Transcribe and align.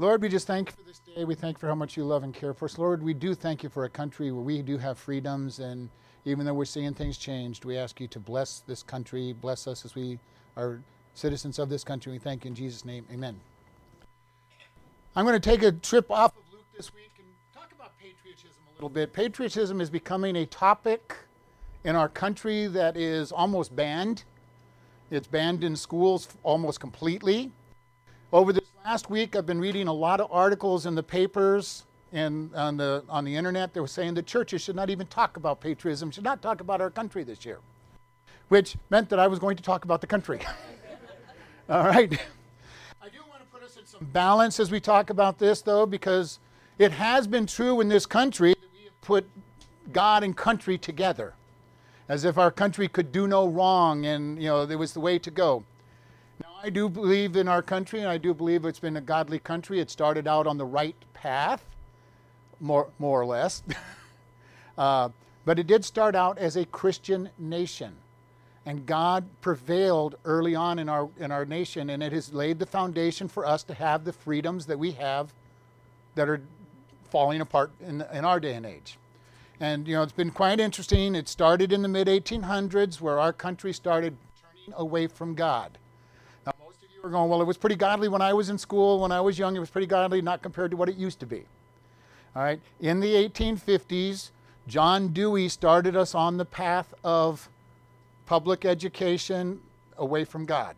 Lord, 0.00 0.22
we 0.22 0.30
just 0.30 0.46
thank 0.46 0.70
you 0.70 0.76
for 0.76 0.82
this 0.88 0.98
day. 1.00 1.24
We 1.26 1.34
thank 1.34 1.58
you 1.58 1.60
for 1.60 1.66
how 1.66 1.74
much 1.74 1.94
you 1.94 2.04
love 2.04 2.22
and 2.22 2.32
care 2.32 2.54
for 2.54 2.64
us. 2.64 2.78
Lord, 2.78 3.02
we 3.02 3.12
do 3.12 3.34
thank 3.34 3.62
you 3.62 3.68
for 3.68 3.84
a 3.84 3.88
country 3.90 4.32
where 4.32 4.42
we 4.42 4.62
do 4.62 4.78
have 4.78 4.98
freedoms, 4.98 5.58
and 5.58 5.90
even 6.24 6.46
though 6.46 6.54
we're 6.54 6.64
seeing 6.64 6.94
things 6.94 7.18
changed, 7.18 7.66
we 7.66 7.76
ask 7.76 8.00
you 8.00 8.08
to 8.08 8.18
bless 8.18 8.60
this 8.60 8.82
country, 8.82 9.34
bless 9.34 9.66
us 9.66 9.84
as 9.84 9.94
we 9.94 10.18
are 10.56 10.80
citizens 11.12 11.58
of 11.58 11.68
this 11.68 11.84
country. 11.84 12.12
We 12.12 12.18
thank 12.18 12.46
you 12.46 12.48
in 12.48 12.54
Jesus' 12.54 12.86
name. 12.86 13.04
Amen. 13.12 13.38
I'm 15.14 15.26
going 15.26 15.38
to 15.38 15.50
take 15.50 15.62
a 15.62 15.70
trip 15.70 16.10
off 16.10 16.34
of 16.34 16.44
Luke 16.50 16.64
this 16.74 16.94
week 16.94 17.12
and 17.18 17.26
talk 17.54 17.70
about 17.70 17.92
patriotism 17.98 18.62
a 18.70 18.72
little 18.76 18.88
bit. 18.88 19.12
Patriotism 19.12 19.82
is 19.82 19.90
becoming 19.90 20.34
a 20.34 20.46
topic 20.46 21.14
in 21.84 21.94
our 21.94 22.08
country 22.08 22.68
that 22.68 22.96
is 22.96 23.32
almost 23.32 23.76
banned. 23.76 24.24
It's 25.10 25.26
banned 25.26 25.62
in 25.62 25.76
schools 25.76 26.26
almost 26.42 26.80
completely. 26.80 27.52
Over 28.32 28.54
this 28.54 28.59
last 28.84 29.10
week, 29.10 29.36
I've 29.36 29.46
been 29.46 29.60
reading 29.60 29.88
a 29.88 29.92
lot 29.92 30.20
of 30.20 30.28
articles 30.30 30.86
in 30.86 30.94
the 30.94 31.02
papers 31.02 31.84
and 32.12 32.54
on 32.54 32.76
the 32.76 33.04
on 33.08 33.24
the 33.24 33.36
internet. 33.36 33.74
They 33.74 33.80
were 33.80 33.86
saying 33.86 34.14
the 34.14 34.22
churches 34.22 34.62
should 34.62 34.76
not 34.76 34.90
even 34.90 35.06
talk 35.06 35.36
about 35.36 35.60
patriotism, 35.60 36.10
should 36.10 36.24
not 36.24 36.42
talk 36.42 36.60
about 36.60 36.80
our 36.80 36.90
country 36.90 37.22
this 37.22 37.44
year, 37.44 37.58
which 38.48 38.76
meant 38.88 39.08
that 39.10 39.18
I 39.18 39.26
was 39.26 39.38
going 39.38 39.56
to 39.56 39.62
talk 39.62 39.84
about 39.84 40.00
the 40.00 40.06
country. 40.06 40.40
All 41.68 41.84
right. 41.84 42.12
I 43.00 43.08
do 43.08 43.18
want 43.28 43.40
to 43.40 43.46
put 43.52 43.62
us 43.62 43.76
in 43.76 43.86
some 43.86 44.06
balance 44.12 44.58
as 44.58 44.70
we 44.70 44.80
talk 44.80 45.10
about 45.10 45.38
this, 45.38 45.62
though, 45.62 45.86
because 45.86 46.38
it 46.78 46.92
has 46.92 47.26
been 47.26 47.46
true 47.46 47.80
in 47.80 47.88
this 47.88 48.06
country 48.06 48.54
that 48.54 48.72
we 48.72 48.84
have 48.84 49.00
put 49.00 49.28
God 49.92 50.24
and 50.24 50.36
country 50.36 50.78
together 50.78 51.34
as 52.08 52.24
if 52.24 52.36
our 52.36 52.50
country 52.50 52.88
could 52.88 53.12
do 53.12 53.28
no 53.28 53.46
wrong 53.46 54.04
and 54.04 54.42
you 54.42 54.48
know 54.48 54.62
it 54.62 54.74
was 54.76 54.94
the 54.94 55.00
way 55.00 55.18
to 55.18 55.30
go. 55.30 55.64
I 56.62 56.68
do 56.68 56.90
believe 56.90 57.36
in 57.36 57.48
our 57.48 57.62
country 57.62 58.00
and 58.00 58.08
I 58.08 58.18
do 58.18 58.34
believe 58.34 58.66
it's 58.66 58.78
been 58.78 58.98
a 58.98 59.00
godly 59.00 59.38
country. 59.38 59.80
It 59.80 59.88
started 59.88 60.26
out 60.28 60.46
on 60.46 60.58
the 60.58 60.66
right 60.66 60.96
path, 61.14 61.64
more 62.60 62.88
more 62.98 63.18
or 63.18 63.24
less. 63.24 63.62
uh, 64.78 65.08
but 65.46 65.58
it 65.58 65.66
did 65.66 65.86
start 65.86 66.14
out 66.14 66.36
as 66.36 66.56
a 66.56 66.66
Christian 66.66 67.30
nation. 67.38 67.96
And 68.66 68.84
God 68.84 69.24
prevailed 69.40 70.16
early 70.26 70.54
on 70.54 70.78
in 70.78 70.90
our 70.90 71.08
in 71.18 71.32
our 71.32 71.46
nation 71.46 71.88
and 71.88 72.02
it 72.02 72.12
has 72.12 72.34
laid 72.34 72.58
the 72.58 72.66
foundation 72.66 73.26
for 73.26 73.46
us 73.46 73.62
to 73.62 73.72
have 73.72 74.04
the 74.04 74.12
freedoms 74.12 74.66
that 74.66 74.78
we 74.78 74.92
have 74.92 75.32
that 76.14 76.28
are 76.28 76.42
falling 77.08 77.40
apart 77.40 77.70
in, 77.80 78.04
in 78.12 78.26
our 78.26 78.38
day 78.38 78.52
and 78.52 78.66
age. 78.66 78.98
And 79.60 79.88
you 79.88 79.94
know, 79.94 80.02
it's 80.02 80.12
been 80.12 80.30
quite 80.30 80.60
interesting. 80.60 81.14
It 81.14 81.26
started 81.26 81.72
in 81.72 81.80
the 81.80 81.88
mid 81.88 82.06
1800s 82.06 83.00
where 83.00 83.18
our 83.18 83.32
country 83.32 83.72
started 83.72 84.14
turning 84.42 84.78
away 84.78 85.06
from 85.06 85.34
God. 85.34 85.78
You 87.02 87.08
are 87.08 87.10
going, 87.10 87.30
well, 87.30 87.40
it 87.40 87.46
was 87.46 87.56
pretty 87.56 87.76
godly 87.76 88.08
when 88.08 88.20
I 88.20 88.34
was 88.34 88.50
in 88.50 88.58
school, 88.58 89.00
when 89.00 89.10
I 89.10 89.22
was 89.22 89.38
young, 89.38 89.56
it 89.56 89.58
was 89.58 89.70
pretty 89.70 89.86
godly, 89.86 90.20
not 90.20 90.42
compared 90.42 90.70
to 90.72 90.76
what 90.76 90.88
it 90.90 90.96
used 90.96 91.18
to 91.20 91.26
be. 91.26 91.44
All 92.36 92.42
right. 92.42 92.60
In 92.78 93.00
the 93.00 93.14
1850s, 93.14 94.30
John 94.68 95.08
Dewey 95.08 95.48
started 95.48 95.96
us 95.96 96.14
on 96.14 96.36
the 96.36 96.44
path 96.44 96.92
of 97.02 97.48
public 98.26 98.66
education 98.66 99.60
away 99.96 100.24
from 100.24 100.44
God. 100.44 100.76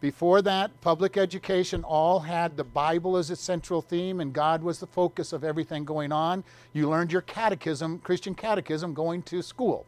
Before 0.00 0.42
that, 0.42 0.80
public 0.80 1.16
education 1.16 1.82
all 1.82 2.20
had 2.20 2.56
the 2.56 2.64
Bible 2.64 3.16
as 3.16 3.30
its 3.30 3.40
central 3.40 3.82
theme, 3.82 4.20
and 4.20 4.32
God 4.32 4.62
was 4.62 4.78
the 4.78 4.86
focus 4.86 5.32
of 5.32 5.42
everything 5.42 5.84
going 5.84 6.12
on. 6.12 6.44
You 6.72 6.88
learned 6.88 7.10
your 7.10 7.22
catechism, 7.22 7.98
Christian 7.98 8.36
catechism, 8.36 8.94
going 8.94 9.22
to 9.24 9.42
school. 9.42 9.86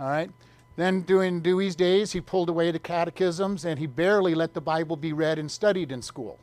All 0.00 0.08
right? 0.08 0.30
Then, 0.76 1.02
during 1.02 1.40
Dewey's 1.40 1.76
days, 1.76 2.12
he 2.12 2.20
pulled 2.20 2.48
away 2.48 2.70
the 2.70 2.78
catechisms 2.78 3.64
and 3.64 3.78
he 3.78 3.86
barely 3.86 4.34
let 4.34 4.54
the 4.54 4.60
Bible 4.60 4.96
be 4.96 5.12
read 5.12 5.38
and 5.38 5.50
studied 5.50 5.92
in 5.92 6.02
school. 6.02 6.38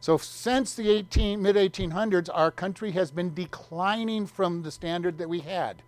So, 0.00 0.18
since 0.18 0.74
the 0.74 0.90
18, 0.90 1.40
mid 1.40 1.56
1800s, 1.56 2.28
our 2.34 2.50
country 2.50 2.90
has 2.92 3.10
been 3.10 3.32
declining 3.32 4.26
from 4.26 4.62
the 4.62 4.70
standard 4.70 5.18
that 5.18 5.28
we 5.28 5.40
had. 5.40 5.82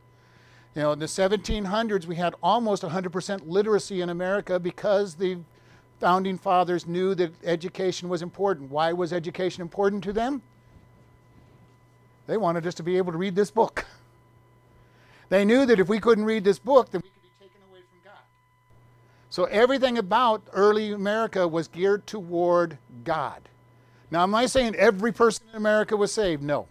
You 0.74 0.82
know, 0.82 0.92
in 0.92 0.98
the 0.98 1.06
1700s, 1.06 2.06
we 2.06 2.16
had 2.16 2.34
almost 2.42 2.82
100% 2.82 3.40
literacy 3.46 4.00
in 4.00 4.10
America 4.10 4.60
because 4.60 5.14
the 5.14 5.38
founding 5.98 6.38
fathers 6.38 6.86
knew 6.86 7.14
that 7.14 7.32
education 7.44 8.08
was 8.08 8.22
important. 8.22 8.70
Why 8.70 8.92
was 8.92 9.12
education 9.12 9.62
important 9.62 10.04
to 10.04 10.12
them? 10.12 10.42
They 12.26 12.36
wanted 12.36 12.66
us 12.66 12.74
to 12.74 12.82
be 12.82 12.96
able 12.98 13.12
to 13.12 13.18
read 13.18 13.34
this 13.34 13.50
book. 13.50 13.86
They 15.28 15.44
knew 15.44 15.66
that 15.66 15.80
if 15.80 15.88
we 15.88 15.98
couldn't 15.98 16.24
read 16.24 16.44
this 16.44 16.58
book, 16.58 16.90
then 16.90 17.00
we 17.02 17.08
could 17.08 17.22
be 17.22 17.44
taken 17.44 17.60
away 17.70 17.80
from 17.80 17.98
God. 18.04 18.20
So 19.36 19.44
everything 19.44 19.98
about 19.98 20.40
early 20.54 20.92
America 20.92 21.46
was 21.46 21.68
geared 21.68 22.06
toward 22.06 22.78
God. 23.04 23.42
Now, 24.10 24.22
am 24.22 24.34
I 24.34 24.46
saying 24.46 24.74
every 24.76 25.12
person 25.12 25.44
in 25.50 25.56
America 25.58 25.94
was 25.94 26.10
saved? 26.10 26.42
No. 26.42 26.66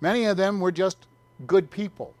Many 0.00 0.24
of 0.24 0.36
them 0.36 0.58
were 0.58 0.72
just 0.72 1.06
good 1.46 1.70
people. 1.70 2.12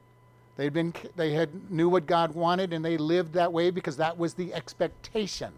They'd 0.56 0.72
been, 0.72 0.94
they 1.16 1.32
had 1.32 1.68
knew 1.68 1.88
what 1.88 2.06
God 2.06 2.36
wanted 2.36 2.72
and 2.72 2.84
they 2.84 2.96
lived 2.96 3.32
that 3.32 3.52
way 3.52 3.72
because 3.72 3.96
that 3.96 4.16
was 4.16 4.34
the 4.34 4.54
expectation. 4.54 5.52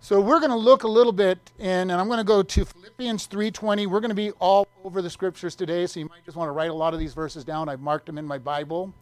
So 0.00 0.20
we're 0.20 0.38
going 0.38 0.52
to 0.52 0.56
look 0.56 0.84
a 0.84 0.88
little 0.88 1.12
bit 1.12 1.50
in, 1.58 1.90
and 1.90 1.94
I'm 1.94 2.06
going 2.06 2.18
to 2.18 2.22
go 2.22 2.44
to 2.44 2.64
Philippians 2.64 3.26
3:20. 3.26 3.88
We're 3.88 3.98
going 3.98 4.10
to 4.10 4.14
be 4.14 4.30
all 4.38 4.68
over 4.84 5.02
the 5.02 5.10
scriptures 5.10 5.56
today, 5.56 5.88
so 5.88 5.98
you 5.98 6.06
might 6.06 6.24
just 6.24 6.36
want 6.36 6.46
to 6.46 6.52
write 6.52 6.70
a 6.70 6.74
lot 6.74 6.94
of 6.94 7.00
these 7.00 7.12
verses 7.12 7.42
down. 7.42 7.68
I've 7.68 7.80
marked 7.80 8.06
them 8.06 8.18
in 8.18 8.24
my 8.24 8.38
Bible. 8.38 8.94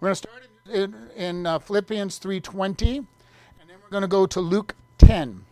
We're 0.00 0.06
going 0.06 0.14
to 0.14 0.16
start 0.16 0.42
in, 0.42 0.51
in 0.70 1.46
uh, 1.46 1.58
Philippians 1.58 2.18
3:20, 2.18 2.98
and 2.98 3.06
then 3.68 3.76
we're 3.82 3.90
going 3.90 4.02
to 4.02 4.08
go 4.08 4.26
to 4.26 4.40
Luke 4.40 4.74
10. 4.98 5.44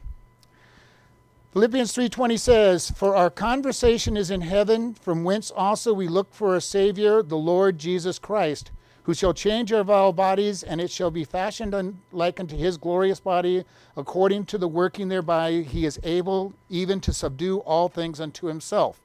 Philippians 1.52 1.92
3:20 1.92 2.38
says, 2.38 2.90
"For 2.90 3.16
our 3.16 3.30
conversation 3.30 4.16
is 4.16 4.30
in 4.30 4.42
heaven, 4.42 4.94
from 4.94 5.24
whence 5.24 5.50
also 5.50 5.92
we 5.92 6.08
look 6.08 6.32
for 6.32 6.54
a 6.54 6.60
savior, 6.60 7.22
the 7.22 7.36
Lord 7.36 7.78
Jesus 7.78 8.18
Christ." 8.18 8.70
who 9.04 9.14
shall 9.14 9.32
change 9.34 9.72
our 9.72 9.82
vile 9.82 10.12
bodies, 10.12 10.62
and 10.62 10.80
it 10.80 10.90
shall 10.90 11.10
be 11.10 11.24
fashioned 11.24 11.74
un- 11.74 11.98
like 12.12 12.38
unto 12.38 12.56
his 12.56 12.76
glorious 12.76 13.18
body, 13.18 13.64
according 13.96 14.44
to 14.44 14.58
the 14.58 14.68
working 14.68 15.08
thereby 15.08 15.62
he 15.62 15.84
is 15.84 15.98
able 16.02 16.52
even 16.68 17.00
to 17.00 17.12
subdue 17.12 17.58
all 17.60 17.88
things 17.88 18.20
unto 18.20 18.46
himself. 18.46 19.00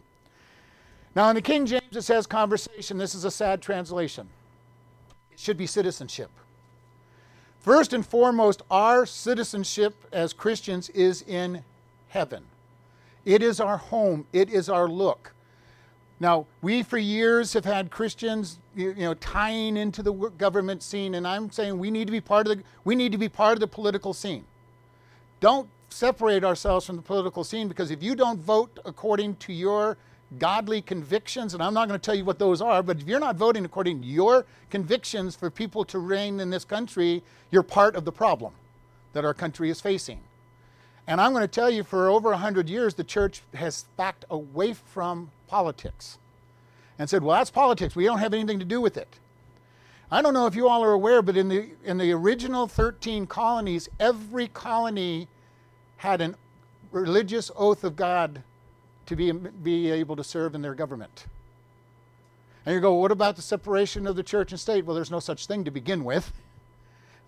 Now, 1.16 1.29
in 1.29 1.35
the 1.35 1.41
King 1.41 1.66
James, 1.66 1.95
it 1.95 2.01
says 2.01 2.27
conversation. 2.27 2.97
This 2.97 3.16
is 3.16 3.23
a 3.23 3.31
sad 3.31 3.61
translation. 3.61 4.27
Should 5.38 5.57
be 5.57 5.68
citizenship. 5.68 6.31
First 7.59 7.94
and 7.94 8.06
foremost, 8.06 8.62
our 8.69 9.06
citizenship 9.06 9.96
as 10.12 10.34
Christians 10.34 10.90
is 10.90 11.23
in 11.23 11.63
heaven. 12.09 12.44
It 13.25 13.41
is 13.41 13.59
our 13.59 13.78
home, 13.78 14.28
it 14.31 14.50
is 14.50 14.69
our 14.69 14.88
look. 14.88 15.34
Now, 16.19 16.46
we 16.62 16.84
for 16.84 16.97
years 16.97 17.53
have 17.53 17.66
had 17.66 17.91
Christians, 17.91 18.59
you 18.75 18.94
know, 18.94 19.16
tying 19.16 19.75
into 19.75 20.01
the 20.01 20.13
government 20.13 20.81
scene, 20.81 21.16
and 21.16 21.28
I'm 21.28 21.52
saying 21.52 21.78
we 21.78 21.91
need 21.91 22.06
to 22.06 22.12
be 22.12 22.22
part 22.22 22.47
of 22.47 22.57
the 22.57 22.63
we 22.85 22.96
need 22.96 23.12
to 23.12 23.17
be 23.17 23.28
part 23.28 23.53
of 23.53 23.59
the 23.59 23.67
political 23.67 24.13
scene. 24.13 24.46
Don't 25.40 25.67
separate 25.90 26.44
ourselves 26.44 26.85
from 26.85 26.96
the 26.96 27.02
political 27.02 27.44
scene 27.44 27.67
because 27.67 27.91
if 27.91 28.02
you 28.02 28.16
don't 28.16 28.40
vote 28.40 28.79
according 28.85 29.35
to 29.38 29.53
your 29.53 29.97
godly 30.40 30.81
convictions, 30.81 31.53
and 31.53 31.62
I'm 31.62 31.74
not 31.74 31.88
going 31.88 32.00
to 32.00 32.03
tell 32.03 32.16
you 32.16 32.25
what 32.25 32.40
those 32.40 32.62
are, 32.62 32.81
but 32.84 32.97
if 33.02 33.08
you're 33.08 33.20
not 33.20 33.35
voting 33.35 33.66
according 33.66 34.02
to 34.02 34.08
your 34.08 34.46
convictions 34.70 35.35
for 35.35 35.49
people 35.49 35.85
to 35.85 35.99
reign 35.99 36.40
in 36.40 36.49
this 36.49 36.66
country, 36.66 37.23
you're 37.52 37.64
part 37.64 37.96
of 37.96 38.05
the 38.05 38.11
problem 38.11 38.53
that 39.14 39.23
our 39.23 39.34
country 39.34 39.70
is 39.70 39.79
facing. 39.79 40.20
And 41.08 41.22
I'm 41.22 41.32
going 41.32 41.44
to 41.44 41.47
tell 41.47 41.70
you, 41.70 41.84
for 41.84 42.09
over 42.09 42.32
100 42.32 42.67
years, 42.67 42.96
the 42.96 43.03
church 43.03 43.41
has 43.53 43.85
backed 43.96 44.26
away 44.29 44.73
from 44.73 45.29
politics 45.47 46.17
and 46.97 47.09
said, 47.09 47.23
well, 47.23 47.38
that's 47.38 47.52
politics. 47.52 47.96
We 47.96 48.05
don't 48.05 48.20
have 48.20 48.34
anything 48.34 48.59
to 48.59 48.66
do 48.66 48.82
with 48.82 48.97
it. 48.97 49.20
I 50.11 50.22
don't 50.22 50.34
know 50.34 50.47
if 50.47 50.55
you 50.55 50.67
all 50.67 50.84
are 50.84 50.94
aware, 50.94 51.22
but 51.22 51.38
in 51.38 51.49
the, 51.49 51.70
in 51.84 51.97
the 51.97 52.11
original 52.11 52.67
13 52.67 53.28
colonies, 53.28 53.90
every 53.99 54.47
colony 54.47 55.28
had 55.97 56.22
a 56.22 56.35
religious 56.91 57.52
oath 57.55 57.84
of 57.84 57.96
God 57.96 58.41
to 59.05 59.16
be, 59.16 59.31
be 59.31 59.91
able 59.91 60.16
to 60.16 60.23
serve 60.23 60.55
in 60.55 60.61
their 60.61 60.73
government. 60.73 61.25
And 62.66 62.73
you 62.73 62.81
go, 62.81 62.93
what 62.93 63.11
about 63.11 63.35
the 63.35 63.41
separation 63.41 64.07
of 64.07 64.16
the 64.16 64.23
church 64.23 64.52
and 64.52 64.59
state? 64.59 64.85
Well, 64.85 64.96
there's 64.96 65.11
no 65.11 65.19
such 65.19 65.46
thing 65.46 65.63
to 65.66 65.72
begin 65.72 66.03
with. 66.03 66.31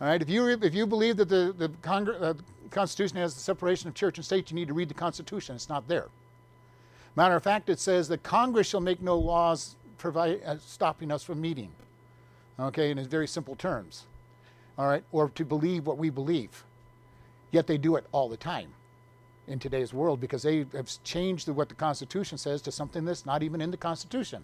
All 0.02 0.08
right, 0.08 0.22
if 0.22 0.30
you, 0.30 0.48
if 0.48 0.74
you 0.74 0.88
believe 0.88 1.18
that 1.18 1.30
the, 1.30 1.54
the 1.58 1.70
Congre- 1.82 2.22
uh, 2.22 2.34
Constitution 2.72 3.18
has 3.18 3.34
the 3.34 3.40
separation 3.40 3.88
of 3.88 3.94
church 3.94 4.18
and 4.18 4.26
state, 4.26 4.50
you 4.50 4.56
need 4.56 4.68
to 4.68 4.74
read 4.74 4.90
the 4.90 4.96
Constitution. 4.96 5.56
It's 5.56 5.70
not 5.70 5.88
there. 5.88 6.08
Matter 7.16 7.36
of 7.36 7.44
fact, 7.44 7.70
it 7.70 7.80
says 7.80 8.08
that 8.10 8.24
Congress 8.24 8.68
shall 8.68 8.80
make 8.80 9.02
no 9.02 9.18
laws 9.18 9.76
provide, 9.98 10.42
uh, 10.46 10.58
stopping 10.60 11.12
us 11.12 11.24
from 11.24 11.42
meeting. 11.42 11.72
Okay, 12.60 12.92
in 12.92 13.08
very 13.08 13.28
simple 13.28 13.56
terms. 13.56 14.06
All 14.78 14.88
right, 14.88 15.04
or 15.12 15.30
to 15.30 15.46
believe 15.46 15.88
what 15.88 15.98
we 15.98 16.10
believe. 16.10 16.64
Yet 17.52 17.66
they 17.66 17.78
do 17.78 17.96
it 17.96 18.06
all 18.12 18.30
the 18.30 18.38
time 18.38 18.70
in 19.48 19.60
today's 19.60 19.94
world 19.94 20.20
because 20.20 20.44
they 20.44 20.66
have 20.74 20.92
changed 21.04 21.48
what 21.48 21.70
the 21.70 21.76
Constitution 21.76 22.38
says 22.38 22.62
to 22.64 22.72
something 22.72 23.06
that's 23.06 23.26
not 23.26 23.44
even 23.44 23.62
in 23.62 23.72
the 23.72 23.78
Constitution. 23.78 24.44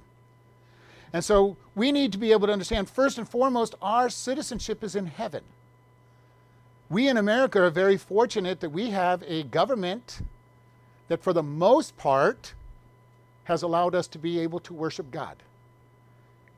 And 1.11 1.23
so 1.23 1.57
we 1.75 1.91
need 1.91 2.11
to 2.13 2.17
be 2.17 2.31
able 2.31 2.47
to 2.47 2.53
understand 2.53 2.89
first 2.89 3.17
and 3.17 3.29
foremost, 3.29 3.75
our 3.81 4.09
citizenship 4.09 4.83
is 4.83 4.95
in 4.95 5.05
heaven. 5.05 5.43
We 6.89 7.07
in 7.07 7.17
America 7.17 7.61
are 7.61 7.69
very 7.69 7.97
fortunate 7.97 8.59
that 8.61 8.69
we 8.69 8.89
have 8.89 9.23
a 9.27 9.43
government 9.43 10.21
that 11.07 11.23
for 11.23 11.33
the 11.33 11.43
most 11.43 11.97
part 11.97 12.53
has 13.45 13.61
allowed 13.61 13.93
us 13.93 14.07
to 14.07 14.17
be 14.17 14.39
able 14.39 14.59
to 14.61 14.73
worship 14.73 15.11
God. 15.11 15.37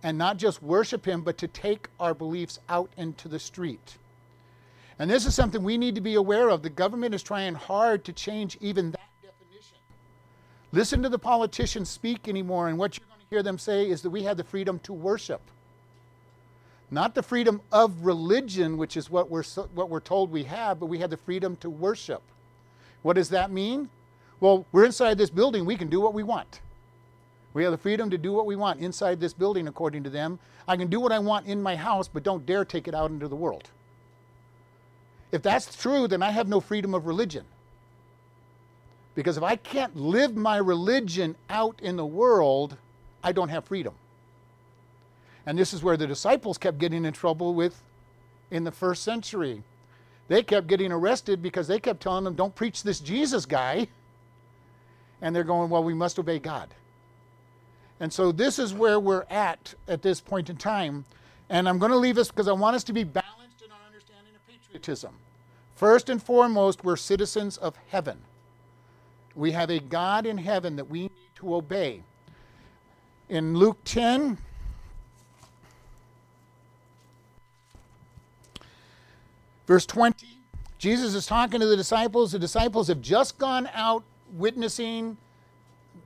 And 0.04 0.18
not 0.18 0.38
just 0.38 0.62
worship 0.62 1.06
Him, 1.06 1.22
but 1.22 1.38
to 1.40 1.48
take 1.48 1.88
our 2.00 2.14
beliefs 2.14 2.60
out 2.70 2.92
into 2.96 3.28
the 3.28 3.40
street. 3.40 3.98
And 4.98 5.10
this 5.10 5.26
is 5.26 5.36
something 5.36 5.62
we 5.64 5.78
need 5.78 5.96
to 5.96 6.02
be 6.02 6.16
aware 6.16 6.50
of. 6.50 6.62
The 6.62 6.70
government 6.70 7.14
is 7.14 7.22
trying 7.22 7.54
hard 7.54 8.06
to 8.06 8.14
change 8.14 8.58
even 8.62 8.92
that 8.92 9.10
definition. 9.22 9.78
Listen 10.72 11.04
to 11.04 11.10
the 11.10 11.20
politicians 11.20 11.90
speak 11.90 12.28
anymore, 12.28 12.70
and 12.70 12.78
what 12.78 12.98
you're 12.98 13.08
going 13.08 13.20
to 13.20 13.26
hear 13.30 13.44
them 13.44 13.58
say 13.58 13.90
is 13.90 14.02
that 14.04 14.10
we 14.10 14.24
have 14.24 14.38
the 14.38 14.44
freedom 14.44 14.80
to 14.80 14.94
worship. 14.94 15.42
Not 16.92 17.14
the 17.14 17.24
freedom 17.24 17.62
of 17.72 18.06
religion, 18.06 18.78
which 18.78 18.96
is 18.96 19.10
what 19.10 19.30
we're, 19.30 19.44
what 19.74 19.90
we're 19.90 20.00
told 20.00 20.32
we 20.32 20.44
have, 20.44 20.80
but 20.80 20.86
we 20.86 21.00
have 21.00 21.10
the 21.10 21.18
freedom 21.18 21.58
to 21.58 21.70
worship. 21.70 22.22
What 23.02 23.14
does 23.14 23.30
that 23.30 23.52
mean? 23.52 23.90
Well, 24.40 24.66
we're 24.72 24.86
inside 24.86 25.18
this 25.18 25.30
building, 25.30 25.66
we 25.66 25.76
can 25.76 25.90
do 25.90 26.00
what 26.00 26.14
we 26.14 26.24
want. 26.24 26.62
We 27.54 27.64
have 27.64 27.72
the 27.72 27.78
freedom 27.78 28.10
to 28.10 28.18
do 28.18 28.34
what 28.34 28.46
we 28.46 28.56
want 28.56 28.82
inside 28.82 29.20
this 29.20 29.34
building, 29.34 29.68
according 29.68 30.04
to 30.04 30.10
them. 30.10 30.40
I 30.68 30.76
can 30.76 30.90
do 30.90 31.00
what 31.00 31.12
I 31.12 31.20
want 31.20 31.48
in 31.48 31.62
my 31.62 31.76
house, 31.76 32.08
but 32.08 32.24
don't 32.24 32.46
dare 32.46 32.66
take 32.66 32.88
it 32.88 32.94
out 32.94 33.12
into 33.12 33.28
the 33.28 33.36
world. 33.36 33.70
If 35.36 35.42
that's 35.42 35.76
true, 35.76 36.08
then 36.08 36.24
I 36.24 36.32
have 36.32 36.48
no 36.48 36.62
freedom 36.62 36.94
of 36.94 37.06
religion. 37.08 37.44
Because 39.16 39.36
if 39.36 39.44
I 39.44 39.58
can't 39.58 39.94
live 39.94 40.34
my 40.34 40.56
religion 40.56 41.36
out 41.50 41.78
in 41.82 41.98
the 41.98 42.06
world, 42.06 42.78
I 43.22 43.34
don't 43.34 43.50
have 43.50 43.66
freedom. 43.66 43.96
And 45.46 45.60
this 45.60 45.74
is 45.74 45.84
where 45.84 45.98
the 45.98 46.08
disciples 46.08 46.58
kept 46.58 46.78
getting 46.78 47.04
in 47.04 47.12
trouble 47.12 47.54
with 47.54 47.84
in 48.50 48.64
the 48.64 48.72
first 48.72 49.04
century. 49.04 49.62
They 50.30 50.42
kept 50.42 50.68
getting 50.68 50.94
arrested 50.94 51.42
because 51.42 51.68
they 51.68 51.82
kept 51.82 52.02
telling 52.02 52.24
them, 52.24 52.36
don't 52.36 52.56
preach 52.56 52.84
this 52.84 53.02
Jesus 53.02 53.46
guy. 53.46 53.90
And 55.22 55.36
they're 55.36 55.44
going, 55.44 55.70
well, 55.70 55.84
we 55.84 55.94
must 55.94 56.18
obey 56.18 56.40
God. 56.40 56.70
And 58.00 58.14
so 58.14 58.32
this 58.32 58.58
is 58.58 58.74
where 58.74 59.02
we're 59.02 59.26
at 59.30 59.74
at 59.90 60.02
this 60.02 60.22
point 60.22 60.50
in 60.50 60.56
time. 60.56 61.04
And 61.50 61.68
I'm 61.68 61.78
going 61.78 61.92
to 61.92 61.98
leave 61.98 62.18
us 62.18 62.30
because 62.30 62.48
I 62.48 62.54
want 62.54 62.78
us 62.78 62.86
to 62.86 62.94
be 62.94 63.04
balanced 63.04 63.62
in 63.66 63.70
our 63.74 63.86
understanding 63.86 64.34
of 64.34 64.48
patriotism. 64.48 65.14
First 65.76 66.10
and 66.10 66.22
foremost, 66.22 66.84
we're 66.84 66.96
citizens 66.96 67.58
of 67.58 67.76
heaven. 67.90 68.18
We 69.36 69.52
have 69.52 69.70
a 69.70 69.80
God 69.80 70.26
in 70.26 70.38
heaven 70.38 70.78
that 70.78 70.90
we 70.90 71.04
need 71.04 71.36
to 71.36 71.56
obey. 71.56 72.04
In 73.28 73.58
Luke 73.58 73.80
10, 73.84 74.38
Verse 79.68 79.86
20, 79.86 80.28
Jesus 80.78 81.16
is 81.16 81.26
talking 81.26 81.60
to 81.60 81.66
the 81.66 81.76
disciples. 81.76 82.32
The 82.32 82.40
disciples 82.40 82.88
have 82.88 83.02
just 83.02 83.38
gone 83.38 83.68
out 83.74 84.04
witnessing. 84.34 85.18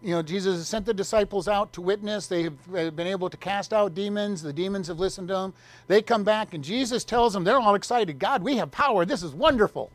You 0.02 0.12
know, 0.12 0.22
Jesus 0.22 0.58
has 0.58 0.68
sent 0.68 0.86
the 0.86 0.94
disciples 0.94 1.50
out 1.50 1.74
to 1.74 1.82
witness. 1.82 2.28
They 2.28 2.44
have 2.44 2.96
been 2.96 3.08
able 3.08 3.30
to 3.30 3.36
cast 3.36 3.74
out 3.74 3.94
demons. 3.94 4.42
The 4.42 4.54
demons 4.54 4.88
have 4.88 5.00
listened 5.00 5.28
to 5.28 5.34
them. 5.34 5.54
They 5.88 6.02
come 6.02 6.24
back, 6.24 6.54
and 6.54 6.64
Jesus 6.64 7.04
tells 7.04 7.34
them, 7.34 7.44
they're 7.44 7.60
all 7.60 7.76
excited. 7.76 8.18
God, 8.18 8.42
we 8.42 8.58
have 8.58 8.72
power. 8.72 9.04
This 9.04 9.24
is 9.24 9.34
wonderful. 9.34 9.92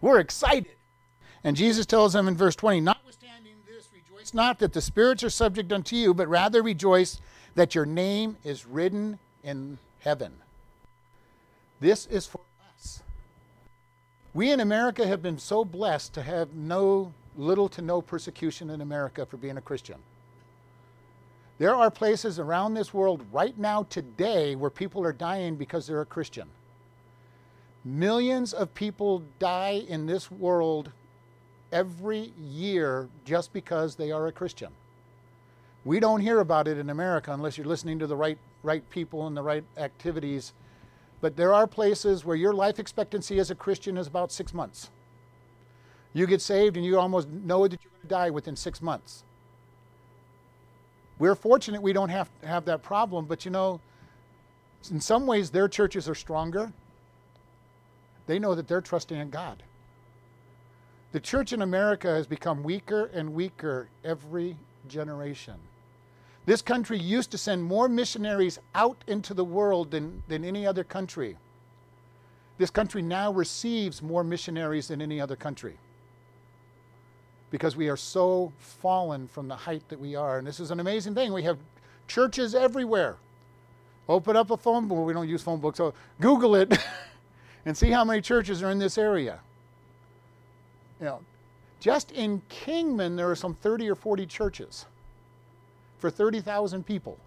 We're 0.00 0.20
excited. 0.20 0.72
And 1.44 1.54
Jesus 1.54 1.84
tells 1.84 2.14
them 2.14 2.28
in 2.28 2.36
verse 2.36 2.56
20, 2.56 2.80
Notwithstanding 2.80 3.56
this, 3.66 3.88
rejoice 3.92 4.32
not 4.32 4.58
that 4.60 4.72
the 4.72 4.80
spirits 4.80 5.22
are 5.22 5.30
subject 5.30 5.70
unto 5.70 5.96
you, 5.96 6.14
but 6.14 6.28
rather 6.28 6.62
rejoice 6.62 7.20
that 7.54 7.74
your 7.74 7.86
name 7.86 8.38
is 8.42 8.66
written 8.66 9.18
in 9.44 9.78
heaven. 10.00 10.32
This 11.80 12.06
is 12.06 12.26
for 12.26 12.40
us. 12.76 13.02
we 14.32 14.50
in 14.50 14.60
America 14.60 15.06
have 15.06 15.22
been 15.22 15.38
so 15.38 15.64
blessed 15.64 16.14
to 16.14 16.22
have 16.22 16.54
no 16.54 17.12
little 17.40 17.68
to 17.70 17.82
no 17.82 18.00
persecution 18.00 18.70
in 18.70 18.80
America 18.80 19.26
for 19.26 19.36
being 19.36 19.56
a 19.56 19.60
Christian. 19.60 19.96
There 21.58 21.74
are 21.74 21.90
places 21.90 22.38
around 22.38 22.74
this 22.74 22.94
world 22.94 23.24
right 23.32 23.56
now 23.58 23.82
today 23.84 24.56
where 24.56 24.70
people 24.70 25.04
are 25.04 25.12
dying 25.12 25.56
because 25.56 25.86
they're 25.86 26.00
a 26.00 26.06
Christian. 26.06 26.48
Millions 27.84 28.52
of 28.52 28.74
people 28.74 29.22
die 29.38 29.84
in 29.88 30.06
this 30.06 30.30
world 30.30 30.90
every 31.72 32.32
year 32.40 33.08
just 33.24 33.52
because 33.52 33.96
they 33.96 34.10
are 34.10 34.26
a 34.26 34.32
Christian. 34.32 34.70
We 35.84 36.00
don't 36.00 36.20
hear 36.20 36.40
about 36.40 36.68
it 36.68 36.78
in 36.78 36.90
America 36.90 37.32
unless 37.32 37.56
you're 37.56 37.66
listening 37.66 37.98
to 37.98 38.06
the 38.06 38.16
right 38.16 38.38
right 38.62 38.88
people 38.90 39.26
and 39.26 39.34
the 39.34 39.42
right 39.42 39.64
activities 39.78 40.52
but 41.20 41.36
there 41.36 41.52
are 41.52 41.66
places 41.66 42.24
where 42.24 42.36
your 42.36 42.52
life 42.52 42.78
expectancy 42.78 43.38
as 43.38 43.50
a 43.50 43.54
Christian 43.54 43.96
is 43.96 44.06
about 44.06 44.32
six 44.32 44.54
months. 44.54 44.90
You 46.12 46.26
get 46.26 46.40
saved 46.40 46.76
and 46.76 46.84
you 46.84 46.98
almost 46.98 47.28
know 47.28 47.66
that 47.68 47.80
you're 47.82 47.90
going 47.90 48.02
to 48.02 48.08
die 48.08 48.30
within 48.30 48.56
six 48.56 48.82
months. 48.82 49.22
We're 51.18 51.34
fortunate 51.34 51.82
we 51.82 51.92
don't 51.92 52.08
have 52.08 52.30
to 52.40 52.48
have 52.48 52.64
that 52.64 52.82
problem, 52.82 53.26
but 53.26 53.44
you 53.44 53.50
know, 53.50 53.80
in 54.90 55.00
some 55.00 55.26
ways 55.26 55.50
their 55.50 55.68
churches 55.68 56.08
are 56.08 56.14
stronger. 56.14 56.72
They 58.26 58.38
know 58.38 58.54
that 58.54 58.66
they're 58.66 58.80
trusting 58.80 59.18
in 59.18 59.30
God. 59.30 59.62
The 61.12 61.20
church 61.20 61.52
in 61.52 61.62
America 61.62 62.08
has 62.08 62.26
become 62.26 62.62
weaker 62.62 63.10
and 63.12 63.34
weaker 63.34 63.88
every 64.04 64.56
generation. 64.88 65.56
This 66.46 66.62
country 66.62 66.98
used 66.98 67.30
to 67.32 67.38
send 67.38 67.62
more 67.62 67.88
missionaries 67.88 68.58
out 68.74 68.96
into 69.06 69.34
the 69.34 69.44
world 69.44 69.90
than, 69.90 70.22
than 70.28 70.44
any 70.44 70.66
other 70.66 70.84
country. 70.84 71.36
This 72.58 72.70
country 72.70 73.02
now 73.02 73.32
receives 73.32 74.02
more 74.02 74.24
missionaries 74.24 74.88
than 74.88 75.02
any 75.02 75.20
other 75.20 75.36
country 75.36 75.78
because 77.50 77.76
we 77.76 77.88
are 77.88 77.96
so 77.96 78.52
fallen 78.58 79.26
from 79.26 79.48
the 79.48 79.56
height 79.56 79.82
that 79.88 79.98
we 79.98 80.14
are. 80.14 80.38
And 80.38 80.46
this 80.46 80.60
is 80.60 80.70
an 80.70 80.80
amazing 80.80 81.14
thing. 81.14 81.32
We 81.32 81.42
have 81.42 81.58
churches 82.06 82.54
everywhere. 82.54 83.16
Open 84.08 84.36
up 84.36 84.50
a 84.50 84.56
phone 84.56 84.88
book. 84.88 85.06
We 85.06 85.12
don't 85.12 85.28
use 85.28 85.42
phone 85.42 85.60
books, 85.60 85.78
so 85.78 85.94
Google 86.20 86.54
it 86.56 86.76
and 87.64 87.76
see 87.76 87.90
how 87.90 88.04
many 88.04 88.20
churches 88.20 88.62
are 88.62 88.70
in 88.70 88.78
this 88.78 88.98
area. 88.98 89.40
You 90.98 91.06
know, 91.06 91.20
just 91.80 92.12
in 92.12 92.42
Kingman, 92.48 93.16
there 93.16 93.30
are 93.30 93.36
some 93.36 93.54
30 93.54 93.88
or 93.90 93.94
40 93.94 94.26
churches 94.26 94.86
for 95.98 96.10
30,000 96.10 96.84
people. 96.84 97.18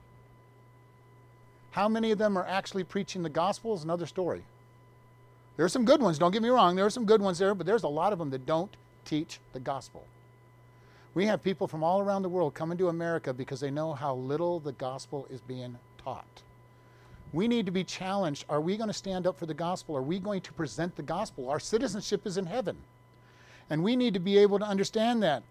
How 1.72 1.90
many 1.90 2.12
of 2.12 2.18
them 2.18 2.38
are 2.38 2.46
actually 2.46 2.84
preaching 2.84 3.24
the 3.24 3.30
gospel 3.30 3.74
is 3.74 3.84
another 3.84 4.06
story. 4.06 4.44
There 5.58 5.66
are 5.66 5.70
some 5.70 5.86
good 5.86 6.02
ones, 6.02 6.20
don't 6.20 6.32
get 6.32 6.42
me 6.42 6.50
wrong, 6.50 6.76
there 6.76 6.86
are 6.86 6.92
some 6.92 7.06
good 7.06 7.22
ones 7.22 7.40
there, 7.40 7.56
but 7.56 7.66
there's 7.66 7.84
a 7.84 7.88
lot 7.88 8.14
of 8.14 8.20
them 8.20 8.30
that 8.32 8.46
don't 8.46 8.76
teach 9.06 9.40
the 9.54 9.60
gospel. 9.60 10.06
We 11.16 11.26
have 11.28 11.44
people 11.44 11.68
from 11.68 11.84
all 11.84 12.00
around 12.02 12.24
the 12.24 12.30
world 12.30 12.54
coming 12.54 12.78
to 12.80 12.90
America 12.90 13.34
because 13.34 13.60
they 13.60 13.70
know 13.70 13.94
how 13.94 14.16
little 14.16 14.60
the 14.60 14.72
gospel 14.72 15.28
is 15.30 15.42
being 15.42 15.78
taught. 16.04 16.42
We 17.34 17.48
need 17.48 17.66
to 17.66 17.72
be 17.72 17.84
challenged. 17.84 18.46
Are 18.50 18.62
we 18.62 18.78
going 18.78 18.90
to 18.90 18.94
stand 18.94 19.28
up 19.28 19.38
for 19.38 19.46
the 19.46 19.54
gospel? 19.54 19.96
Are 19.96 20.02
we 20.02 20.20
going 20.20 20.42
to 20.42 20.54
present 20.54 20.96
the 20.96 21.04
gospel? 21.04 21.50
Our 21.50 21.60
citizenship 21.60 22.26
is 22.26 22.38
in 22.38 22.46
heaven. 22.46 22.78
And 23.70 23.84
we 23.84 23.96
need 23.96 24.14
to 24.14 24.20
be 24.20 24.38
able 24.38 24.60
to 24.60 24.66
understand 24.66 25.24
that. 25.24 25.44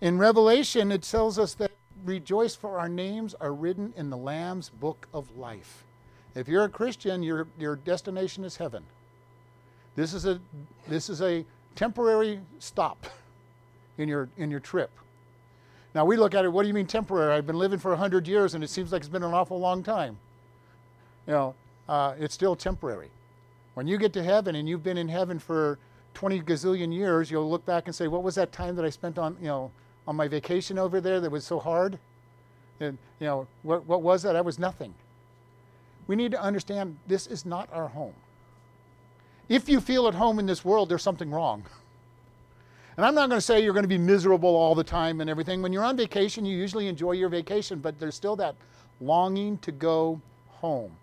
In 0.00 0.18
Revelation, 0.18 0.90
it 0.90 1.02
tells 1.02 1.38
us 1.38 1.54
that 1.54 1.72
rejoice 2.04 2.54
for 2.54 2.78
our 2.78 2.88
names 2.88 3.34
are 3.34 3.52
written 3.52 3.92
in 3.96 4.10
the 4.10 4.16
Lamb's 4.16 4.70
book 4.70 5.06
of 5.12 5.36
life. 5.36 5.84
If 6.34 6.48
you're 6.48 6.64
a 6.64 6.68
Christian, 6.68 7.22
your, 7.22 7.46
your 7.58 7.76
destination 7.76 8.44
is 8.44 8.56
heaven. 8.56 8.84
This 9.96 10.14
is 10.14 10.24
a, 10.24 10.40
this 10.88 11.10
is 11.10 11.20
a 11.20 11.44
temporary 11.74 12.40
stop 12.58 13.06
in 14.00 14.08
your, 14.08 14.28
in 14.36 14.50
your 14.50 14.60
trip. 14.60 14.90
Now 15.94 16.04
we 16.04 16.16
look 16.16 16.34
at 16.34 16.44
it, 16.44 16.52
what 16.52 16.62
do 16.62 16.68
you 16.68 16.74
mean 16.74 16.86
temporary? 16.86 17.34
I've 17.34 17.46
been 17.46 17.58
living 17.58 17.78
for 17.78 17.90
100 17.90 18.26
years 18.26 18.54
and 18.54 18.64
it 18.64 18.70
seems 18.70 18.92
like 18.92 19.00
it's 19.00 19.08
been 19.08 19.22
an 19.22 19.34
awful 19.34 19.58
long 19.58 19.82
time. 19.82 20.18
You 21.26 21.32
know, 21.32 21.54
uh, 21.88 22.14
it's 22.18 22.34
still 22.34 22.56
temporary. 22.56 23.10
When 23.74 23.86
you 23.86 23.98
get 23.98 24.12
to 24.14 24.22
heaven 24.22 24.54
and 24.56 24.68
you've 24.68 24.82
been 24.82 24.98
in 24.98 25.08
heaven 25.08 25.38
for 25.38 25.78
20 26.14 26.40
gazillion 26.40 26.92
years, 26.92 27.30
you'll 27.30 27.48
look 27.48 27.64
back 27.66 27.86
and 27.86 27.94
say, 27.94 28.08
what 28.08 28.22
was 28.22 28.34
that 28.36 28.52
time 28.52 28.76
that 28.76 28.84
I 28.84 28.90
spent 28.90 29.18
on, 29.18 29.36
you 29.40 29.48
know, 29.48 29.70
on 30.06 30.16
my 30.16 30.28
vacation 30.28 30.78
over 30.78 31.00
there 31.00 31.20
that 31.20 31.30
was 31.30 31.44
so 31.44 31.58
hard? 31.58 31.98
And, 32.80 32.96
you 33.18 33.26
know, 33.26 33.46
what, 33.62 33.86
what 33.86 34.02
was 34.02 34.22
that? 34.22 34.32
That 34.32 34.44
was 34.44 34.58
nothing. 34.58 34.94
We 36.06 36.16
need 36.16 36.32
to 36.32 36.40
understand 36.40 36.96
this 37.06 37.26
is 37.26 37.44
not 37.44 37.68
our 37.72 37.88
home. 37.88 38.14
If 39.48 39.68
you 39.68 39.80
feel 39.80 40.08
at 40.08 40.14
home 40.14 40.38
in 40.38 40.46
this 40.46 40.64
world, 40.64 40.88
there's 40.88 41.02
something 41.02 41.30
wrong. 41.30 41.64
And 43.00 43.06
I'm 43.06 43.14
not 43.14 43.30
going 43.30 43.38
to 43.38 43.40
say 43.40 43.64
you're 43.64 43.72
going 43.72 43.84
to 43.84 43.88
be 43.88 43.96
miserable 43.96 44.54
all 44.54 44.74
the 44.74 44.84
time 44.84 45.22
and 45.22 45.30
everything. 45.30 45.62
When 45.62 45.72
you're 45.72 45.84
on 45.84 45.96
vacation, 45.96 46.44
you 46.44 46.54
usually 46.54 46.86
enjoy 46.86 47.12
your 47.12 47.30
vacation, 47.30 47.78
but 47.78 47.98
there's 47.98 48.14
still 48.14 48.36
that 48.36 48.54
longing 49.00 49.56
to 49.62 49.72
go 49.72 50.20
home. 50.48 50.94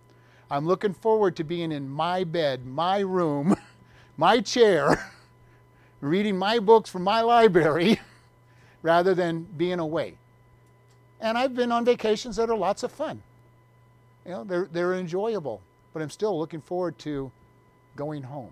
I'm 0.52 0.68
looking 0.68 0.94
forward 0.94 1.36
to 1.38 1.44
being 1.44 1.72
in 1.72 1.90
my 1.90 2.24
bed, 2.24 2.68
my 2.68 3.00
room, 3.00 3.56
my 4.18 4.42
chair, 4.42 5.12
reading 6.00 6.38
my 6.38 6.60
books 6.60 6.88
from 6.88 7.02
my 7.02 7.22
library 7.22 8.00
rather 8.84 9.16
than 9.16 9.48
being 9.58 9.80
away. 9.80 10.18
And 11.20 11.36
I've 11.36 11.56
been 11.56 11.72
on 11.72 11.84
vacations 11.84 12.36
that 12.36 12.48
are 12.48 12.56
lots 12.56 12.84
of 12.84 12.92
fun. 12.92 13.24
You 14.24 14.34
know, 14.34 14.44
they're, 14.44 14.70
they're 14.72 14.94
enjoyable, 14.94 15.62
but 15.94 16.04
I'm 16.04 16.12
still 16.12 16.38
looking 16.38 16.62
forward 16.62 17.00
to 17.00 17.32
going 17.96 18.22
home. 18.22 18.52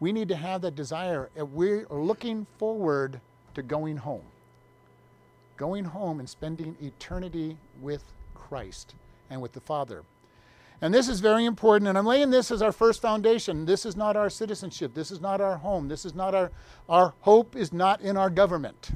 We 0.00 0.12
need 0.12 0.28
to 0.28 0.36
have 0.36 0.62
that 0.62 0.74
desire. 0.74 1.30
We're 1.36 1.86
looking 1.88 2.46
forward 2.58 3.20
to 3.54 3.62
going 3.62 3.96
home. 3.96 4.24
Going 5.56 5.84
home 5.84 6.18
and 6.18 6.28
spending 6.28 6.76
eternity 6.80 7.56
with 7.80 8.04
Christ 8.34 8.94
and 9.30 9.40
with 9.40 9.52
the 9.52 9.60
Father. 9.60 10.02
And 10.80 10.92
this 10.92 11.08
is 11.08 11.20
very 11.20 11.44
important, 11.44 11.88
and 11.88 11.96
I'm 11.96 12.04
laying 12.04 12.30
this 12.30 12.50
as 12.50 12.60
our 12.60 12.72
first 12.72 13.00
foundation. 13.00 13.64
This 13.64 13.86
is 13.86 13.96
not 13.96 14.16
our 14.16 14.28
citizenship. 14.28 14.92
This 14.92 15.10
is 15.10 15.20
not 15.20 15.40
our 15.40 15.56
home. 15.56 15.88
This 15.88 16.04
is 16.04 16.14
not 16.14 16.34
our, 16.34 16.50
our 16.88 17.14
hope 17.20 17.56
is 17.56 17.72
not 17.72 18.00
in 18.00 18.16
our 18.16 18.28
government. 18.28 18.90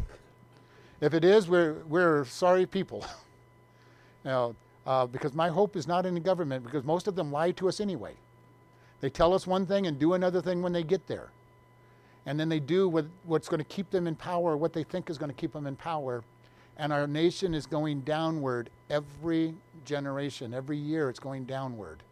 If 1.00 1.14
it 1.14 1.24
is, 1.24 1.48
we're, 1.48 1.84
we're 1.88 2.24
sorry 2.24 2.66
people. 2.66 3.06
now, 4.24 4.54
uh, 4.86 5.06
because 5.06 5.32
my 5.32 5.48
hope 5.48 5.76
is 5.76 5.86
not 5.86 6.04
in 6.04 6.14
the 6.14 6.20
government, 6.20 6.64
because 6.64 6.84
most 6.84 7.06
of 7.06 7.14
them 7.14 7.30
lie 7.30 7.52
to 7.52 7.68
us 7.68 7.80
anyway. 7.80 8.14
They 9.00 9.10
tell 9.10 9.32
us 9.32 9.46
one 9.46 9.66
thing 9.66 9.86
and 9.86 9.98
do 9.98 10.14
another 10.14 10.40
thing 10.40 10.62
when 10.62 10.72
they 10.72 10.82
get 10.82 11.06
there. 11.06 11.28
And 12.26 12.38
then 12.38 12.48
they 12.48 12.60
do 12.60 12.88
what, 12.88 13.06
what's 13.24 13.48
going 13.48 13.58
to 13.58 13.64
keep 13.64 13.90
them 13.90 14.06
in 14.06 14.14
power, 14.14 14.56
what 14.56 14.72
they 14.72 14.82
think 14.82 15.08
is 15.08 15.18
going 15.18 15.30
to 15.30 15.36
keep 15.36 15.52
them 15.52 15.66
in 15.66 15.76
power. 15.76 16.22
And 16.76 16.92
our 16.92 17.06
nation 17.06 17.54
is 17.54 17.66
going 17.66 18.00
downward 18.02 18.70
every 18.90 19.54
generation, 19.84 20.52
every 20.52 20.76
year 20.76 21.08
it's 21.08 21.18
going 21.18 21.44
downward. 21.44 22.02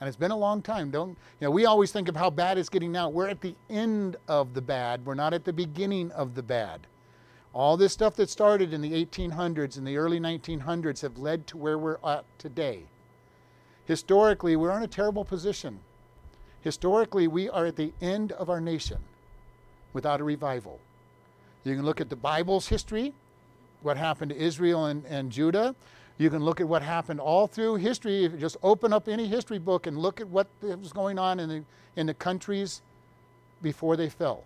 And 0.00 0.08
it's 0.08 0.16
been 0.16 0.30
a 0.30 0.36
long 0.36 0.60
time. 0.60 0.90
Don't 0.90 1.10
you 1.10 1.16
know, 1.46 1.50
we 1.50 1.66
always 1.66 1.92
think 1.92 2.08
of 2.08 2.16
how 2.16 2.30
bad 2.30 2.58
it's 2.58 2.68
getting 2.68 2.92
now. 2.92 3.08
We're 3.08 3.28
at 3.28 3.40
the 3.40 3.54
end 3.70 4.16
of 4.28 4.54
the 4.54 4.60
bad. 4.60 5.04
We're 5.06 5.14
not 5.14 5.32
at 5.32 5.44
the 5.44 5.52
beginning 5.52 6.10
of 6.12 6.34
the 6.34 6.42
bad. 6.42 6.86
All 7.54 7.76
this 7.76 7.92
stuff 7.92 8.16
that 8.16 8.28
started 8.28 8.72
in 8.72 8.80
the 8.80 9.04
1800s 9.04 9.78
and 9.78 9.86
the 9.86 9.96
early 9.96 10.18
1900s 10.18 11.00
have 11.02 11.18
led 11.18 11.46
to 11.46 11.56
where 11.56 11.78
we're 11.78 11.98
at 12.04 12.24
today. 12.38 12.82
Historically, 13.86 14.56
we're 14.56 14.76
in 14.76 14.82
a 14.82 14.88
terrible 14.88 15.24
position. 15.24 15.78
Historically, 16.64 17.28
we 17.28 17.50
are 17.50 17.66
at 17.66 17.76
the 17.76 17.92
end 18.00 18.32
of 18.32 18.48
our 18.48 18.60
nation 18.60 18.96
without 19.92 20.18
a 20.18 20.24
revival. 20.24 20.80
You 21.62 21.76
can 21.76 21.84
look 21.84 22.00
at 22.00 22.08
the 22.08 22.16
Bible's 22.16 22.68
history, 22.68 23.12
what 23.82 23.98
happened 23.98 24.30
to 24.30 24.36
Israel 24.36 24.86
and, 24.86 25.04
and 25.04 25.30
Judah. 25.30 25.74
You 26.16 26.30
can 26.30 26.42
look 26.42 26.62
at 26.62 26.66
what 26.66 26.80
happened 26.80 27.20
all 27.20 27.46
through 27.46 27.76
history. 27.76 28.24
If 28.24 28.32
you 28.32 28.38
just 28.38 28.56
open 28.62 28.94
up 28.94 29.08
any 29.08 29.28
history 29.28 29.58
book 29.58 29.86
and 29.86 29.98
look 29.98 30.22
at 30.22 30.28
what 30.28 30.46
was 30.62 30.90
going 30.90 31.18
on 31.18 31.38
in 31.38 31.50
the, 31.50 31.64
in 31.96 32.06
the 32.06 32.14
countries 32.14 32.80
before 33.60 33.96
they 33.96 34.08
fell 34.08 34.42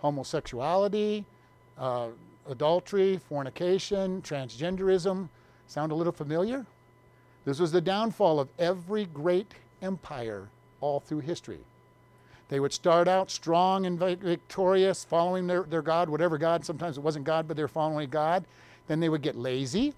homosexuality, 0.00 1.24
uh, 1.78 2.08
adultery, 2.50 3.18
fornication, 3.28 4.20
transgenderism. 4.20 5.28
Sound 5.68 5.92
a 5.92 5.94
little 5.94 6.12
familiar? 6.12 6.66
This 7.44 7.60
was 7.60 7.72
the 7.72 7.80
downfall 7.80 8.40
of 8.40 8.48
every 8.58 9.06
great 9.06 9.54
empire 9.80 10.48
all 10.82 11.00
through 11.00 11.20
history. 11.20 11.60
They 12.48 12.60
would 12.60 12.74
start 12.74 13.08
out 13.08 13.30
strong 13.30 13.86
and 13.86 13.98
victorious, 13.98 15.04
following 15.04 15.46
their, 15.46 15.62
their 15.62 15.80
God, 15.80 16.10
whatever 16.10 16.36
God, 16.36 16.66
sometimes 16.66 16.98
it 16.98 17.00
wasn't 17.00 17.24
God, 17.24 17.48
but 17.48 17.56
they're 17.56 17.66
following 17.66 18.10
God. 18.10 18.44
Then 18.88 19.00
they 19.00 19.08
would 19.08 19.22
get 19.22 19.36
lazy, 19.36 19.94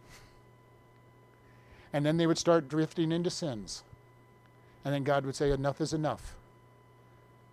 and 1.92 2.06
then 2.06 2.16
they 2.16 2.28
would 2.28 2.38
start 2.38 2.68
drifting 2.68 3.10
into 3.10 3.30
sins. 3.30 3.82
And 4.84 4.94
then 4.94 5.02
God 5.02 5.26
would 5.26 5.34
say, 5.34 5.50
Enough 5.50 5.80
is 5.80 5.92
enough. 5.92 6.36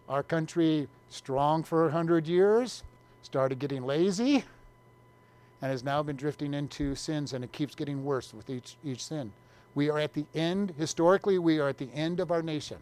Our 0.07 0.21
country, 0.21 0.87
strong 1.09 1.63
for 1.63 1.87
a 1.87 1.91
hundred 1.91 2.27
years, 2.27 2.83
started 3.23 3.57
getting 3.57 3.83
lazy 3.83 4.43
and 5.61 5.71
has 5.71 5.83
now 5.83 6.03
been 6.03 6.15
drifting 6.15 6.53
into 6.53 6.95
sins, 6.95 7.33
and 7.33 7.43
it 7.43 7.51
keeps 7.51 7.75
getting 7.75 8.03
worse 8.03 8.33
with 8.33 8.49
each, 8.49 8.75
each 8.83 9.03
sin. 9.03 9.31
We 9.73 9.89
are 9.89 9.99
at 9.99 10.13
the 10.13 10.25
end, 10.35 10.73
historically, 10.77 11.37
we 11.37 11.59
are 11.59 11.69
at 11.69 11.77
the 11.77 11.89
end 11.93 12.19
of 12.19 12.31
our 12.31 12.41
nation. 12.41 12.77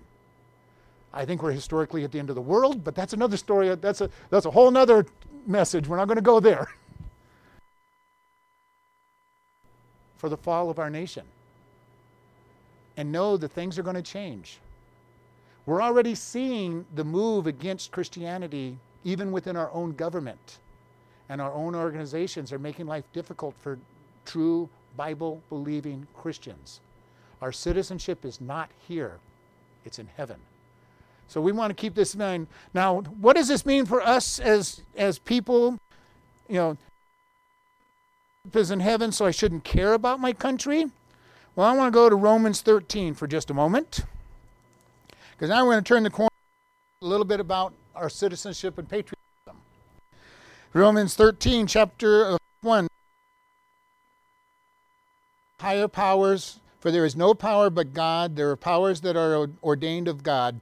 I 1.13 1.25
think 1.25 1.41
we're 1.41 1.51
historically 1.51 2.03
at 2.03 2.11
the 2.11 2.19
end 2.19 2.29
of 2.29 2.35
the 2.35 2.41
world, 2.41 2.83
but 2.83 2.93
that's 2.95 3.13
another 3.13 3.37
story. 3.37 3.73
That's 3.75 4.01
a, 4.01 4.09
that's 4.29 4.45
a 4.45 4.51
whole 4.51 4.75
other 4.77 5.05
message. 5.47 5.87
We're 5.87 5.97
not 5.97 6.07
going 6.07 6.17
to 6.17 6.21
go 6.21 6.39
there. 6.39 6.67
For 10.17 10.29
the 10.29 10.37
fall 10.37 10.69
of 10.69 10.77
our 10.79 10.89
nation. 10.89 11.25
And 12.97 13.11
know 13.11 13.37
that 13.37 13.51
things 13.51 13.79
are 13.79 13.83
going 13.83 13.95
to 13.95 14.01
change. 14.01 14.59
We're 15.65 15.81
already 15.81 16.15
seeing 16.15 16.85
the 16.95 17.03
move 17.03 17.47
against 17.47 17.91
Christianity 17.91 18.77
even 19.03 19.31
within 19.31 19.55
our 19.55 19.71
own 19.71 19.93
government. 19.93 20.57
And 21.29 21.39
our 21.39 21.53
own 21.53 21.75
organizations 21.75 22.51
are 22.51 22.59
making 22.59 22.87
life 22.87 23.05
difficult 23.13 23.55
for 23.59 23.79
true 24.25 24.69
Bible 24.97 25.41
believing 25.49 26.07
Christians. 26.13 26.81
Our 27.41 27.51
citizenship 27.51 28.25
is 28.25 28.41
not 28.41 28.69
here, 28.87 29.19
it's 29.85 29.99
in 29.99 30.07
heaven. 30.17 30.37
So 31.29 31.39
we 31.39 31.51
want 31.51 31.69
to 31.69 31.75
keep 31.75 31.95
this 31.95 32.15
in 32.15 32.19
mind. 32.19 32.47
Now, 32.73 33.01
what 33.01 33.35
does 33.35 33.47
this 33.47 33.65
mean 33.65 33.85
for 33.85 34.01
us 34.01 34.39
as 34.39 34.81
as 34.97 35.19
people? 35.19 35.77
You 36.49 36.55
know, 36.55 36.77
is 38.53 38.71
in 38.71 38.79
heaven, 38.79 39.11
so 39.11 39.27
I 39.27 39.31
shouldn't 39.31 39.63
care 39.63 39.93
about 39.93 40.19
my 40.19 40.33
country. 40.33 40.87
Well, 41.55 41.67
I 41.67 41.75
want 41.75 41.93
to 41.93 41.95
go 41.95 42.09
to 42.09 42.15
Romans 42.15 42.61
13 42.61 43.13
for 43.13 43.27
just 43.27 43.51
a 43.51 43.53
moment, 43.53 44.01
because 45.31 45.49
now 45.49 45.63
we're 45.63 45.73
going 45.73 45.83
to 45.83 45.87
turn 45.87 46.03
the 46.03 46.09
corner 46.09 46.29
a 47.01 47.05
little 47.05 47.25
bit 47.25 47.39
about 47.39 47.73
our 47.95 48.09
citizenship 48.09 48.79
and 48.79 48.89
patriotism. 48.89 49.61
Romans 50.73 51.15
13, 51.15 51.67
chapter 51.67 52.37
1. 52.61 52.87
Higher 55.59 55.87
powers, 55.87 56.59
for 56.79 56.89
there 56.89 57.05
is 57.05 57.15
no 57.15 57.33
power 57.35 57.69
but 57.69 57.93
God. 57.93 58.35
There 58.35 58.49
are 58.49 58.55
powers 58.55 59.01
that 59.01 59.15
are 59.15 59.49
ordained 59.61 60.07
of 60.07 60.23
God. 60.23 60.59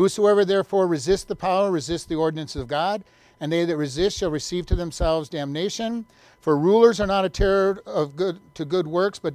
Whosoever 0.00 0.46
therefore 0.46 0.86
resists 0.86 1.24
the 1.24 1.36
power 1.36 1.70
resists 1.70 2.06
the 2.06 2.14
ordinance 2.14 2.56
of 2.56 2.66
God, 2.66 3.04
and 3.38 3.52
they 3.52 3.66
that 3.66 3.76
resist 3.76 4.16
shall 4.16 4.30
receive 4.30 4.64
to 4.64 4.74
themselves 4.74 5.28
damnation. 5.28 6.06
For 6.40 6.56
rulers 6.56 7.00
are 7.00 7.06
not 7.06 7.26
a 7.26 7.28
terror 7.28 7.82
of 7.84 8.16
good 8.16 8.40
to 8.54 8.64
good 8.64 8.86
works, 8.86 9.18
but 9.18 9.34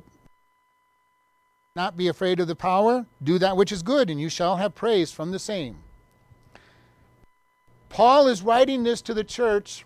not 1.76 1.96
be 1.96 2.08
afraid 2.08 2.40
of 2.40 2.48
the 2.48 2.56
power. 2.56 3.06
Do 3.22 3.38
that 3.38 3.56
which 3.56 3.72
is 3.72 3.84
good, 3.84 4.10
and 4.10 4.20
you 4.20 4.28
shall 4.28 4.56
have 4.56 4.74
praise 4.74 5.12
from 5.12 5.30
the 5.30 5.38
same. 5.38 5.84
Paul 7.90 8.28
is 8.28 8.42
writing 8.42 8.84
this 8.84 9.04
to 9.04 9.14
the 9.14 9.24
church 9.24 9.86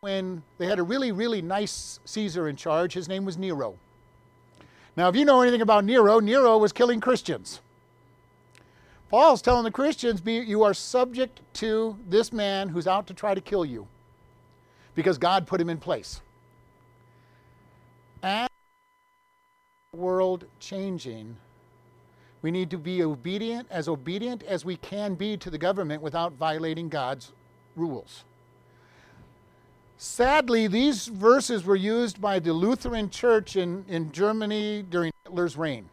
when 0.00 0.42
they 0.58 0.66
had 0.66 0.80
a 0.80 0.82
really, 0.82 1.12
really 1.12 1.42
nice 1.42 2.00
Caesar 2.06 2.48
in 2.48 2.56
charge. 2.56 2.94
His 2.94 3.06
name 3.06 3.24
was 3.24 3.38
Nero. 3.38 3.76
Now, 4.96 5.08
if 5.08 5.14
you 5.14 5.24
know 5.24 5.42
anything 5.42 5.62
about 5.62 5.84
Nero, 5.84 6.18
Nero 6.18 6.58
was 6.58 6.72
killing 6.72 7.00
Christians. 7.00 7.60
Paul's 9.10 9.40
telling 9.40 9.64
the 9.64 9.70
Christians, 9.70 10.20
be, 10.20 10.34
you 10.34 10.62
are 10.62 10.74
subject 10.74 11.40
to 11.54 11.96
this 12.08 12.32
man 12.32 12.68
who's 12.68 12.86
out 12.86 13.06
to 13.06 13.14
try 13.14 13.34
to 13.34 13.40
kill 13.40 13.64
you 13.64 13.86
because 14.94 15.16
God 15.16 15.46
put 15.46 15.60
him 15.60 15.70
in 15.70 15.78
place. 15.78 16.20
As 18.22 18.48
the 19.92 19.98
world 19.98 20.44
changing, 20.60 21.36
we 22.42 22.50
need 22.50 22.70
to 22.70 22.78
be 22.78 23.02
obedient, 23.02 23.66
as 23.70 23.88
obedient 23.88 24.42
as 24.42 24.64
we 24.64 24.76
can 24.76 25.14
be 25.14 25.36
to 25.38 25.50
the 25.50 25.58
government 25.58 26.02
without 26.02 26.32
violating 26.34 26.88
God's 26.88 27.32
rules. 27.76 28.24
Sadly, 29.96 30.68
these 30.68 31.08
verses 31.08 31.64
were 31.64 31.76
used 31.76 32.20
by 32.20 32.38
the 32.38 32.52
Lutheran 32.52 33.10
Church 33.10 33.56
in, 33.56 33.84
in 33.88 34.12
Germany 34.12 34.82
during 34.88 35.12
Hitler's 35.24 35.56
reign. 35.56 35.88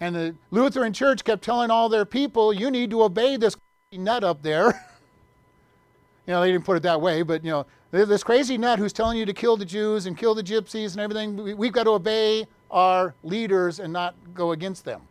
And 0.00 0.14
the 0.14 0.34
Lutheran 0.50 0.92
Church 0.92 1.24
kept 1.24 1.42
telling 1.42 1.70
all 1.70 1.88
their 1.88 2.04
people, 2.04 2.52
you 2.52 2.70
need 2.70 2.90
to 2.90 3.02
obey 3.02 3.36
this 3.36 3.56
nut 3.92 4.24
up 4.24 4.42
there. 4.42 4.66
you 6.26 6.32
know, 6.34 6.40
they 6.40 6.52
didn't 6.52 6.64
put 6.64 6.76
it 6.76 6.82
that 6.82 7.00
way, 7.00 7.22
but, 7.22 7.44
you 7.44 7.50
know, 7.50 7.66
this 7.90 8.24
crazy 8.24 8.58
nut 8.58 8.78
who's 8.78 8.92
telling 8.92 9.16
you 9.16 9.24
to 9.24 9.32
kill 9.32 9.56
the 9.56 9.64
Jews 9.64 10.06
and 10.06 10.18
kill 10.18 10.34
the 10.34 10.42
gypsies 10.42 10.92
and 10.92 11.00
everything, 11.00 11.56
we've 11.56 11.72
got 11.72 11.84
to 11.84 11.90
obey 11.90 12.46
our 12.70 13.14
leaders 13.22 13.78
and 13.78 13.92
not 13.92 14.16
go 14.34 14.52
against 14.52 14.84
them. 14.84 15.02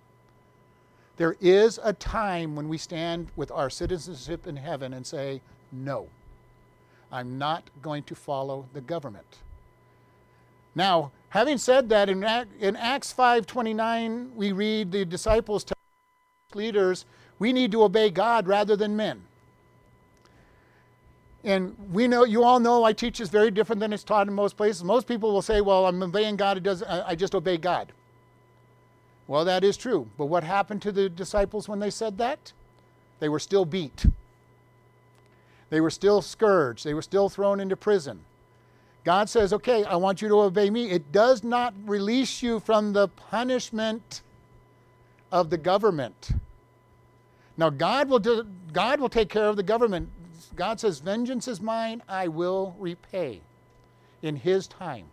There 1.15 1.37
is 1.39 1.79
a 1.83 1.93
time 1.93 2.55
when 2.55 2.67
we 2.67 2.77
stand 2.77 3.27
with 3.35 3.51
our 3.51 3.69
citizenship 3.69 4.47
in 4.47 4.57
heaven 4.57 4.93
and 4.93 5.05
say, 5.05 5.41
no, 5.71 6.07
I'm 7.11 7.37
not 7.37 7.63
going 7.81 8.03
to 8.03 8.15
follow 8.15 8.65
the 8.73 8.81
government. 8.81 9.37
Now, 10.75 11.11
having 11.33 11.57
said 11.57 11.89
that, 11.89 12.09
in, 12.09 12.23
in 12.59 12.75
Acts 12.75 13.11
5.29, 13.11 14.35
we 14.35 14.51
read 14.51 14.91
the 14.91 15.03
disciples 15.03 15.63
tell 15.63 15.75
leaders, 16.53 17.05
we 17.39 17.51
need 17.51 17.71
to 17.71 17.81
obey 17.81 18.11
God 18.11 18.47
rather 18.47 18.75
than 18.75 18.95
men. 18.95 19.23
And 21.43 21.75
we 21.91 22.07
know, 22.07 22.23
you 22.23 22.43
all 22.43 22.59
know, 22.59 22.83
I 22.83 22.93
teach 22.93 23.19
is 23.19 23.29
very 23.29 23.49
different 23.49 23.79
than 23.79 23.91
it's 23.91 24.03
taught 24.03 24.27
in 24.27 24.33
most 24.35 24.55
places. 24.55 24.83
Most 24.83 25.07
people 25.07 25.33
will 25.33 25.41
say, 25.41 25.59
well, 25.59 25.87
I'm 25.87 26.03
obeying 26.03 26.35
God, 26.35 26.57
it 26.57 26.63
does, 26.63 26.83
I 26.83 27.15
just 27.15 27.33
obey 27.33 27.57
God. 27.57 27.91
Well, 29.25 29.43
that 29.43 29.63
is 29.63 29.75
true. 29.75 30.07
But 30.19 30.27
what 30.27 30.43
happened 30.43 30.83
to 30.83 30.91
the 30.91 31.09
disciples 31.09 31.67
when 31.67 31.79
they 31.79 31.89
said 31.89 32.19
that? 32.19 32.53
They 33.19 33.27
were 33.27 33.39
still 33.39 33.65
beat. 33.65 34.05
They 35.71 35.81
were 35.81 35.89
still 35.89 36.21
scourged. 36.21 36.85
They 36.85 36.93
were 36.93 37.01
still 37.01 37.27
thrown 37.27 37.59
into 37.59 37.75
prison. 37.75 38.19
God 39.03 39.29
says, 39.29 39.51
okay, 39.53 39.83
I 39.83 39.95
want 39.95 40.22
you 40.22 40.29
to 40.29 40.41
obey 40.41 40.69
me. 40.69 40.89
It 40.89 41.12
does 41.12 41.43
not 41.43 41.74
release 41.86 42.41
you 42.41 42.60
from 42.60 42.93
the 42.93 43.07
punishment 43.10 44.22
of 45.31 45.50
the 45.50 45.57
government. 45.57 46.31
Now, 47.57 47.69
God 47.69 48.10
will, 48.10 48.19
do, 48.19 48.48
God 48.72 49.00
will 49.00 49.10
take 49.10 49.29
care 49.29 49.48
of 49.48 49.57
the 49.57 49.63
government 49.63 50.10
God 50.55 50.79
says, 50.79 51.00
Vengeance 51.00 51.48
is 51.48 51.62
mine, 51.62 52.03
I 52.07 52.27
will 52.27 52.75
repay 52.79 53.41
in 54.22 54.36
His 54.36 54.67
time. 54.67 55.07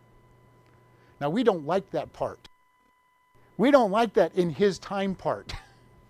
Now, 1.21 1.31
we 1.31 1.43
don't 1.43 1.67
like 1.67 1.91
that 1.91 2.13
part. 2.13 2.49
We 3.57 3.71
don't 3.71 3.91
like 3.91 4.15
that 4.15 4.35
in 4.35 4.51
His 4.51 4.79
time 4.79 5.15
part. 5.15 5.53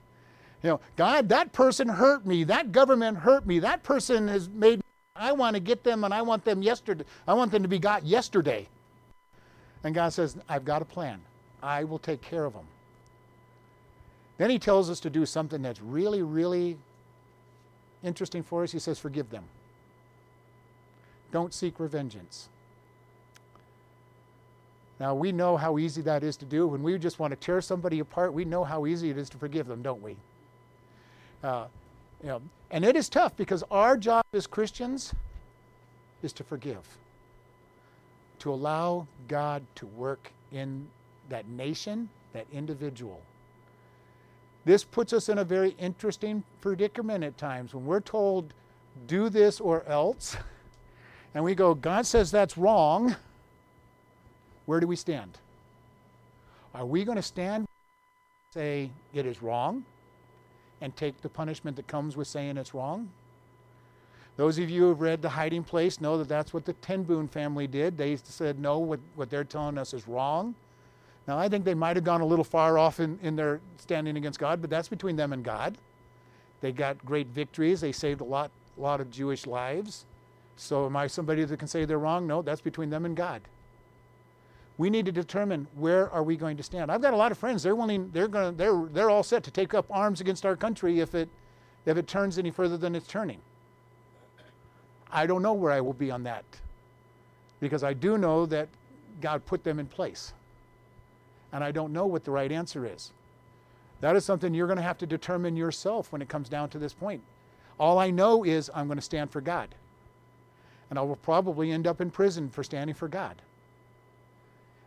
you 0.63 0.71
know, 0.71 0.81
God, 0.97 1.29
that 1.29 1.53
person 1.53 1.89
hurt 1.89 2.27
me. 2.27 2.45
That 2.45 2.73
government 2.73 3.19
hurt 3.19 3.47
me. 3.47 3.59
That 3.59 3.83
person 3.83 4.29
has 4.29 4.49
made. 4.49 4.81
I 5.21 5.33
want 5.33 5.55
to 5.55 5.61
get 5.61 5.85
them, 5.85 6.03
and 6.03 6.15
I 6.15 6.23
want 6.23 6.47
them 6.47 6.63
yesterday. 6.63 7.05
I 7.29 7.35
want 7.35 7.53
them 7.53 7.63
to 7.63 7.69
be 7.69 7.79
got 7.79 8.07
yesterday. 8.07 8.67
And 9.85 9.95
God 9.95 10.15
says, 10.15 10.37
I've 10.49 10.65
got 10.65 10.81
a 10.81 10.87
plan. 10.87 11.21
I 11.63 11.85
will 11.85 11.99
take 11.99 12.23
care 12.23 12.47
of 12.47 12.55
them. 12.55 12.67
Then 14.39 14.49
He 14.49 14.59
tells 14.59 14.89
us 14.89 14.99
to 15.01 15.11
do 15.11 15.27
something 15.27 15.61
that's 15.61 15.83
really, 15.83 16.23
really 16.23 16.79
interesting 18.03 18.43
for 18.43 18.63
us. 18.63 18.73
He 18.73 18.79
says, 18.79 18.99
Forgive 18.99 19.29
them. 19.29 19.45
Don't 21.33 21.53
seek 21.53 21.77
revengeance. 21.77 22.47
Now, 24.99 25.15
we 25.15 25.33
know 25.33 25.57
how 25.59 25.79
easy 25.79 26.01
that 26.03 26.23
is 26.23 26.37
to 26.39 26.47
do. 26.47 26.67
When 26.67 26.83
we 26.83 26.99
just 26.99 27.19
want 27.19 27.33
to 27.33 27.37
tear 27.37 27.61
somebody 27.61 28.01
apart, 28.01 28.33
we 28.33 28.47
know 28.47 28.65
how 28.65 28.87
easy 28.87 29.11
it 29.11 29.19
is 29.19 29.29
to 29.31 29.39
forgive 29.39 29.67
them, 29.67 29.83
don't 29.83 30.03
we? 30.03 30.17
Uh, 31.43 31.67
you 32.23 32.29
know, 32.29 32.43
and 32.71 32.85
it 32.85 32.97
is 32.97 33.09
tough 33.09 33.37
because 33.37 33.65
our 33.71 33.97
job 33.97 34.25
as 34.33 34.47
Christians 34.47 35.15
is 36.23 36.33
to 36.35 36.45
forgive, 36.45 36.87
to 38.41 38.53
allow 38.53 39.07
God 39.29 39.63
to 39.77 39.87
work 39.87 40.31
in 40.53 40.87
that 41.29 41.49
nation, 41.49 42.09
that 42.33 42.47
individual. 42.53 43.21
This 44.65 44.85
puts 44.85 45.13
us 45.13 45.29
in 45.29 45.39
a 45.39 45.45
very 45.45 45.75
interesting 45.79 46.45
predicament 46.61 47.25
at 47.25 47.39
times 47.39 47.75
when 47.75 47.87
we're 47.87 48.01
told, 48.01 48.53
do 49.07 49.29
this 49.29 49.61
or 49.61 49.85
else, 49.87 50.37
and 51.35 51.43
we 51.43 51.55
go, 51.55 51.75
God 51.75 52.07
says 52.07 52.31
that's 52.31 52.59
wrong 52.59 53.17
where 54.71 54.79
do 54.79 54.87
we 54.87 54.95
stand? 54.95 55.37
Are 56.75 56.87
we 56.87 57.05
going 57.05 57.17
to 57.17 57.23
stand 57.23 57.67
say 58.53 58.91
it 59.13 59.27
is 59.27 59.43
wrong 59.43 59.85
and 60.81 60.95
take 60.97 61.21
the 61.21 61.29
punishment 61.29 61.77
that 61.77 61.87
comes 61.87 62.17
with 62.17 62.29
saying 62.29 62.57
it's 62.57 62.75
wrong? 62.75 63.09
Those 64.37 64.59
of 64.59 64.71
you 64.71 64.83
who 64.83 64.89
have 64.91 65.01
read 65.01 65.23
The 65.23 65.29
Hiding 65.29 65.65
Place 65.65 66.01
know 66.01 66.17
that 66.19 66.29
that's 66.29 66.55
what 66.55 66.65
the 66.65 66.73
Ten 66.75 67.03
Boom 67.03 67.29
family 67.29 67.67
did. 67.67 67.99
They 67.99 68.17
said, 68.17 68.59
no, 68.59 68.79
what, 68.79 69.01
what 69.15 69.29
they're 69.29 69.45
telling 69.45 69.77
us 69.77 69.93
is 69.93 70.09
wrong. 70.09 70.55
Now, 71.29 71.39
I 71.39 71.49
think 71.49 71.65
they 71.65 71.75
might 71.75 71.97
have 71.97 72.05
gone 72.05 72.23
a 72.23 72.27
little 72.27 72.45
far 72.45 72.79
off 72.79 73.01
in, 73.01 73.19
in 73.23 73.37
their 73.37 73.61
standing 73.77 74.17
against 74.17 74.39
God, 74.39 74.61
but 74.61 74.71
that's 74.71 74.89
between 74.89 75.17
them 75.17 75.33
and 75.33 75.45
God. 75.45 75.77
They 76.61 76.73
got 76.73 77.05
great 77.05 77.27
victories. 77.29 77.81
They 77.81 77.93
saved 77.93 78.21
a 78.21 78.25
lot, 78.25 78.51
lot 78.79 79.01
of 79.01 79.11
Jewish 79.11 79.47
lives. 79.47 80.07
So, 80.57 80.87
am 80.87 80.97
I 80.97 81.07
somebody 81.07 81.45
that 81.45 81.59
can 81.59 81.69
say 81.69 81.85
they're 81.85 81.99
wrong? 81.99 82.27
No, 82.27 82.43
that's 82.43 82.61
between 82.61 82.91
them 82.91 83.05
and 83.05 83.17
God 83.17 83.43
we 84.81 84.89
need 84.89 85.05
to 85.05 85.13
determine 85.13 85.67
where 85.75 86.09
are 86.11 86.23
we 86.23 86.37
going 86.37 86.57
to 86.57 86.63
stand. 86.63 86.91
I've 86.91 87.03
got 87.03 87.13
a 87.13 87.17
lot 87.17 87.31
of 87.31 87.37
friends. 87.37 87.63
They're 87.63 87.77
willing. 87.77 88.11
They're 88.15 88.29
going. 88.29 88.57
They're 88.57 88.89
they're 88.91 89.11
all 89.11 89.23
set 89.23 89.43
to 89.43 89.51
take 89.51 89.75
up 89.75 89.85
arms 89.91 90.23
against 90.23 90.47
our 90.47 90.57
country 90.57 91.01
if 91.01 91.15
it 91.15 91.29
if 91.85 91.99
it 91.99 92.07
turns 92.07 92.39
any 92.39 92.51
further 92.51 92.79
than 92.79 92.95
it's 92.95 93.07
turning. 93.07 93.41
I 95.13 95.27
don't 95.27 95.43
know 95.43 95.53
where 95.53 95.71
I 95.71 95.83
will 95.83 95.93
be 95.93 96.11
on 96.11 96.23
that, 96.23 96.47
because 97.61 97.85
I 97.85 97.93
do 97.93 98.17
know 98.17 98.47
that 98.47 98.69
God 99.21 99.45
put 99.45 99.65
them 99.65 99.79
in 99.81 99.87
place, 99.87 100.33
and 101.53 101.63
I 101.63 101.73
don't 101.73 101.93
know 101.93 102.07
what 102.07 102.25
the 102.25 102.31
right 102.31 102.51
answer 102.51 102.87
is. 102.87 103.13
That 104.01 104.17
is 104.17 104.25
something 104.25 104.55
you're 104.55 104.67
going 104.67 104.79
to 104.79 104.83
have 104.83 104.97
to 104.99 105.07
determine 105.07 105.57
yourself 105.57 106.11
when 106.11 106.23
it 106.23 106.31
comes 106.31 106.49
down 106.49 106.71
to 106.71 106.79
this 106.79 106.95
point. 106.95 107.21
All 107.79 107.99
I 107.99 108.11
know 108.11 108.45
is 108.45 108.71
I'm 108.75 108.87
going 108.87 108.97
to 108.97 109.03
stand 109.03 109.31
for 109.31 109.43
God. 109.43 109.75
And 110.89 110.99
I 110.99 111.03
will 111.03 111.17
probably 111.17 111.71
end 111.71 111.87
up 111.87 112.01
in 112.01 112.11
prison 112.11 112.49
for 112.49 112.65
standing 112.65 112.95
for 112.95 113.09
God. 113.09 113.43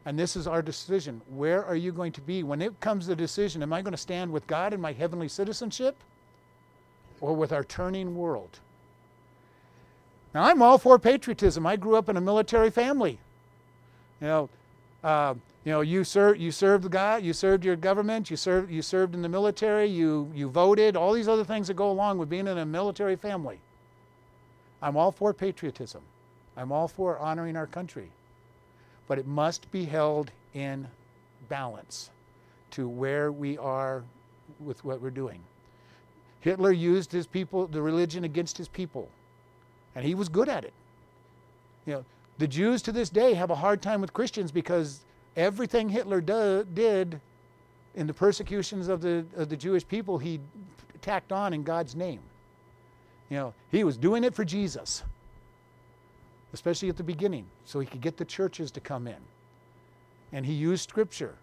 And 0.06 0.20
this 0.20 0.36
is 0.36 0.48
our 0.48 0.62
decision. 0.62 1.22
Where 1.30 1.64
are 1.66 1.76
you 1.76 1.92
going 1.92 2.12
to 2.14 2.22
be? 2.22 2.44
When 2.44 2.62
it 2.62 2.78
comes 2.80 3.06
to 3.06 3.12
the 3.12 3.16
decision, 3.16 3.64
am 3.64 3.72
I 3.72 3.82
going 3.82 3.94
to 3.94 3.98
stand 3.98 4.32
with 4.32 4.46
God 4.48 4.74
in 4.74 4.82
my 4.82 4.92
heavenly 4.92 5.30
citizenship 5.30 5.96
or 7.22 7.34
with 7.34 7.54
our 7.54 7.64
turning 7.64 8.16
world? 8.16 8.60
Now, 10.34 10.44
I'm 10.44 10.62
all 10.62 10.78
for 10.78 11.00
patriotism. 11.00 11.66
I 11.66 11.78
grew 11.78 11.96
up 11.96 12.10
in 12.10 12.18
a 12.18 12.22
military 12.22 12.70
family. 12.70 13.18
You 14.20 14.28
know, 14.28 14.50
uh, 15.04 15.36
you 15.64 15.72
know, 15.72 15.82
you 15.82 16.04
served, 16.04 16.42
you 16.42 16.52
served 16.52 16.90
God, 16.92 17.24
you 17.24 17.32
served 17.32 17.64
your 17.64 17.78
government, 17.78 18.30
you 18.30 18.36
served, 18.36 18.72
you 18.72 18.82
served 18.82 19.16
in 19.16 19.22
the 19.22 19.30
military, 19.30 19.86
you, 19.86 20.30
you 20.36 20.50
voted, 20.50 20.98
all 20.98 21.14
these 21.14 21.30
other 21.30 21.46
things 21.46 21.68
that 21.68 21.76
go 21.76 21.90
along 21.90 22.18
with 22.18 22.30
being 22.30 22.48
in 22.48 22.58
a 22.58 22.66
military 22.66 23.16
family. 23.16 23.60
I'm 24.82 24.98
all 24.98 25.14
for 25.14 25.34
patriotism. 25.34 26.02
I'm 26.58 26.74
all 26.74 26.90
for 26.90 27.18
honoring 27.20 27.56
our 27.56 27.68
country 27.68 28.12
but 29.08 29.18
it 29.20 29.28
must 29.28 29.70
be 29.72 29.86
held 29.86 30.32
in 30.54 30.88
balance 31.50 32.10
to 32.72 32.88
where 32.88 33.32
we 33.32 33.58
are 33.58 34.04
with 34.60 34.84
what 34.84 35.02
we're 35.02 35.10
doing. 35.10 35.40
Hitler 36.42 36.72
used 36.72 37.12
his 37.12 37.28
people, 37.28 37.68
the 37.68 37.82
religion 37.82 38.24
against 38.24 38.58
his 38.58 38.68
people, 38.68 39.10
and 39.96 40.06
he 40.06 40.16
was 40.16 40.30
good 40.30 40.50
at 40.50 40.64
it. 40.64 40.74
You 41.86 41.94
know, 41.94 42.06
the 42.38 42.48
Jews 42.48 42.82
to 42.84 42.92
this 42.92 43.10
day 43.10 43.34
have 43.34 43.52
a 43.52 43.56
hard 43.56 43.82
time 43.82 44.02
with 44.02 44.14
Christians 44.14 44.52
because 44.52 45.02
everything 45.36 45.90
Hitler 45.90 46.22
do, 46.22 46.66
did 46.74 47.20
in 47.96 48.08
the 48.08 48.14
persecutions 48.14 48.88
of 48.88 49.02
the, 49.02 49.26
of 49.36 49.50
the 49.50 49.58
Jewish 49.58 49.88
people, 49.88 50.18
he 50.18 50.40
tacked 51.02 51.32
on 51.32 51.54
in 51.54 51.64
God's 51.64 51.96
name. 51.96 52.20
You 53.30 53.38
know, 53.38 53.54
he 53.72 53.84
was 53.84 53.98
doing 53.98 54.24
it 54.24 54.34
for 54.34 54.44
Jesus 54.44 55.04
especially 56.54 56.90
at 56.90 56.98
the 56.98 57.04
beginning, 57.04 57.46
so 57.66 57.80
he 57.80 57.86
could 57.86 58.02
get 58.02 58.18
the 58.18 58.26
churches 58.26 58.72
to 58.72 58.80
come 58.80 59.08
in. 59.08 59.18
And 60.32 60.46
he 60.46 60.54
used 60.54 60.90
Scripture. 60.90 61.36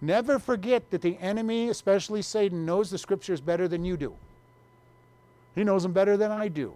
Never 0.00 0.38
forget 0.38 0.90
that 0.90 1.02
the 1.02 1.16
enemy, 1.18 1.68
especially 1.68 2.22
Satan, 2.22 2.66
knows 2.66 2.90
the 2.90 2.98
Scriptures 2.98 3.40
better 3.40 3.68
than 3.68 3.84
you 3.84 3.96
do. 3.96 4.14
He 5.54 5.64
knows 5.64 5.82
them 5.82 5.92
better 5.92 6.16
than 6.16 6.30
I 6.30 6.48
do. 6.48 6.74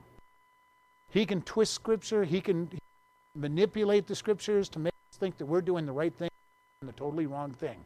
He 1.10 1.26
can 1.26 1.42
twist 1.42 1.74
Scripture, 1.74 2.24
he 2.24 2.40
can 2.40 2.70
manipulate 3.34 4.06
the 4.06 4.14
Scriptures 4.14 4.68
to 4.70 4.78
make 4.78 4.92
us 5.12 5.18
think 5.18 5.38
that 5.38 5.46
we're 5.46 5.62
doing 5.62 5.86
the 5.86 5.92
right 5.92 6.14
thing 6.14 6.28
and 6.80 6.88
the 6.88 6.94
totally 6.94 7.26
wrong 7.26 7.52
thing. 7.52 7.78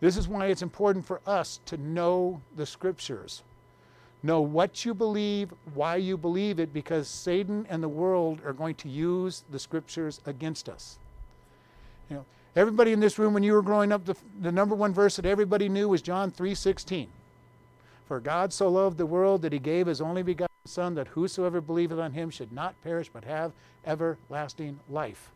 This 0.00 0.16
is 0.16 0.28
why 0.28 0.46
it's 0.46 0.62
important 0.62 1.04
for 1.04 1.20
us 1.26 1.60
to 1.66 1.76
know 1.76 2.40
the 2.56 2.64
Scriptures. 2.64 3.42
Know 4.22 4.40
what 4.40 4.84
you 4.84 4.94
believe, 4.94 5.52
why 5.74 5.96
you 5.96 6.16
believe 6.16 6.58
it, 6.58 6.72
because 6.72 7.08
Satan 7.08 7.66
and 7.68 7.82
the 7.82 7.88
world 7.88 8.40
are 8.44 8.52
going 8.52 8.74
to 8.76 8.88
use 8.88 9.44
the 9.50 9.58
scriptures 9.58 10.20
against 10.26 10.68
us. 10.68 10.98
You 12.10 12.16
know, 12.16 12.24
everybody 12.56 12.92
in 12.92 13.00
this 13.00 13.18
room, 13.18 13.32
when 13.32 13.44
you 13.44 13.52
were 13.52 13.62
growing 13.62 13.92
up, 13.92 14.04
the, 14.04 14.16
the 14.40 14.50
number 14.50 14.74
one 14.74 14.92
verse 14.92 15.16
that 15.16 15.26
everybody 15.26 15.68
knew 15.68 15.88
was 15.88 16.02
John 16.02 16.32
3:16. 16.32 17.06
For 18.06 18.20
God 18.20 18.52
so 18.52 18.68
loved 18.68 18.98
the 18.98 19.06
world 19.06 19.42
that 19.42 19.52
he 19.52 19.58
gave 19.58 19.86
his 19.86 20.00
only 20.00 20.22
begotten 20.22 20.48
Son, 20.68 20.94
that 20.94 21.08
whosoever 21.08 21.60
believeth 21.60 21.98
on 21.98 22.12
him 22.12 22.30
should 22.30 22.52
not 22.52 22.74
perish 22.82 23.08
but 23.12 23.24
have 23.24 23.52
everlasting 23.86 24.80
life. 24.88 25.30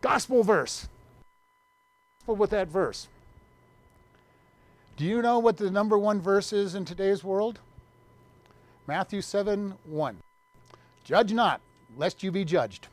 Gospel 0.00 0.42
verse. 0.42 0.88
With 2.26 2.50
that 2.50 2.68
verse. 2.68 3.08
Do 4.96 5.04
you 5.04 5.22
know 5.22 5.38
what 5.38 5.56
the 5.56 5.70
number 5.70 5.98
one 5.98 6.20
verse 6.20 6.52
is 6.52 6.74
in 6.74 6.84
today's 6.84 7.22
world? 7.22 7.60
Matthew 8.86 9.22
7 9.22 9.74
1. 9.84 10.16
Judge 11.04 11.32
not, 11.32 11.60
lest 11.96 12.22
you 12.22 12.30
be 12.30 12.44
judged. 12.44 12.88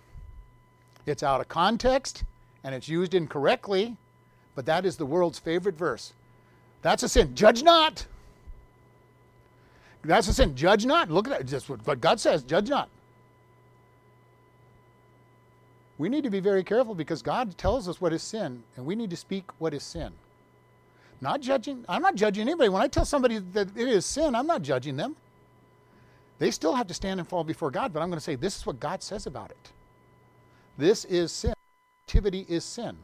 It's 1.05 1.23
out 1.23 1.41
of 1.41 1.47
context 1.47 2.23
and 2.63 2.75
it's 2.75 2.87
used 2.87 3.13
incorrectly, 3.13 3.97
but 4.55 4.65
that 4.65 4.85
is 4.85 4.97
the 4.97 5.05
world's 5.05 5.39
favorite 5.39 5.77
verse. 5.77 6.13
That's 6.81 7.03
a 7.03 7.09
sin. 7.09 7.35
Judge 7.35 7.63
not. 7.63 8.05
That's 10.03 10.27
a 10.27 10.33
sin. 10.33 10.55
Judge 10.55 10.85
not. 10.85 11.09
Look 11.11 11.27
at 11.27 11.39
that. 11.39 11.45
Just 11.47 11.69
what 11.69 12.01
God 12.01 12.19
says. 12.19 12.43
Judge 12.43 12.69
not. 12.69 12.89
We 15.97 16.09
need 16.09 16.23
to 16.23 16.31
be 16.31 16.39
very 16.39 16.63
careful 16.63 16.95
because 16.95 17.21
God 17.21 17.55
tells 17.57 17.87
us 17.87 18.01
what 18.01 18.11
is 18.11 18.23
sin, 18.23 18.63
and 18.75 18.85
we 18.85 18.95
need 18.95 19.11
to 19.11 19.17
speak 19.17 19.45
what 19.59 19.73
is 19.73 19.83
sin. 19.83 20.11
Not 21.21 21.41
judging. 21.41 21.85
I'm 21.87 22.01
not 22.01 22.15
judging 22.15 22.41
anybody. 22.41 22.69
When 22.69 22.81
I 22.81 22.87
tell 22.87 23.05
somebody 23.05 23.37
that 23.37 23.77
it 23.77 23.87
is 23.87 24.05
sin, 24.05 24.33
I'm 24.33 24.47
not 24.47 24.63
judging 24.63 24.97
them. 24.97 25.15
They 26.41 26.49
still 26.49 26.73
have 26.73 26.87
to 26.87 26.93
stand 26.95 27.19
and 27.19 27.29
fall 27.29 27.43
before 27.43 27.69
God, 27.69 27.93
but 27.93 28.01
I'm 28.01 28.09
going 28.09 28.17
to 28.17 28.23
say 28.23 28.33
this 28.33 28.57
is 28.57 28.65
what 28.65 28.79
God 28.79 29.03
says 29.03 29.27
about 29.27 29.51
it. 29.51 29.71
This 30.75 31.05
is 31.05 31.31
sin. 31.31 31.53
Activity 32.07 32.47
is 32.49 32.65
sin. 32.65 32.97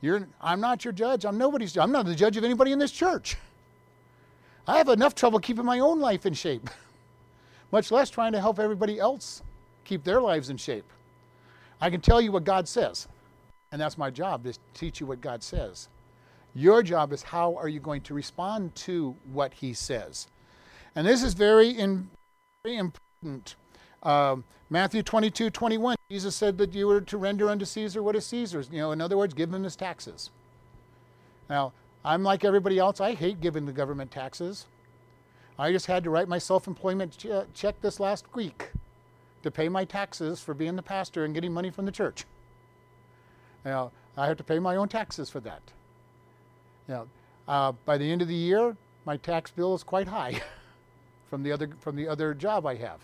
You're, 0.00 0.26
I'm 0.40 0.62
not 0.62 0.82
your 0.82 0.94
judge. 0.94 1.26
I'm 1.26 1.36
nobody's 1.36 1.76
I'm 1.76 1.92
not 1.92 2.06
the 2.06 2.14
judge 2.14 2.38
of 2.38 2.44
anybody 2.44 2.72
in 2.72 2.78
this 2.78 2.90
church. 2.90 3.36
I 4.66 4.78
have 4.78 4.88
enough 4.88 5.14
trouble 5.14 5.40
keeping 5.40 5.66
my 5.66 5.80
own 5.80 6.00
life 6.00 6.24
in 6.24 6.32
shape, 6.32 6.70
much 7.70 7.90
less 7.90 8.08
trying 8.08 8.32
to 8.32 8.40
help 8.40 8.58
everybody 8.58 8.98
else 8.98 9.42
keep 9.84 10.02
their 10.02 10.22
lives 10.22 10.48
in 10.48 10.56
shape. 10.56 10.90
I 11.82 11.90
can 11.90 12.00
tell 12.00 12.22
you 12.22 12.32
what 12.32 12.44
God 12.44 12.66
says, 12.66 13.08
and 13.72 13.78
that's 13.78 13.98
my 13.98 14.08
job 14.08 14.44
to 14.44 14.58
teach 14.72 15.00
you 15.00 15.06
what 15.06 15.20
God 15.20 15.42
says. 15.42 15.90
Your 16.54 16.82
job 16.82 17.12
is 17.12 17.22
how 17.22 17.56
are 17.56 17.68
you 17.68 17.78
going 17.78 18.00
to 18.00 18.14
respond 18.14 18.74
to 18.86 19.14
what 19.34 19.52
He 19.52 19.74
says. 19.74 20.28
And 20.94 21.06
this 21.06 21.22
is 21.22 21.34
very 21.34 21.70
in, 21.70 22.10
very 22.64 22.76
important. 22.76 23.54
Um, 24.02 24.44
Matthew 24.68 25.02
22, 25.02 25.50
21, 25.50 25.96
Jesus 26.10 26.34
said 26.36 26.58
that 26.58 26.74
you 26.74 26.86
were 26.86 27.00
to 27.00 27.18
render 27.18 27.48
unto 27.48 27.64
Caesar 27.64 28.02
what 28.02 28.16
is 28.16 28.26
Caesar's. 28.26 28.68
You 28.70 28.78
know, 28.78 28.92
in 28.92 29.00
other 29.00 29.16
words, 29.16 29.34
give 29.34 29.52
him 29.52 29.64
his 29.64 29.76
taxes. 29.76 30.30
Now, 31.48 31.72
I'm 32.04 32.22
like 32.22 32.44
everybody 32.44 32.78
else. 32.78 33.00
I 33.00 33.14
hate 33.14 33.40
giving 33.40 33.66
the 33.66 33.72
government 33.72 34.10
taxes. 34.10 34.66
I 35.58 35.72
just 35.72 35.86
had 35.86 36.04
to 36.04 36.10
write 36.10 36.28
my 36.28 36.38
self 36.38 36.66
employment 36.66 37.18
ch- 37.18 37.26
check 37.52 37.80
this 37.80 38.00
last 38.00 38.24
week 38.34 38.70
to 39.42 39.50
pay 39.50 39.68
my 39.68 39.84
taxes 39.84 40.40
for 40.40 40.54
being 40.54 40.76
the 40.76 40.82
pastor 40.82 41.24
and 41.24 41.34
getting 41.34 41.52
money 41.52 41.70
from 41.70 41.84
the 41.84 41.92
church. 41.92 42.24
Now, 43.64 43.90
I 44.16 44.26
have 44.26 44.36
to 44.38 44.44
pay 44.44 44.58
my 44.58 44.76
own 44.76 44.88
taxes 44.88 45.28
for 45.28 45.40
that. 45.40 45.62
Now, 46.88 47.06
uh, 47.46 47.72
by 47.84 47.98
the 47.98 48.10
end 48.10 48.22
of 48.22 48.28
the 48.28 48.34
year, 48.34 48.76
my 49.04 49.16
tax 49.16 49.50
bill 49.50 49.74
is 49.74 49.82
quite 49.82 50.08
high 50.08 50.40
from 51.30 51.42
the 51.42 51.52
other 51.52 51.70
from 51.80 51.96
the 51.96 52.08
other 52.08 52.34
job 52.34 52.66
I 52.66 52.74
have. 52.74 53.00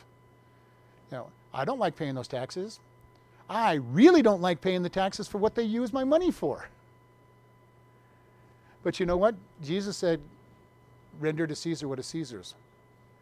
Now, 1.11 1.29
I 1.55 1.65
don't 1.65 1.79
like 1.79 1.97
paying 1.97 2.15
those 2.15 2.29
taxes. 2.29 2.81
I 3.49 3.75
really 3.75 4.23
don't 4.23 4.43
like 4.43 4.61
paying 4.61 4.83
the 4.83 4.89
taxes 4.89 5.29
for 5.29 5.39
what 5.39 5.55
they 5.55 5.62
use 5.62 5.93
my 5.93 6.03
money 6.03 6.33
for. 6.33 6.69
But 8.83 8.99
you 8.99 9.07
know 9.07 9.17
what? 9.17 9.37
Jesus 9.62 9.97
said, 9.97 10.21
render 11.21 11.47
to 11.47 11.55
Caesar 11.55 11.89
what 11.89 11.99
is 11.99 12.07
Caesar's. 12.07 12.55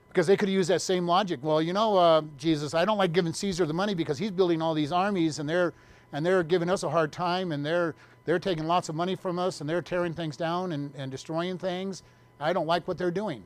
Because 0.08 0.26
they 0.26 0.36
could 0.36 0.48
use 0.48 0.68
that 0.68 0.80
same 0.80 1.06
logic. 1.06 1.40
Well, 1.42 1.60
you 1.60 1.72
know, 1.72 1.96
uh, 1.96 2.22
Jesus, 2.38 2.72
I 2.72 2.84
don't 2.84 2.98
like 2.98 3.12
giving 3.12 3.32
Caesar 3.32 3.66
the 3.66 3.74
money 3.74 3.94
because 3.94 4.16
he's 4.16 4.30
building 4.30 4.62
all 4.62 4.74
these 4.74 4.92
armies 4.92 5.38
and 5.38 5.48
they're 5.48 5.72
and 6.12 6.24
they're 6.24 6.44
giving 6.44 6.70
us 6.70 6.84
a 6.84 6.90
hard 6.90 7.12
time 7.12 7.50
and 7.52 7.66
they're 7.66 7.94
they're 8.24 8.38
taking 8.38 8.66
lots 8.66 8.88
of 8.88 8.94
money 8.94 9.16
from 9.16 9.38
us 9.38 9.60
and 9.60 9.68
they're 9.68 9.82
tearing 9.82 10.14
things 10.14 10.36
down 10.36 10.72
and, 10.72 10.92
and 10.96 11.10
destroying 11.10 11.58
things. 11.58 12.02
I 12.40 12.52
don't 12.52 12.66
like 12.66 12.86
what 12.88 12.96
they're 12.96 13.10
doing. 13.10 13.42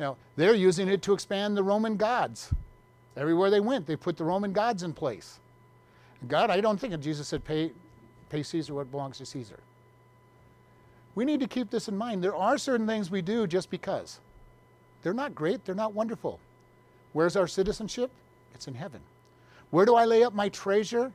Know, 0.00 0.16
they're 0.34 0.54
using 0.54 0.88
it 0.88 1.02
to 1.02 1.12
expand 1.12 1.56
the 1.56 1.62
Roman 1.62 1.96
gods. 1.96 2.54
Everywhere 3.18 3.50
they 3.50 3.60
went, 3.60 3.86
they 3.86 3.96
put 3.96 4.16
the 4.16 4.24
Roman 4.24 4.50
gods 4.50 4.82
in 4.82 4.94
place. 4.94 5.38
God, 6.26 6.48
I 6.48 6.62
don't 6.62 6.80
think 6.80 6.98
Jesus 7.00 7.28
said 7.28 7.44
pay 7.44 7.70
pay 8.30 8.42
Caesar 8.42 8.72
what 8.72 8.90
belongs 8.90 9.18
to 9.18 9.26
Caesar. 9.26 9.60
We 11.14 11.24
need 11.26 11.40
to 11.40 11.46
keep 11.46 11.70
this 11.70 11.88
in 11.88 11.98
mind. 11.98 12.24
There 12.24 12.34
are 12.34 12.56
certain 12.56 12.86
things 12.86 13.10
we 13.10 13.20
do 13.20 13.46
just 13.46 13.68
because. 13.68 14.20
They're 15.02 15.12
not 15.12 15.34
great, 15.34 15.64
they're 15.64 15.74
not 15.74 15.92
wonderful. 15.92 16.40
Where's 17.12 17.36
our 17.36 17.46
citizenship? 17.46 18.10
It's 18.54 18.68
in 18.68 18.74
heaven. 18.74 19.00
Where 19.70 19.84
do 19.84 19.96
I 19.96 20.06
lay 20.06 20.22
up 20.22 20.32
my 20.32 20.48
treasure? 20.48 21.12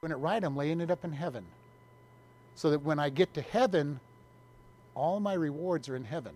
When 0.00 0.12
it 0.12 0.16
right, 0.16 0.42
I'm 0.42 0.56
laying 0.56 0.80
it 0.80 0.90
up 0.90 1.04
in 1.04 1.12
heaven. 1.12 1.44
So 2.54 2.70
that 2.70 2.82
when 2.82 3.00
I 3.00 3.08
get 3.08 3.34
to 3.34 3.42
heaven, 3.42 3.98
all 4.94 5.18
my 5.18 5.34
rewards 5.34 5.88
are 5.88 5.96
in 5.96 6.04
heaven. 6.04 6.34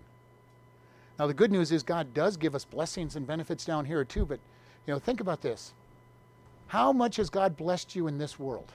Now 1.19 1.27
the 1.27 1.35
good 1.35 1.53
news 1.53 1.71
is 1.71 1.83
God 1.83 2.13
does 2.15 2.37
give 2.37 2.55
us 2.55 2.65
blessings 2.65 3.17
and 3.17 3.27
benefits 3.27 3.65
down 3.65 3.85
here 3.85 4.05
too, 4.05 4.25
but 4.27 4.41
you 4.87 4.93
know, 4.93 4.99
think 4.99 5.21
about 5.21 5.43
this. 5.43 5.73
How 6.69 6.93
much 6.93 7.17
has 7.17 7.31
God 7.31 7.57
blessed 7.57 7.95
you 7.95 8.09
in 8.09 8.19
this 8.19 8.39
world? 8.39 8.73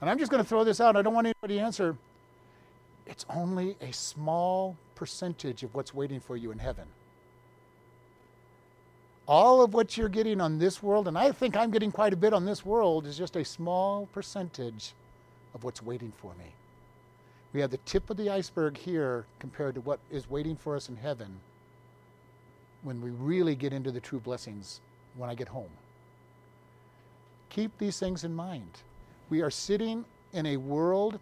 And 0.00 0.10
I'm 0.10 0.18
just 0.18 0.30
going 0.30 0.42
to 0.42 0.48
throw 0.48 0.64
this 0.64 0.80
out. 0.80 0.96
I 0.96 1.02
don't 1.02 1.14
want 1.14 1.26
anybody 1.26 1.56
to 1.58 1.64
answer. 1.64 1.96
It's 3.06 3.24
only 3.30 3.76
a 3.80 3.92
small 3.92 4.76
percentage 4.94 5.62
of 5.62 5.74
what's 5.74 5.94
waiting 5.94 6.20
for 6.20 6.36
you 6.36 6.50
in 6.50 6.58
heaven. 6.58 6.84
All 9.26 9.62
of 9.62 9.72
what 9.72 9.96
you're 9.96 10.10
getting 10.10 10.40
on 10.40 10.58
this 10.58 10.82
world, 10.82 11.08
and 11.08 11.16
I 11.16 11.32
think 11.32 11.56
I'm 11.56 11.70
getting 11.70 11.90
quite 11.90 12.12
a 12.12 12.16
bit 12.16 12.34
on 12.34 12.44
this 12.44 12.64
world, 12.64 13.06
is 13.06 13.16
just 13.16 13.36
a 13.36 13.44
small 13.44 14.06
percentage 14.12 14.92
of 15.54 15.64
what's 15.64 15.82
waiting 15.82 16.12
for 16.18 16.34
me. 16.34 16.52
We 17.54 17.60
have 17.60 17.70
the 17.70 17.78
tip 17.78 18.10
of 18.10 18.16
the 18.16 18.30
iceberg 18.30 18.76
here 18.76 19.26
compared 19.38 19.76
to 19.76 19.80
what 19.80 20.00
is 20.10 20.28
waiting 20.28 20.56
for 20.56 20.74
us 20.74 20.88
in 20.88 20.96
heaven 20.96 21.38
when 22.82 23.00
we 23.00 23.10
really 23.10 23.54
get 23.54 23.72
into 23.72 23.92
the 23.92 24.00
true 24.00 24.18
blessings 24.18 24.80
when 25.16 25.30
I 25.30 25.36
get 25.36 25.48
home. 25.48 25.70
Keep 27.50 27.78
these 27.78 28.00
things 28.00 28.24
in 28.24 28.34
mind. 28.34 28.82
We 29.30 29.40
are 29.40 29.52
sitting 29.52 30.04
in 30.32 30.46
a 30.46 30.56
world, 30.56 31.20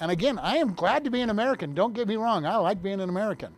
and 0.00 0.10
again, 0.10 0.38
I 0.38 0.56
am 0.56 0.72
glad 0.72 1.04
to 1.04 1.10
be 1.10 1.20
an 1.20 1.28
American. 1.28 1.74
Don't 1.74 1.92
get 1.92 2.08
me 2.08 2.16
wrong, 2.16 2.46
I 2.46 2.56
like 2.56 2.82
being 2.82 3.00
an 3.00 3.10
American. 3.10 3.54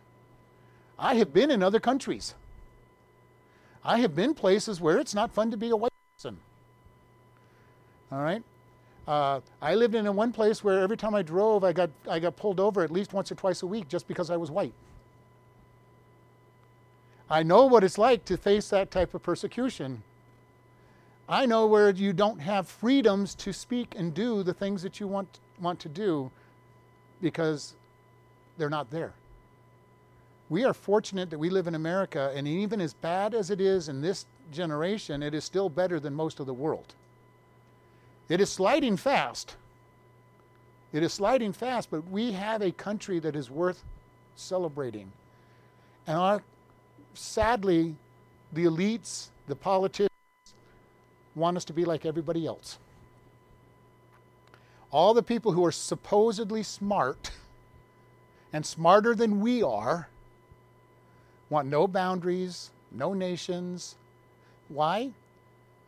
I 0.99 1.15
have 1.15 1.33
been 1.33 1.49
in 1.49 1.63
other 1.63 1.79
countries. 1.79 2.35
I 3.85 3.99
have 3.99 4.13
been 4.15 4.33
places 4.33 4.81
where 4.81 4.97
it's 4.97 5.15
not 5.15 5.31
fun 5.31 5.49
to 5.51 5.57
be 5.57 5.69
a 5.69 5.75
white 5.77 5.93
person. 6.17 6.37
All 8.11 8.21
right? 8.21 8.43
Uh, 9.07 9.39
I 9.61 9.75
lived 9.75 9.93
in 9.93 10.13
one 10.15 10.31
place 10.31 10.63
where 10.63 10.79
every 10.79 10.97
time 10.97 11.13
I 11.13 11.21
drove, 11.21 11.63
I 11.63 11.73
got, 11.73 11.89
I 12.09 12.19
got 12.19 12.35
pulled 12.35 12.59
over 12.59 12.83
at 12.83 12.91
least 12.91 13.13
once 13.13 13.31
or 13.31 13.35
twice 13.35 13.61
a 13.61 13.67
week 13.67 13.87
just 13.87 14.07
because 14.07 14.31
I 14.31 14.37
was 14.37 14.49
white. 14.49 14.73
I 17.29 17.43
know 17.43 17.65
what 17.65 17.83
it's 17.83 17.97
like 17.97 18.25
to 18.25 18.37
face 18.37 18.69
that 18.69 18.91
type 18.91 19.13
of 19.13 19.23
persecution. 19.23 20.03
I 21.27 21.45
know 21.45 21.65
where 21.65 21.89
you 21.89 22.13
don't 22.13 22.39
have 22.39 22.67
freedoms 22.67 23.33
to 23.35 23.51
speak 23.51 23.95
and 23.97 24.13
do 24.13 24.43
the 24.43 24.53
things 24.53 24.83
that 24.83 24.99
you 24.99 25.07
want, 25.07 25.39
want 25.59 25.79
to 25.81 25.89
do 25.89 26.29
because 27.21 27.73
they're 28.57 28.69
not 28.69 28.91
there. 28.91 29.13
We 30.49 30.63
are 30.63 30.73
fortunate 30.73 31.31
that 31.31 31.39
we 31.39 31.49
live 31.49 31.65
in 31.65 31.73
America, 31.73 32.31
and 32.35 32.47
even 32.47 32.79
as 32.79 32.93
bad 32.93 33.33
as 33.33 33.49
it 33.49 33.59
is 33.59 33.89
in 33.89 34.01
this 34.01 34.27
generation, 34.51 35.23
it 35.23 35.33
is 35.33 35.43
still 35.43 35.69
better 35.69 35.99
than 35.99 36.13
most 36.13 36.39
of 36.39 36.45
the 36.45 36.53
world. 36.53 36.93
It 38.29 38.41
is 38.41 38.51
sliding 38.51 38.97
fast. 38.97 39.55
It 40.91 41.03
is 41.03 41.13
sliding 41.13 41.53
fast, 41.53 41.91
but 41.91 42.09
we 42.09 42.31
have 42.31 42.61
a 42.61 42.71
country 42.71 43.19
that 43.19 43.35
is 43.35 43.51
worth 43.51 43.83
celebrating. 44.35 45.11
And 46.07 46.17
our, 46.17 46.43
sadly, 47.13 47.95
the 48.53 48.65
elites, 48.65 49.27
the 49.47 49.55
politicians, 49.55 50.09
want 51.35 51.57
us 51.57 51.65
to 51.65 51.73
be 51.73 51.85
like 51.85 52.05
everybody 52.05 52.47
else. 52.47 52.79
All 54.91 55.13
the 55.13 55.23
people 55.23 55.51
who 55.51 55.65
are 55.65 55.71
supposedly 55.71 56.63
smart 56.63 57.31
and 58.53 58.65
smarter 58.65 59.13
than 59.13 59.41
we 59.41 59.61
are 59.61 60.07
want 61.49 61.67
no 61.67 61.87
boundaries, 61.87 62.71
no 62.91 63.13
nations. 63.13 63.95
Why? 64.69 65.11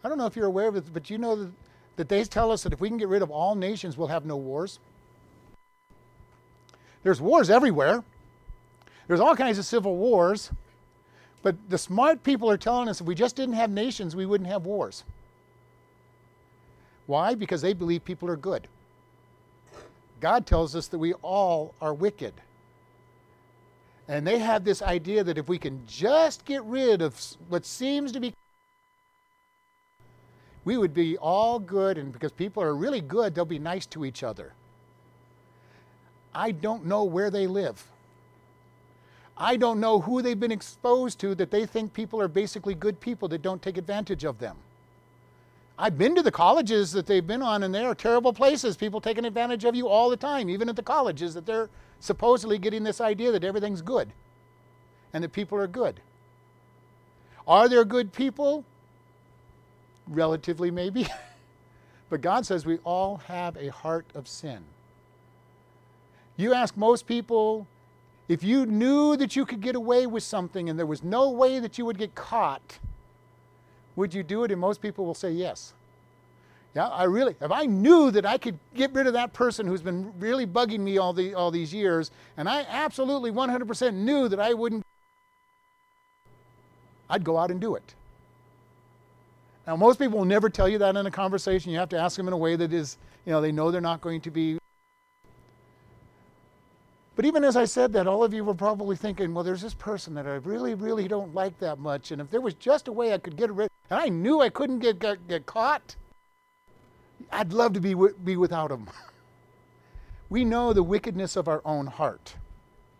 I 0.03 0.09
don't 0.09 0.17
know 0.17 0.25
if 0.25 0.35
you're 0.35 0.45
aware 0.47 0.67
of 0.67 0.75
it, 0.75 0.93
but 0.93 1.09
you 1.09 1.17
know 1.17 1.35
that 1.35 1.51
that 1.97 2.09
they 2.09 2.23
tell 2.23 2.51
us 2.51 2.63
that 2.63 2.73
if 2.73 2.79
we 2.79 2.87
can 2.87 2.97
get 2.97 3.09
rid 3.09 3.21
of 3.21 3.29
all 3.29 3.55
nations, 3.55 3.97
we'll 3.97 4.07
have 4.07 4.25
no 4.25 4.37
wars. 4.37 4.79
There's 7.03 7.19
wars 7.19 7.49
everywhere. 7.49 8.03
There's 9.07 9.19
all 9.19 9.35
kinds 9.35 9.57
of 9.57 9.65
civil 9.65 9.97
wars. 9.97 10.51
But 11.41 11.55
the 11.69 11.77
smart 11.77 12.23
people 12.23 12.49
are 12.49 12.57
telling 12.57 12.89
us 12.89 13.01
if 13.01 13.07
we 13.07 13.15
just 13.15 13.35
didn't 13.35 13.55
have 13.55 13.69
nations, 13.69 14.15
we 14.15 14.25
wouldn't 14.25 14.49
have 14.49 14.65
wars. 14.65 15.03
Why? 17.05 17.35
Because 17.35 17.61
they 17.61 17.73
believe 17.73 18.03
people 18.03 18.29
are 18.29 18.35
good. 18.35 18.67
God 20.19 20.45
tells 20.45 20.75
us 20.75 20.87
that 20.87 20.97
we 20.97 21.13
all 21.13 21.73
are 21.81 21.93
wicked. 21.93 22.33
And 24.07 24.25
they 24.25 24.39
have 24.39 24.63
this 24.63 24.81
idea 24.81 25.23
that 25.23 25.37
if 25.37 25.47
we 25.47 25.57
can 25.57 25.83
just 25.87 26.45
get 26.45 26.63
rid 26.63 27.01
of 27.01 27.19
what 27.49 27.65
seems 27.65 28.11
to 28.13 28.19
be 28.19 28.33
we 30.67 30.75
would 30.75 30.93
be 30.93 31.17
all 31.17 31.59
good, 31.59 31.97
and 31.97 32.11
because 32.11 32.33
people 32.33 32.61
are 32.61 32.75
really 32.75 32.99
good, 32.99 33.33
they'll 33.33 33.45
be 33.45 33.57
nice 33.57 33.85
to 33.85 34.03
each 34.03 34.21
other. 34.21 34.51
I 36.35 36.51
don't 36.51 36.85
know 36.85 37.05
where 37.05 37.31
they 37.31 37.47
live. 37.47 37.87
I 39.37 39.55
don't 39.55 39.79
know 39.79 40.01
who 40.01 40.21
they've 40.21 40.37
been 40.37 40.51
exposed 40.51 41.19
to 41.19 41.35
that 41.35 41.51
they 41.51 41.65
think 41.65 41.93
people 41.93 42.19
are 42.19 42.27
basically 42.27 42.75
good 42.75 42.99
people 42.99 43.29
that 43.29 43.41
don't 43.41 43.61
take 43.61 43.77
advantage 43.77 44.25
of 44.25 44.39
them. 44.39 44.57
I've 45.79 45.97
been 45.97 46.15
to 46.15 46.21
the 46.21 46.33
colleges 46.33 46.91
that 46.91 47.05
they've 47.05 47.25
been 47.25 47.41
on, 47.41 47.63
and 47.63 47.73
they 47.73 47.85
are 47.85 47.95
terrible 47.95 48.33
places. 48.33 48.75
People 48.75 48.99
taking 48.99 49.23
advantage 49.23 49.63
of 49.63 49.73
you 49.73 49.87
all 49.87 50.09
the 50.09 50.17
time, 50.17 50.49
even 50.49 50.67
at 50.67 50.75
the 50.75 50.83
colleges, 50.83 51.33
that 51.35 51.45
they're 51.45 51.69
supposedly 52.01 52.57
getting 52.57 52.83
this 52.83 52.99
idea 52.99 53.31
that 53.31 53.45
everything's 53.45 53.81
good 53.81 54.09
and 55.13 55.23
that 55.23 55.31
people 55.31 55.57
are 55.57 55.67
good. 55.67 56.01
Are 57.47 57.69
there 57.69 57.85
good 57.85 58.11
people? 58.11 58.65
Relatively 60.07 60.71
maybe. 60.71 61.07
but 62.09 62.21
God 62.21 62.45
says 62.45 62.65
we 62.65 62.77
all 62.83 63.17
have 63.27 63.57
a 63.57 63.69
heart 63.69 64.05
of 64.15 64.27
sin. 64.27 64.63
You 66.35 66.53
ask 66.53 66.77
most 66.77 67.07
people 67.07 67.67
if 68.27 68.43
you 68.43 68.65
knew 68.65 69.15
that 69.17 69.35
you 69.35 69.45
could 69.45 69.61
get 69.61 69.75
away 69.75 70.05
with 70.05 70.23
something 70.23 70.69
and 70.69 70.77
there 70.77 70.85
was 70.85 71.03
no 71.03 71.29
way 71.29 71.59
that 71.59 71.77
you 71.77 71.85
would 71.85 71.97
get 71.97 72.13
caught, 72.13 72.79
would 73.95 74.13
you 74.13 74.21
do 74.21 74.43
it? 74.43 74.51
And 74.51 74.59
most 74.59 74.81
people 74.81 75.05
will 75.05 75.13
say 75.13 75.31
yes. 75.31 75.73
Yeah, 76.75 76.89
I 76.89 77.05
really, 77.05 77.35
if 77.41 77.51
I 77.51 77.65
knew 77.65 78.11
that 78.11 78.25
I 78.25 78.37
could 78.37 78.59
get 78.75 78.93
rid 78.93 79.07
of 79.07 79.13
that 79.13 79.33
person 79.33 79.65
who's 79.65 79.81
been 79.81 80.13
really 80.19 80.45
bugging 80.45 80.81
me 80.81 80.97
all, 80.97 81.13
the, 81.13 81.33
all 81.33 81.49
these 81.49 81.73
years, 81.73 82.11
and 82.35 82.47
I 82.47 82.65
absolutely 82.69 83.31
100% 83.31 83.93
knew 83.93 84.27
that 84.27 84.39
I 84.39 84.53
wouldn't, 84.53 84.83
I'd 87.09 87.23
go 87.23 87.37
out 87.37 87.49
and 87.49 87.59
do 87.59 87.75
it. 87.75 87.95
Now, 89.67 89.75
most 89.75 89.99
people 89.99 90.19
will 90.19 90.25
never 90.25 90.49
tell 90.49 90.69
you 90.69 90.77
that 90.77 90.95
in 90.95 91.05
a 91.05 91.11
conversation. 91.11 91.73
You 91.73 91.79
have 91.79 91.89
to 91.89 91.99
ask 91.99 92.15
them 92.15 92.27
in 92.27 92.33
a 92.33 92.37
way 92.37 92.55
that 92.55 92.71
is, 92.71 92.97
you 93.25 93.33
know, 93.33 93.41
they 93.41 93.51
know 93.51 93.69
they're 93.69 93.81
not 93.81 93.99
going 93.99 94.21
to 94.21 94.31
be. 94.31 94.57
But 97.17 97.25
even 97.25 97.43
as 97.43 97.57
I 97.57 97.65
said 97.65 97.91
that, 97.93 98.07
all 98.07 98.23
of 98.23 98.33
you 98.33 98.45
were 98.45 98.53
probably 98.53 98.95
thinking, 98.95 99.33
well, 99.33 99.43
there's 99.43 99.61
this 99.61 99.73
person 99.73 100.13
that 100.13 100.25
I 100.25 100.35
really, 100.35 100.73
really 100.73 101.09
don't 101.09 101.35
like 101.35 101.59
that 101.59 101.79
much. 101.79 102.11
And 102.11 102.21
if 102.21 102.31
there 102.31 102.39
was 102.39 102.53
just 102.53 102.87
a 102.87 102.93
way 102.93 103.13
I 103.13 103.17
could 103.17 103.35
get 103.35 103.51
rid 103.51 103.69
and 103.89 103.99
I 103.99 104.07
knew 104.07 104.39
I 104.39 104.49
couldn't 104.49 104.79
get, 104.79 104.99
get, 104.99 105.27
get 105.27 105.45
caught, 105.45 105.97
I'd 107.31 107.51
love 107.51 107.73
to 107.73 107.81
be, 107.81 107.93
be 108.23 108.37
without 108.37 108.71
him. 108.71 108.87
we 110.29 110.45
know 110.45 110.71
the 110.71 110.83
wickedness 110.83 111.35
of 111.35 111.49
our 111.49 111.61
own 111.65 111.87
heart 111.87 112.35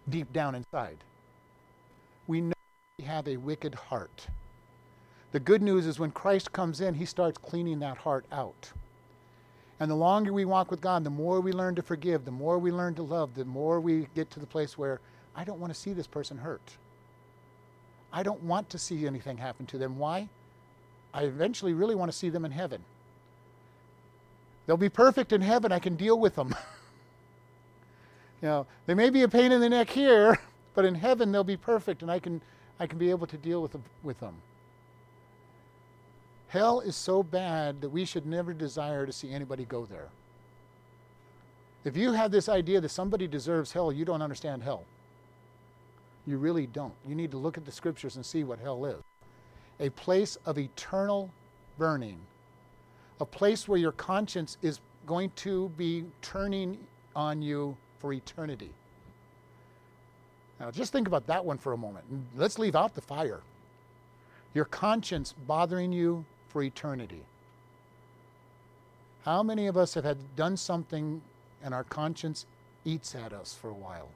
deep 0.10 0.34
down 0.34 0.56
inside. 0.56 0.98
We 2.26 2.42
know 2.42 2.54
we 3.00 3.06
have 3.06 3.28
a 3.28 3.38
wicked 3.38 3.76
heart. 3.76 4.28
The 5.32 5.40
good 5.40 5.62
news 5.62 5.86
is 5.86 6.00
when 6.00 6.12
Christ 6.12 6.52
comes 6.52 6.80
in, 6.82 6.94
he 6.94 7.06
starts 7.06 7.38
cleaning 7.38 7.80
that 7.80 7.98
heart 7.98 8.26
out. 8.32 8.72
And 9.80 9.92
the 9.92 9.96
longer 9.96 10.34
we 10.34 10.46
walk 10.46 10.72
with 10.72 10.82
God, 10.82 11.04
the 11.04 11.10
more 11.10 11.40
we 11.42 11.52
learn 11.52 11.76
to 11.76 11.82
forgive, 11.82 12.26
the 12.26 12.32
more 12.32 12.58
we 12.58 12.72
learn 12.72 12.96
to 12.96 13.04
love, 13.04 13.36
the 13.36 13.46
more 13.46 13.80
we 13.80 14.08
get 14.16 14.32
to 14.32 14.40
the 14.40 14.48
place 14.48 14.78
where 14.78 15.00
I 15.36 15.44
don't 15.44 15.60
want 15.60 15.74
to 15.74 15.80
see 15.80 15.94
this 15.94 16.08
person 16.08 16.38
hurt. 16.38 16.78
I 18.12 18.24
don't 18.24 18.42
want 18.44 18.70
to 18.72 18.80
see 18.80 19.06
anything 19.06 19.38
happen 19.38 19.66
to 19.68 19.78
them. 19.78 20.00
Why? 20.00 20.30
I 21.14 21.24
eventually 21.24 21.74
really 21.74 21.94
want 21.94 22.12
to 22.12 22.18
see 22.18 22.30
them 22.30 22.46
in 22.46 22.52
heaven. 22.52 22.84
They'll 24.66 24.78
be 24.78 24.90
perfect 24.90 25.32
in 25.32 25.42
heaven. 25.42 25.72
I 25.72 25.80
can 25.80 25.96
deal 25.96 26.20
with 26.20 26.36
them. 26.36 26.50
you 28.42 28.48
know, 28.48 28.68
they 28.86 28.94
may 28.94 29.10
be 29.10 29.22
a 29.22 29.28
pain 29.28 29.52
in 29.52 29.62
the 29.62 29.70
neck 29.70 29.90
here, 29.90 30.40
but 30.74 30.86
in 30.86 30.96
heaven 30.96 31.32
they'll 31.32 31.44
be 31.44 31.58
perfect 31.58 32.02
and 32.02 32.10
I 32.10 32.20
can 32.20 32.42
I 32.80 32.86
can 32.86 33.00
be 33.00 33.10
able 33.10 33.26
to 33.28 33.38
deal 33.38 33.62
with 33.62 33.72
them, 33.72 33.84
with 34.04 34.20
them. 34.20 34.36
Hell 36.50 36.80
is 36.80 36.96
so 36.96 37.24
bad 37.24 37.82
that 37.82 37.90
we 37.90 38.06
should 38.06 38.26
never 38.26 38.54
desire 38.54 39.06
to 39.06 39.12
see 39.12 39.32
anybody 39.32 39.66
go 39.66 39.86
there. 39.86 40.08
If 41.84 41.98
you 41.98 42.14
have 42.14 42.32
this 42.32 42.50
idea 42.50 42.82
that 42.82 42.90
somebody 42.90 43.28
deserves 43.28 43.72
hell, 43.72 43.92
you 43.92 44.06
don't 44.06 44.22
understand 44.22 44.64
hell. 44.64 44.84
You 46.26 46.38
really 46.38 46.68
don't. 46.68 46.94
You 47.08 47.16
need 47.16 47.32
to 47.32 47.38
look 47.38 47.58
at 47.58 47.66
the 47.66 47.72
scriptures 47.72 48.16
and 48.16 48.26
see 48.26 48.44
what 48.44 48.60
hell 48.60 48.86
is 48.86 49.02
a 49.80 49.90
place 49.92 50.38
of 50.46 50.58
eternal 50.58 51.30
burning, 51.78 52.18
a 53.22 53.26
place 53.26 53.68
where 53.68 53.78
your 53.78 53.92
conscience 53.92 54.58
is 54.64 54.80
going 55.06 55.32
to 55.36 55.70
be 55.78 56.04
turning 56.22 56.78
on 57.16 57.42
you 57.42 57.78
for 58.00 58.12
eternity. 58.12 58.72
Now, 60.60 60.72
just 60.72 60.92
think 60.92 61.08
about 61.08 61.28
that 61.28 61.46
one 61.46 61.60
for 61.60 61.74
a 61.74 61.78
moment. 61.78 62.06
Let's 62.36 62.58
leave 62.58 62.76
out 62.76 62.96
the 62.96 63.02
fire. 63.02 63.42
Your 64.56 64.66
conscience 64.66 65.36
bothering 65.46 65.92
you 65.92 66.26
for 66.58 66.64
eternity. 66.64 67.22
How 69.26 69.44
many 69.44 69.68
of 69.68 69.78
us 69.78 69.94
have 69.94 70.04
had 70.04 70.18
done 70.36 70.58
something 70.58 71.22
and 71.64 71.72
our 71.72 71.84
conscience 71.84 72.48
eats 72.84 73.14
at 73.14 73.32
us 73.32 73.54
for 73.54 73.70
a 73.70 73.76
while? 73.76 74.10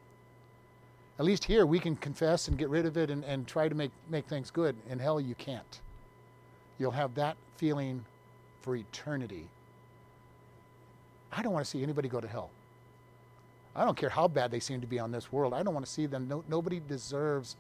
At 1.20 1.26
least 1.26 1.44
here 1.44 1.68
we 1.68 1.78
can 1.78 1.96
confess 1.96 2.48
and 2.48 2.58
get 2.58 2.70
rid 2.70 2.88
of 2.88 2.98
it 2.98 3.12
and, 3.12 3.24
and 3.26 3.48
try 3.48 3.70
to 3.70 3.76
make, 3.76 3.92
make 4.10 4.26
things 4.26 4.50
good. 4.50 4.76
In 4.90 4.98
hell, 4.98 5.22
you 5.22 5.36
can't. 5.36 5.82
You'll 6.80 6.90
have 6.90 7.14
that 7.14 7.38
feeling 7.58 8.04
for 8.62 8.76
eternity. 8.76 9.48
I 11.32 11.44
don't 11.44 11.54
want 11.54 11.64
to 11.64 11.70
see 11.70 11.84
anybody 11.84 12.10
go 12.10 12.22
to 12.22 12.28
hell. 12.28 12.50
I 13.76 13.86
don't 13.86 13.96
care 13.96 14.10
how 14.10 14.28
bad 14.28 14.50
they 14.50 14.60
seem 14.60 14.82
to 14.82 14.88
be 14.88 14.98
on 14.98 15.12
this 15.12 15.32
world. 15.32 15.54
I 15.54 15.62
don't 15.62 15.76
want 15.76 15.86
to 15.86 15.92
see 15.92 16.08
them. 16.08 16.28
No, 16.28 16.44
nobody 16.50 16.82
deserves 16.88 17.56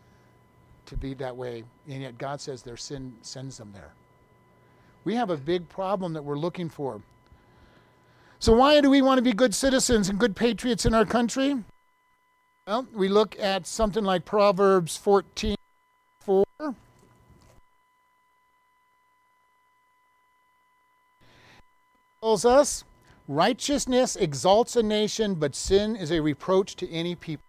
to 0.87 0.97
be 0.97 1.13
that 1.13 1.37
way. 1.37 1.65
And 1.87 2.01
yet 2.01 2.17
God 2.17 2.41
says 2.41 2.63
their 2.63 2.77
sin 2.77 3.13
sends 3.21 3.59
them 3.59 3.69
there. 3.75 3.91
We 5.03 5.15
have 5.15 5.29
a 5.29 5.37
big 5.37 5.67
problem 5.69 6.13
that 6.13 6.23
we're 6.23 6.37
looking 6.37 6.69
for. 6.69 7.01
So, 8.39 8.53
why 8.53 8.81
do 8.81 8.89
we 8.89 9.01
want 9.01 9.17
to 9.17 9.21
be 9.21 9.33
good 9.33 9.53
citizens 9.53 10.09
and 10.09 10.19
good 10.19 10.35
patriots 10.35 10.85
in 10.85 10.93
our 10.93 11.05
country? 11.05 11.63
Well, 12.67 12.87
we 12.93 13.07
look 13.07 13.39
at 13.39 13.65
something 13.65 14.03
like 14.03 14.25
Proverbs 14.25 14.97
14 14.97 15.55
4. 16.19 16.43
tells 22.21 22.45
us 22.45 22.83
righteousness 23.27 24.15
exalts 24.15 24.75
a 24.75 24.83
nation, 24.83 25.33
but 25.33 25.55
sin 25.55 25.95
is 25.95 26.11
a 26.11 26.19
reproach 26.19 26.75
to 26.75 26.89
any 26.91 27.15
people. 27.15 27.43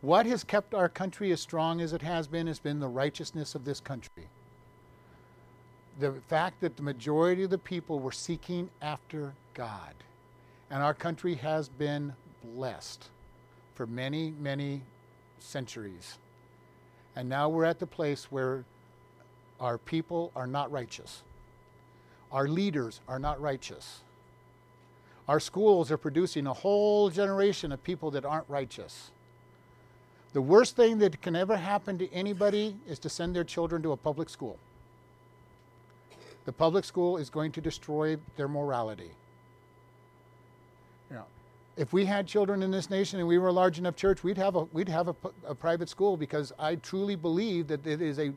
What 0.00 0.24
has 0.24 0.44
kept 0.44 0.74
our 0.74 0.88
country 0.88 1.30
as 1.30 1.40
strong 1.40 1.80
as 1.82 1.92
it 1.92 2.02
has 2.02 2.26
been 2.26 2.46
has 2.46 2.58
been 2.58 2.80
the 2.80 2.88
righteousness 2.88 3.54
of 3.54 3.64
this 3.64 3.80
country 3.80 4.28
the 5.98 6.12
fact 6.28 6.60
that 6.60 6.76
the 6.76 6.82
majority 6.82 7.42
of 7.42 7.50
the 7.50 7.58
people 7.58 7.98
were 7.98 8.12
seeking 8.12 8.70
after 8.80 9.32
God. 9.54 9.94
And 10.70 10.82
our 10.82 10.94
country 10.94 11.34
has 11.36 11.68
been 11.68 12.14
blessed 12.42 13.08
for 13.74 13.86
many, 13.86 14.32
many 14.40 14.82
centuries. 15.38 16.18
And 17.14 17.28
now 17.28 17.48
we're 17.48 17.64
at 17.64 17.78
the 17.78 17.86
place 17.86 18.30
where 18.30 18.64
our 19.60 19.78
people 19.78 20.32
are 20.34 20.46
not 20.46 20.72
righteous. 20.72 21.22
Our 22.30 22.48
leaders 22.48 23.00
are 23.06 23.18
not 23.18 23.40
righteous. 23.40 24.00
Our 25.28 25.38
schools 25.38 25.90
are 25.90 25.98
producing 25.98 26.46
a 26.46 26.52
whole 26.52 27.10
generation 27.10 27.70
of 27.70 27.84
people 27.84 28.10
that 28.12 28.24
aren't 28.24 28.48
righteous. 28.48 29.10
The 30.32 30.40
worst 30.40 30.74
thing 30.76 30.98
that 30.98 31.20
can 31.20 31.36
ever 31.36 31.56
happen 31.56 31.98
to 31.98 32.10
anybody 32.12 32.76
is 32.88 32.98
to 33.00 33.10
send 33.10 33.36
their 33.36 33.44
children 33.44 33.82
to 33.82 33.92
a 33.92 33.96
public 33.96 34.30
school. 34.30 34.58
The 36.44 36.52
public 36.52 36.84
school 36.84 37.16
is 37.16 37.30
going 37.30 37.52
to 37.52 37.60
destroy 37.60 38.16
their 38.36 38.48
morality. 38.48 39.10
You 41.10 41.16
know, 41.16 41.24
if 41.76 41.92
we 41.92 42.04
had 42.04 42.26
children 42.26 42.62
in 42.62 42.70
this 42.70 42.90
nation 42.90 43.20
and 43.20 43.28
we 43.28 43.38
were 43.38 43.48
a 43.48 43.52
large 43.52 43.78
enough 43.78 43.96
church, 43.96 44.24
we'd 44.24 44.38
have 44.38 44.56
a 44.56 44.64
we'd 44.64 44.88
have 44.88 45.08
a, 45.08 45.14
a 45.46 45.54
private 45.54 45.88
school 45.88 46.16
because 46.16 46.52
I 46.58 46.76
truly 46.76 47.16
believe 47.16 47.68
that 47.68 47.86
it 47.86 48.02
is 48.02 48.18
a 48.18 48.32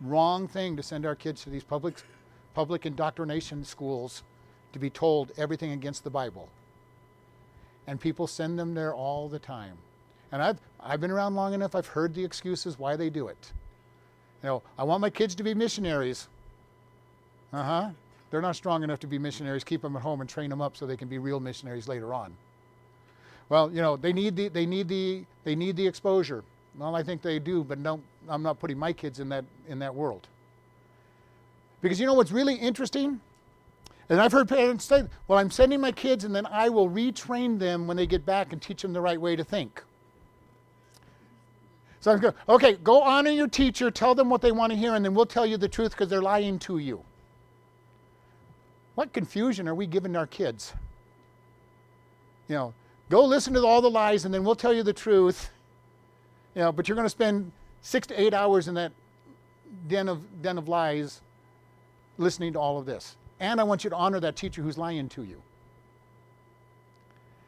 wrong 0.00 0.46
thing 0.46 0.76
to 0.76 0.82
send 0.82 1.06
our 1.06 1.14
kids 1.14 1.42
to 1.44 1.50
these 1.50 1.64
public 1.64 2.02
public 2.54 2.84
indoctrination 2.84 3.64
schools 3.64 4.22
to 4.72 4.78
be 4.78 4.90
told 4.90 5.32
everything 5.36 5.72
against 5.72 6.04
the 6.04 6.10
Bible. 6.10 6.48
And 7.86 8.00
people 8.00 8.26
send 8.26 8.58
them 8.58 8.74
there 8.74 8.94
all 8.94 9.28
the 9.28 9.38
time. 9.38 9.78
And 10.30 10.42
I've 10.42 10.58
I've 10.80 11.00
been 11.00 11.10
around 11.10 11.34
long 11.34 11.54
enough, 11.54 11.74
I've 11.74 11.86
heard 11.86 12.14
the 12.14 12.24
excuses 12.24 12.78
why 12.78 12.96
they 12.96 13.08
do 13.08 13.28
it. 13.28 13.52
You 14.42 14.48
know, 14.48 14.62
I 14.78 14.84
want 14.84 15.00
my 15.00 15.10
kids 15.10 15.34
to 15.36 15.42
be 15.42 15.54
missionaries. 15.54 16.28
Uh 17.52 17.62
huh. 17.62 17.90
They're 18.30 18.42
not 18.42 18.56
strong 18.56 18.82
enough 18.82 19.00
to 19.00 19.06
be 19.06 19.18
missionaries. 19.18 19.64
Keep 19.64 19.82
them 19.82 19.96
at 19.96 20.02
home 20.02 20.20
and 20.20 20.28
train 20.28 20.50
them 20.50 20.60
up 20.60 20.76
so 20.76 20.86
they 20.86 20.96
can 20.96 21.08
be 21.08 21.18
real 21.18 21.40
missionaries 21.40 21.88
later 21.88 22.12
on. 22.12 22.32
Well, 23.48 23.70
you 23.70 23.80
know, 23.80 23.96
they 23.96 24.12
need 24.12 24.36
the 24.36 24.48
they 24.48 24.66
need 24.66 24.88
the 24.88 25.24
they 25.44 25.54
need 25.54 25.76
the 25.76 25.86
exposure. 25.86 26.42
Well, 26.76 26.94
I 26.94 27.02
think 27.02 27.22
they 27.22 27.38
do, 27.38 27.64
but 27.64 27.78
no, 27.78 28.00
I'm 28.28 28.42
not 28.42 28.58
putting 28.58 28.78
my 28.78 28.92
kids 28.92 29.20
in 29.20 29.28
that 29.30 29.44
in 29.68 29.78
that 29.78 29.94
world. 29.94 30.26
Because 31.80 32.00
you 32.00 32.06
know 32.06 32.14
what's 32.14 32.32
really 32.32 32.54
interesting? 32.54 33.20
And 34.08 34.20
I've 34.20 34.32
heard 34.32 34.48
parents 34.48 34.84
say, 34.84 35.04
well, 35.26 35.38
I'm 35.38 35.50
sending 35.50 35.80
my 35.80 35.90
kids 35.92 36.24
and 36.24 36.34
then 36.34 36.46
I 36.46 36.68
will 36.68 36.88
retrain 36.88 37.58
them 37.58 37.86
when 37.86 37.96
they 37.96 38.06
get 38.06 38.24
back 38.24 38.52
and 38.52 38.62
teach 38.62 38.82
them 38.82 38.92
the 38.92 39.00
right 39.00 39.20
way 39.20 39.34
to 39.34 39.42
think. 39.42 39.82
So 42.00 42.12
I'm 42.12 42.20
going, 42.20 42.34
okay, 42.48 42.74
go 42.74 43.02
honor 43.02 43.30
your 43.30 43.48
teacher, 43.48 43.90
tell 43.90 44.14
them 44.14 44.30
what 44.30 44.40
they 44.40 44.52
want 44.52 44.70
to 44.70 44.78
hear, 44.78 44.94
and 44.94 45.04
then 45.04 45.12
we'll 45.12 45.26
tell 45.26 45.44
you 45.44 45.56
the 45.56 45.68
truth 45.68 45.90
because 45.90 46.08
they're 46.08 46.22
lying 46.22 46.58
to 46.60 46.78
you. 46.78 47.02
What 48.96 49.12
confusion 49.12 49.68
are 49.68 49.74
we 49.74 49.86
giving 49.86 50.16
our 50.16 50.26
kids? 50.26 50.72
You 52.48 52.54
know, 52.56 52.74
go 53.10 53.24
listen 53.24 53.52
to 53.54 53.64
all 53.64 53.82
the 53.82 53.90
lies 53.90 54.24
and 54.24 54.34
then 54.34 54.42
we'll 54.42 54.56
tell 54.56 54.72
you 54.72 54.82
the 54.82 54.92
truth. 54.92 55.50
You 56.54 56.62
know, 56.62 56.72
but 56.72 56.88
you're 56.88 56.96
going 56.96 57.04
to 57.04 57.10
spend 57.10 57.52
six 57.82 58.06
to 58.08 58.20
eight 58.20 58.32
hours 58.32 58.68
in 58.68 58.74
that 58.74 58.92
den 59.86 60.08
of, 60.08 60.42
den 60.42 60.56
of 60.56 60.66
lies 60.66 61.20
listening 62.16 62.54
to 62.54 62.58
all 62.58 62.78
of 62.78 62.86
this. 62.86 63.16
And 63.38 63.60
I 63.60 63.64
want 63.64 63.84
you 63.84 63.90
to 63.90 63.96
honor 63.96 64.18
that 64.20 64.34
teacher 64.34 64.62
who's 64.62 64.78
lying 64.78 65.10
to 65.10 65.22
you. 65.22 65.42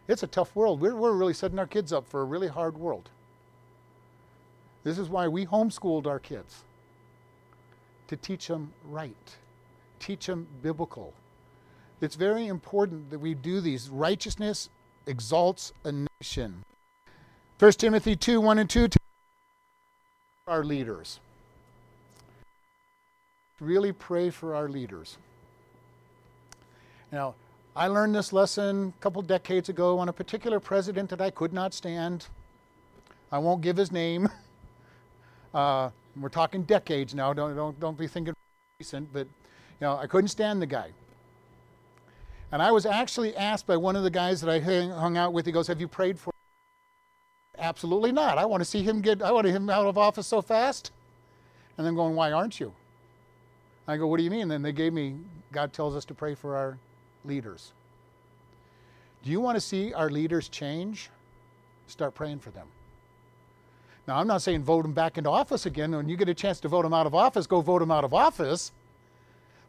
It's 0.07 0.23
a 0.23 0.27
tough 0.27 0.55
world. 0.55 0.83
We're, 0.83 0.95
we're 0.95 1.13
really 1.13 1.33
setting 1.33 1.59
our 1.59 1.67
kids 1.67 1.95
up 1.95 2.07
for 2.07 2.21
a 2.21 2.25
really 2.25 2.49
hard 2.49 2.77
world. 2.77 3.09
This 4.85 4.99
is 4.99 5.09
why 5.09 5.29
we 5.29 5.47
homeschooled 5.47 6.07
our 6.07 6.19
kids 6.19 6.65
to 8.09 8.17
teach 8.17 8.49
them 8.49 8.73
right, 8.85 9.37
teach 9.99 10.27
them 10.27 10.47
biblical, 10.63 11.15
it's 12.01 12.17
very 12.17 12.47
important 12.47 13.11
that 13.11 13.19
we 13.19 13.35
do 13.35 13.61
these. 13.61 13.89
Righteousness 13.89 14.69
exalts 15.07 15.73
a 15.85 16.07
nation. 16.21 16.65
1 17.59 17.73
Timothy 17.73 18.15
2 18.15 18.41
1 18.41 18.59
and 18.59 18.71
2 18.71 18.89
our 20.47 20.65
leaders. 20.65 21.21
Really 23.61 23.93
pray 23.93 24.31
for 24.31 24.55
our 24.55 24.69
leaders. 24.69 25.19
Now, 27.11 27.35
I 27.75 27.89
learned 27.89 28.15
this 28.15 28.33
lesson 28.33 28.93
a 28.97 29.03
couple 29.03 29.21
decades 29.23 29.69
ago 29.69 29.99
on 29.99 30.09
a 30.09 30.13
particular 30.13 30.61
president 30.61 31.11
that 31.11 31.21
I 31.21 31.31
could 31.31 31.53
not 31.53 31.75
stand. 31.75 32.27
I 33.31 33.39
won't 33.39 33.61
give 33.61 33.77
his 33.77 33.93
name. 33.93 34.29
Uh, 35.55 35.89
we're 36.21 36.29
talking 36.29 36.63
decades 36.63 37.15
now. 37.15 37.33
Don't, 37.33 37.57
don't, 37.57 37.81
don't 37.81 37.97
be 37.97 38.07
thinking 38.07 38.35
recent, 38.79 39.11
but 39.15 39.27
you 39.27 39.27
know, 39.81 39.97
I 39.97 40.07
couldn't 40.07 40.29
stand 40.29 40.61
the 40.61 40.67
guy. 40.67 40.91
And 42.51 42.63
I 42.63 42.73
was 42.73 42.87
actually 42.87 43.37
asked 43.37 43.67
by 43.67 43.77
one 43.77 43.97
of 43.97 44.05
the 44.05 44.11
guys 44.11 44.41
that 44.41 44.51
I 44.51 44.59
hung 44.61 45.17
out 45.17 45.33
with, 45.33 45.47
he 45.47 45.53
goes, 45.53 45.67
Have 45.67 45.81
you 45.81 45.89
prayed 45.89 46.19
for 46.19 46.33
Absolutely 47.59 48.13
not. 48.13 48.39
I 48.39 48.45
want 48.45 48.61
to 48.61 48.65
see 48.65 48.83
him 48.83 49.01
get, 49.01 49.21
I 49.21 49.33
want 49.33 49.47
him 49.47 49.69
out 49.69 49.87
of 49.87 49.99
office 49.99 50.27
so 50.27 50.41
fast. 50.41 50.93
And 51.77 51.87
then 51.87 51.95
going, 51.95 52.15
why 52.15 52.33
aren't 52.33 52.61
you? 52.61 52.73
I 53.87 53.97
go, 53.97 54.07
what 54.07 54.19
do 54.19 54.23
you 54.23 54.31
mean? 54.31 54.49
Then 54.49 54.63
they 54.63 54.73
gave 54.73 54.93
me, 54.93 55.17
God 55.53 55.73
tells 55.73 55.97
us 55.97 56.05
to 56.07 56.15
pray 56.15 56.35
for 56.35 56.57
our 56.57 56.79
leaders. 57.25 57.73
Do 59.25 59.31
you 59.31 59.41
want 59.41 59.57
to 59.57 59.61
see 59.61 59.93
our 59.93 60.11
leaders 60.11 60.49
change? 60.49 61.11
Start 61.87 62.15
praying 62.15 62.39
for 62.41 62.51
them. 62.51 62.67
Now, 64.07 64.19
I'm 64.19 64.27
not 64.27 64.43
saying 64.43 64.63
vote 64.63 64.83
them 64.83 64.93
back 64.93 65.19
into 65.19 65.31
office 65.31 65.67
again. 65.67 65.93
When 65.93 66.09
you 66.09 66.17
get 66.17 66.29
a 66.29 66.35
chance 66.35 66.61
to 66.61 66.69
vote 66.69 66.83
them 66.83 66.95
out 66.95 67.07
of 67.07 67.15
office, 67.15 67.47
go 67.47 67.61
vote 67.61 67.81
them 67.81 67.91
out 67.91 68.05
of 68.05 68.15
office. 68.15 68.73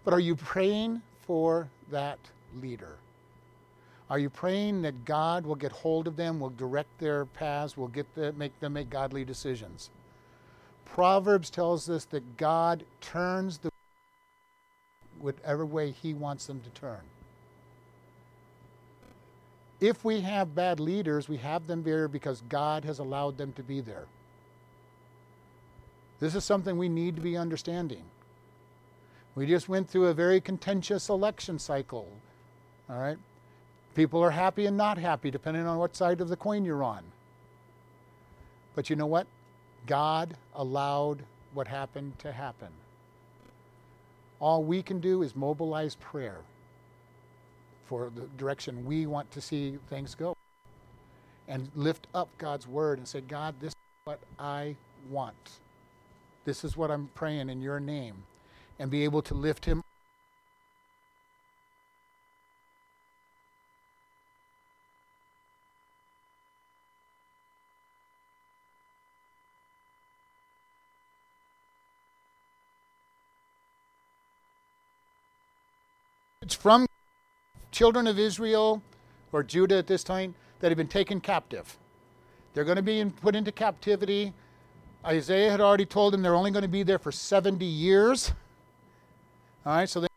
But 0.05 0.13
are 0.13 0.19
you 0.19 0.35
praying 0.35 1.01
for 1.21 1.67
that 1.91 2.19
leader? 2.55 2.97
Are 4.09 4.19
you 4.19 4.29
praying 4.29 4.81
that 4.81 5.05
God 5.05 5.45
will 5.45 5.55
get 5.55 5.71
hold 5.71 6.07
of 6.07 6.15
them, 6.15 6.39
will 6.39 6.49
direct 6.49 6.97
their 6.99 7.25
paths, 7.25 7.77
will 7.77 7.87
get 7.87 8.13
the, 8.15 8.33
make 8.33 8.59
them 8.59 8.73
make 8.73 8.89
godly 8.89 9.23
decisions? 9.23 9.89
Proverbs 10.85 11.49
tells 11.49 11.89
us 11.89 12.05
that 12.05 12.37
God 12.37 12.83
turns 13.01 13.59
the 13.59 13.69
whatever 15.19 15.65
way 15.65 15.91
He 15.91 16.13
wants 16.13 16.47
them 16.47 16.61
to 16.61 16.69
turn. 16.71 17.01
If 19.79 20.03
we 20.03 20.21
have 20.21 20.55
bad 20.55 20.79
leaders, 20.79 21.29
we 21.29 21.37
have 21.37 21.67
them 21.67 21.83
there 21.83 22.07
because 22.07 22.41
God 22.49 22.83
has 22.85 22.99
allowed 22.99 23.37
them 23.37 23.53
to 23.53 23.63
be 23.63 23.79
there. 23.79 24.05
This 26.19 26.35
is 26.35 26.43
something 26.43 26.77
we 26.77 26.89
need 26.89 27.15
to 27.15 27.21
be 27.21 27.37
understanding. 27.37 28.03
We 29.35 29.45
just 29.45 29.69
went 29.69 29.89
through 29.89 30.07
a 30.07 30.13
very 30.13 30.41
contentious 30.41 31.07
election 31.07 31.59
cycle. 31.59 32.09
All 32.89 32.99
right? 32.99 33.17
People 33.95 34.23
are 34.23 34.31
happy 34.31 34.65
and 34.65 34.77
not 34.77 34.97
happy 34.97 35.29
depending 35.29 35.65
on 35.65 35.77
what 35.77 35.95
side 35.95 36.21
of 36.21 36.29
the 36.29 36.35
coin 36.35 36.65
you're 36.65 36.83
on. 36.83 37.03
But 38.75 38.89
you 38.89 38.95
know 38.95 39.05
what? 39.05 39.27
God 39.85 40.35
allowed 40.55 41.23
what 41.53 41.67
happened 41.67 42.17
to 42.19 42.31
happen. 42.31 42.69
All 44.39 44.63
we 44.63 44.81
can 44.81 44.99
do 44.99 45.21
is 45.21 45.35
mobilize 45.35 45.95
prayer 45.95 46.37
for 47.85 48.11
the 48.15 48.27
direction 48.37 48.85
we 48.85 49.05
want 49.05 49.29
to 49.31 49.41
see 49.41 49.77
things 49.89 50.15
go 50.15 50.35
and 51.47 51.69
lift 51.75 52.07
up 52.13 52.29
God's 52.37 52.67
word 52.67 52.99
and 52.99 53.07
say, 53.07 53.21
God, 53.21 53.55
this 53.59 53.69
is 53.69 53.75
what 54.05 54.19
I 54.37 54.75
want. 55.09 55.59
This 56.45 56.63
is 56.63 56.77
what 56.77 56.91
I'm 56.91 57.09
praying 57.15 57.49
in 57.49 57.61
your 57.61 57.79
name. 57.79 58.15
And 58.77 58.89
be 58.89 59.03
able 59.03 59.21
to 59.23 59.33
lift 59.33 59.65
him 59.65 59.81
from 76.59 76.85
children 77.71 78.05
of 78.05 78.19
Israel 78.19 78.83
or 79.31 79.43
Judah 79.43 79.77
at 79.77 79.87
this 79.87 80.03
time 80.03 80.35
that 80.59 80.69
have 80.69 80.77
been 80.77 80.87
taken 80.87 81.19
captive. 81.19 81.77
They're 82.53 82.63
going 82.63 82.75
to 82.75 82.83
be 82.83 83.03
put 83.21 83.35
into 83.35 83.51
captivity 83.51 84.33
Isaiah 85.05 85.49
had 85.49 85.61
already 85.61 85.85
told 85.85 86.13
them 86.13 86.21
they're 86.21 86.35
only 86.35 86.51
going 86.51 86.63
to 86.63 86.67
be 86.67 86.83
there 86.83 86.99
for 86.99 87.11
70 87.11 87.65
years. 87.65 88.33
All 89.65 89.77
right, 89.77 89.89
so 89.89 90.01
they 90.01 90.07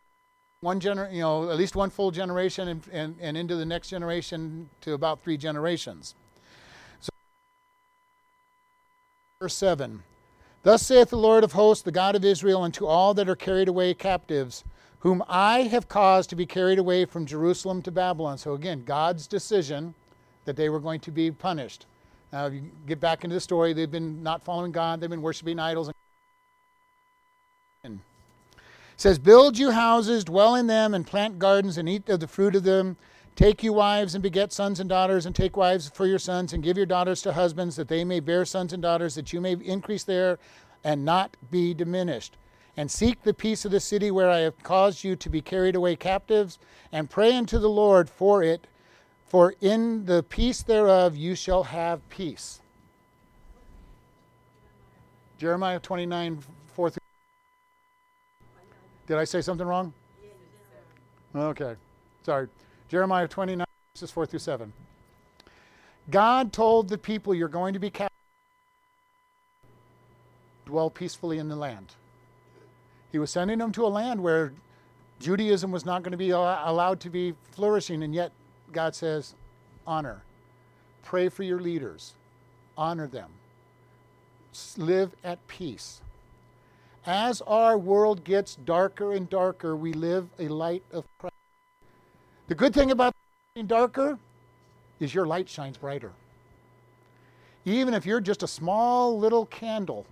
one 0.61 0.81
gener- 0.81 1.13
you 1.13 1.21
know, 1.21 1.51
at 1.51 1.57
least 1.57 1.75
one 1.75 1.91
full 1.91 2.11
generation 2.11 2.69
and, 2.69 2.83
and, 2.93 3.17
and 3.21 3.37
into 3.37 3.57
the 3.57 3.65
next 3.65 3.89
generation 3.89 4.69
to 4.81 4.93
about 4.93 5.23
three 5.23 5.37
generations. 5.37 6.15
So, 7.01 7.11
verse 9.41 9.55
7 9.55 10.03
Thus 10.63 10.83
saith 10.87 11.11
the 11.11 11.17
Lord 11.19 11.43
of 11.43 11.53
hosts, 11.53 11.83
the 11.83 11.91
God 11.91 12.15
of 12.15 12.25
Israel, 12.25 12.63
unto 12.63 12.87
all 12.87 13.15
that 13.15 13.29
are 13.29 13.35
carried 13.35 13.67
away 13.69 13.95
captives, 13.95 14.63
whom 15.03 15.23
I 15.29 15.63
have 15.63 15.89
caused 15.89 16.31
to 16.31 16.37
be 16.37 16.47
carried 16.47 16.79
away 16.79 17.07
from 17.07 17.27
Jerusalem 17.27 17.83
to 17.83 17.91
Babylon. 17.91 18.39
So 18.39 18.55
again, 18.55 18.85
God's 18.85 19.27
decision 19.27 19.95
that 20.45 20.55
they 20.55 20.69
were 20.69 20.79
going 20.79 21.01
to 21.01 21.11
be 21.11 21.33
punished. 21.33 21.87
Now, 22.33 22.47
if 22.47 22.55
you 22.55 22.71
get 22.87 23.01
back 23.01 23.25
into 23.25 23.35
the 23.35 23.41
story, 23.41 23.73
they've 23.73 23.91
been 23.91 24.23
not 24.23 24.45
following 24.45 24.71
God, 24.71 25.01
they've 25.01 25.11
been 25.11 25.21
worshiping 25.21 25.59
idols. 25.59 25.91
It 27.83 27.93
says, 28.97 29.19
Build 29.19 29.59
you 29.59 29.73
houses, 29.73 30.23
dwell 30.23 30.55
in 30.55 30.69
them, 30.69 30.95
and 30.95 31.05
plant 31.05 31.41
gardens, 31.41 31.79
and 31.79 31.89
eat 31.89 32.09
of 32.09 32.21
the 32.21 32.29
fruit 32.29 32.55
of 32.55 32.63
them. 32.63 32.97
Take 33.35 33.65
you 33.65 33.73
wives, 33.73 34.15
and 34.15 34.23
beget 34.23 34.53
sons 34.53 34.79
and 34.79 34.89
daughters, 34.89 35.27
and 35.27 35.35
take 35.35 35.57
wives 35.57 35.91
for 35.93 36.07
your 36.07 36.21
sons, 36.21 36.53
and 36.53 36.63
give 36.63 36.77
your 36.77 36.87
daughters 36.87 37.23
to 37.23 37.33
husbands, 37.33 37.75
that 37.75 37.89
they 37.89 38.05
may 38.05 38.21
bear 38.21 38.45
sons 38.45 38.73
and 38.73 38.81
daughters, 38.81 39.17
that 39.17 39.33
you 39.33 39.41
may 39.41 39.55
increase 39.55 40.05
there 40.05 40.39
and 40.85 41.05
not 41.05 41.37
be 41.51 41.75
diminished. 41.75 42.37
And 42.77 42.91
seek 42.91 43.23
the 43.23 43.35
peace 43.35 43.65
of 43.65 43.71
the 43.71 43.81
city 43.81 44.11
where 44.11 44.31
I 44.31 44.39
have 44.39 44.63
caused 44.63 45.05
you 45.05 45.15
to 45.17 45.29
be 45.29 45.43
carried 45.43 45.77
away 45.77 45.95
captives, 45.97 46.59
and 46.91 47.11
pray 47.11 47.35
unto 47.35 47.59
the 47.59 47.69
Lord 47.69 48.09
for 48.09 48.43
it 48.43 48.67
for 49.33 49.55
in 49.63 50.05
the 50.05 50.23
peace 50.23 50.61
thereof 50.61 51.17
you 51.17 51.35
shall 51.35 51.63
have 51.63 52.07
peace. 52.11 52.61
Jeremiah 55.39 55.81
29, 55.81 56.39
4 56.75 56.91
through. 56.91 56.99
Did 59.07 59.17
I 59.17 59.25
say 59.25 59.41
something 59.41 59.67
wrong? 59.67 59.95
Okay. 61.35 61.77
Sorry. 62.25 62.47
Jeremiah 62.91 63.27
29, 63.27 63.65
verses 63.95 64.11
4 64.11 64.27
through 64.27 64.39
7. 64.41 64.71
God 66.11 66.53
told 66.53 66.91
the 66.91 66.99
people, 66.99 67.35
You're 67.35 67.49
going 67.49 67.73
to 67.73 67.81
be 67.81 67.89
captive. 67.89 68.15
Dwell 70.67 70.91
peacefully 70.91 71.39
in 71.39 71.49
the 71.49 71.57
land. 71.57 71.95
He 73.13 73.19
was 73.19 73.31
sending 73.31 73.59
them 73.59 73.71
to 73.73 73.87
a 73.87 73.89
land 73.89 74.23
where 74.23 74.53
Judaism 75.21 75.71
was 75.71 75.85
not 75.85 76.03
going 76.03 76.13
to 76.13 76.19
be 76.19 76.31
allowed 76.31 76.99
to 77.01 77.11
be 77.11 77.35
flourishing, 77.53 78.03
and 78.03 78.15
yet 78.15 78.33
God 78.73 78.95
says, 78.95 79.35
honor. 79.87 80.23
Pray 81.05 81.29
for 81.29 81.43
your 81.43 81.61
leaders, 81.61 82.15
honor 82.77 83.07
them, 83.07 83.31
live 84.77 85.13
at 85.23 85.47
peace. 85.47 86.01
As 87.05 87.43
our 87.43 87.77
world 87.77 88.25
gets 88.25 88.55
darker 88.55 89.13
and 89.13 89.29
darker, 89.29 89.77
we 89.77 89.93
live 89.93 90.29
a 90.39 90.49
light 90.49 90.85
of 90.93 91.05
Christ. 91.19 91.35
The 92.47 92.55
good 92.55 92.73
thing 92.73 92.93
about 92.93 93.13
being 93.55 93.67
darker 93.67 94.19
is 95.01 95.13
your 95.13 95.27
light 95.27 95.49
shines 95.49 95.77
brighter. 95.77 96.13
Even 97.65 97.93
if 97.93 98.07
you're 98.07 98.21
just 98.21 98.43
a 98.43 98.49
small 98.49 99.19
little 99.19 99.47
candle, 99.47 100.07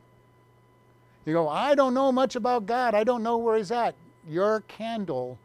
you 1.27 1.33
go, 1.33 1.49
I 1.49 1.75
don't 1.75 1.95
know 1.95 2.11
much 2.11 2.37
about 2.37 2.67
God, 2.67 2.95
I 2.95 3.05
don't 3.05 3.23
know 3.23 3.39
where 3.39 3.57
He's 3.57 3.71
at. 3.71 3.95
Your 4.29 4.61
candle 4.69 5.39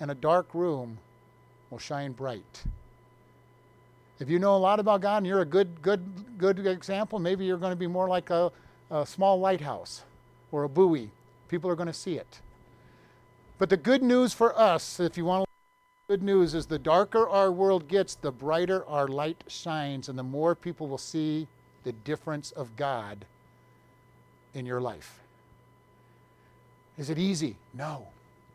in 0.00 0.10
a 0.10 0.14
dark 0.14 0.54
room 0.54 0.98
will 1.70 1.78
shine 1.78 2.12
bright. 2.12 2.64
If 4.18 4.28
you 4.28 4.38
know 4.38 4.56
a 4.56 4.58
lot 4.58 4.80
about 4.80 5.00
God 5.00 5.18
and 5.18 5.26
you're 5.26 5.40
a 5.40 5.46
good, 5.46 5.82
good, 5.82 6.02
good 6.38 6.66
example, 6.66 7.18
maybe 7.18 7.44
you're 7.44 7.58
going 7.58 7.72
to 7.72 7.76
be 7.76 7.86
more 7.86 8.08
like 8.08 8.30
a, 8.30 8.52
a 8.90 9.04
small 9.04 9.40
lighthouse 9.40 10.02
or 10.52 10.62
a 10.62 10.68
buoy. 10.68 11.10
People 11.48 11.68
are 11.68 11.74
going 11.74 11.88
to 11.88 11.92
see 11.92 12.16
it. 12.16 12.40
But 13.58 13.70
the 13.70 13.76
good 13.76 14.02
news 14.02 14.32
for 14.32 14.56
us, 14.58 15.00
if 15.00 15.16
you 15.16 15.24
want 15.24 15.44
to 15.44 15.50
good 16.06 16.22
news 16.22 16.54
is 16.54 16.66
the 16.66 16.78
darker 16.78 17.26
our 17.28 17.50
world 17.50 17.88
gets, 17.88 18.14
the 18.14 18.30
brighter 18.30 18.84
our 18.86 19.08
light 19.08 19.42
shines, 19.48 20.08
and 20.08 20.18
the 20.18 20.22
more 20.22 20.54
people 20.54 20.86
will 20.86 20.98
see 20.98 21.48
the 21.82 21.92
difference 21.92 22.50
of 22.50 22.76
God 22.76 23.24
in 24.54 24.64
your 24.66 24.80
life. 24.80 25.20
Is 26.96 27.10
it 27.10 27.18
easy? 27.18 27.56
No. 27.72 28.06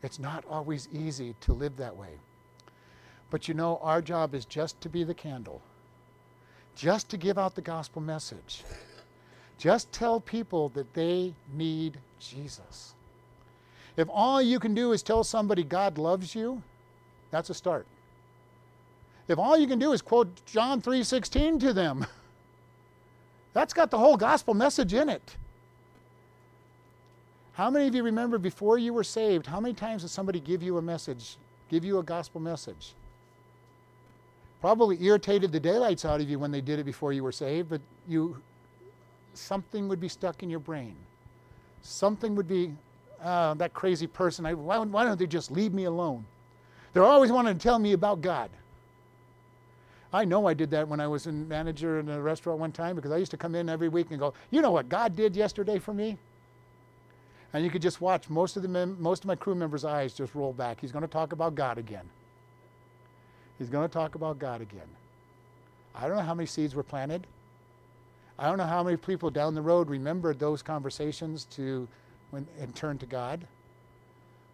It's 0.02 0.20
not 0.20 0.46
always 0.50 0.88
easy 0.94 1.36
to 1.42 1.54
live 1.54 1.76
that 1.78 1.96
way. 1.96 2.20
But 3.30 3.48
you 3.48 3.54
know, 3.54 3.80
our 3.84 4.02
job 4.02 4.34
is 4.34 4.46
just 4.46 4.80
to 4.82 4.90
be 4.90 5.04
the 5.04 5.14
candle, 5.14 5.62
just 6.76 7.10
to 7.10 7.18
give 7.18 7.38
out 7.38 7.56
the 7.56 7.62
gospel 7.62 8.02
message, 8.02 8.64
just 9.58 9.92
tell 9.92 10.20
people 10.20 10.70
that 10.70 10.94
they 10.94 11.34
need 11.54 11.98
Jesus. 12.20 12.94
If 13.98 14.08
all 14.10 14.42
you 14.42 14.60
can 14.60 14.74
do 14.74 14.94
is 14.94 15.04
tell 15.04 15.24
somebody 15.24 15.64
God 15.64 15.98
loves 15.98 16.34
you, 16.34 16.64
that's 17.32 17.50
a 17.50 17.54
start. 17.54 17.86
If 19.28 19.38
all 19.38 19.58
you 19.58 19.68
can 19.68 19.78
do 19.78 19.92
is 19.92 20.02
quote 20.02 20.44
John 20.46 20.82
3:16 20.82 21.60
to 21.60 21.74
them, 21.74 22.06
that's 23.54 23.74
got 23.74 23.92
the 23.92 23.98
whole 23.98 24.18
gospel 24.18 24.54
message 24.54 24.94
in 24.94 25.10
it. 25.10 25.36
How 27.60 27.70
many 27.70 27.90
of 27.90 27.94
you 27.94 28.04
remember 28.04 28.38
before 28.38 28.78
you 28.78 28.94
were 28.94 29.04
saved, 29.04 29.46
how 29.46 29.60
many 29.60 29.74
times 29.74 30.04
did 30.04 30.12
somebody 30.12 30.40
give 30.40 30.64
you 30.64 30.78
a 30.78 30.82
message, 30.82 31.36
give 31.68 31.84
you 31.84 32.00
a 32.00 32.04
gospel 32.04 32.40
message? 32.40 32.94
probably 34.62 35.04
irritated 35.04 35.52
the 35.52 35.60
daylights 35.60 36.06
out 36.06 36.22
of 36.22 36.30
you 36.30 36.40
when 36.40 36.52
they 36.52 36.62
did 36.62 36.80
it 36.80 36.86
before 36.86 37.12
you 37.12 37.22
were 37.22 37.34
saved, 37.34 37.68
but 37.70 37.82
you 38.08 38.42
something 39.34 39.90
would 39.90 40.00
be 40.00 40.08
stuck 40.08 40.42
in 40.42 40.50
your 40.50 40.62
brain. 40.62 40.96
Something 41.82 42.34
would 42.36 42.48
be 42.48 42.74
uh, 43.22 43.56
that 43.56 43.74
crazy 43.74 44.08
person. 44.08 44.46
I, 44.46 44.54
why, 44.54 44.78
why 44.78 45.04
don't 45.04 45.20
they 45.20 45.28
just 45.28 45.52
leave 45.52 45.74
me 45.74 45.84
alone? 45.84 46.24
They're 46.94 47.04
always 47.04 47.30
wanting 47.30 47.56
to 47.56 47.60
tell 47.60 47.78
me 47.78 47.92
about 47.92 48.22
God. 48.22 48.50
I 50.14 50.24
know 50.24 50.48
I 50.48 50.54
did 50.54 50.72
that 50.72 50.88
when 50.88 51.02
I 51.02 51.08
was 51.08 51.28
a 51.28 51.34
manager 51.34 52.00
in 52.00 52.08
a 52.08 52.22
restaurant 52.22 52.58
one 52.58 52.72
time 52.72 52.96
because 52.96 53.12
I 53.12 53.18
used 53.18 53.32
to 53.32 53.38
come 53.38 53.54
in 53.54 53.68
every 53.68 53.90
week 53.90 54.08
and 54.12 54.20
go, 54.20 54.34
you 54.50 54.62
know 54.62 54.72
what 54.72 54.88
God 54.88 55.14
did 55.14 55.36
yesterday 55.36 55.78
for 55.78 55.94
me? 55.94 56.18
And 57.54 57.64
you 57.64 57.72
could 57.72 57.82
just 57.82 58.00
watch 58.00 58.30
most 58.30 58.58
of 58.58 58.64
the 58.64 58.70
mem- 58.70 58.98
most 59.00 59.24
of 59.24 59.28
my 59.28 59.36
crew 59.36 59.56
members' 59.56 59.84
eyes 59.84 60.14
just 60.14 60.36
roll 60.36 60.54
back. 60.54 60.80
He's 60.80 60.92
going 60.92 61.02
to 61.02 61.08
talk 61.08 61.32
about 61.32 61.56
God 61.56 61.78
again. 61.78 62.08
He's 63.58 63.70
going 63.70 63.88
to 63.88 63.94
talk 63.94 64.16
about 64.16 64.40
God 64.40 64.62
again. 64.62 64.88
I 65.96 66.08
don't 66.08 66.18
know 66.18 66.24
how 66.24 66.36
many 66.36 66.46
seeds 66.46 66.76
were 66.76 66.84
planted. 66.84 67.26
I 68.38 68.48
don't 68.48 68.58
know 68.58 68.66
how 68.66 68.84
many 68.84 68.96
people 68.96 69.30
down 69.30 69.54
the 69.54 69.62
road 69.62 69.90
remembered 69.90 70.40
those 70.40 70.62
conversations 70.62 71.46
to 71.52 71.88
when 72.32 72.48
and 72.60 72.74
turned 72.74 73.02
to 73.02 73.06
God. 73.06 73.46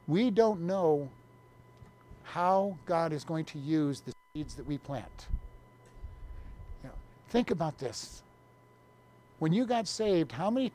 We 0.08 0.32
don't 0.32 0.62
know 0.62 1.10
how 2.24 2.78
God 2.86 3.14
is 3.14 3.24
going 3.24 3.46
to 3.46 3.60
use 3.60 4.02
the 4.02 4.14
seeds 4.34 4.56
that 4.56 4.66
we 4.66 4.78
plant. 4.78 5.28
You 6.84 6.90
know, 6.90 6.96
think 7.30 7.52
about 7.52 7.78
this. 7.78 8.24
When 9.40 9.54
you 9.54 9.66
got 9.66 9.88
saved, 9.88 10.32
how 10.32 10.50
many 10.50 10.72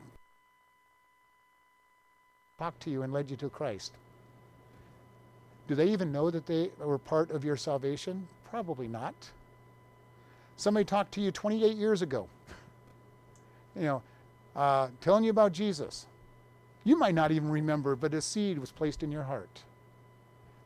talked 2.61 2.83
to 2.83 2.91
you 2.91 3.01
and 3.01 3.11
led 3.11 3.27
you 3.27 3.35
to 3.35 3.49
Christ? 3.49 3.91
Do 5.67 5.73
they 5.73 5.87
even 5.87 6.11
know 6.11 6.29
that 6.29 6.45
they 6.45 6.69
were 6.77 6.99
part 6.99 7.31
of 7.31 7.43
your 7.43 7.57
salvation? 7.57 8.27
Probably 8.51 8.87
not. 8.87 9.15
Somebody 10.57 10.85
talked 10.85 11.11
to 11.13 11.21
you 11.21 11.31
28 11.31 11.75
years 11.75 12.03
ago, 12.03 12.27
you 13.75 13.81
know, 13.81 14.03
uh, 14.55 14.89
telling 15.01 15.23
you 15.23 15.31
about 15.31 15.53
Jesus. 15.53 16.05
You 16.83 16.99
might 16.99 17.15
not 17.15 17.31
even 17.31 17.49
remember, 17.49 17.95
but 17.95 18.13
a 18.13 18.21
seed 18.21 18.59
was 18.59 18.71
placed 18.71 19.01
in 19.01 19.11
your 19.11 19.23
heart. 19.23 19.63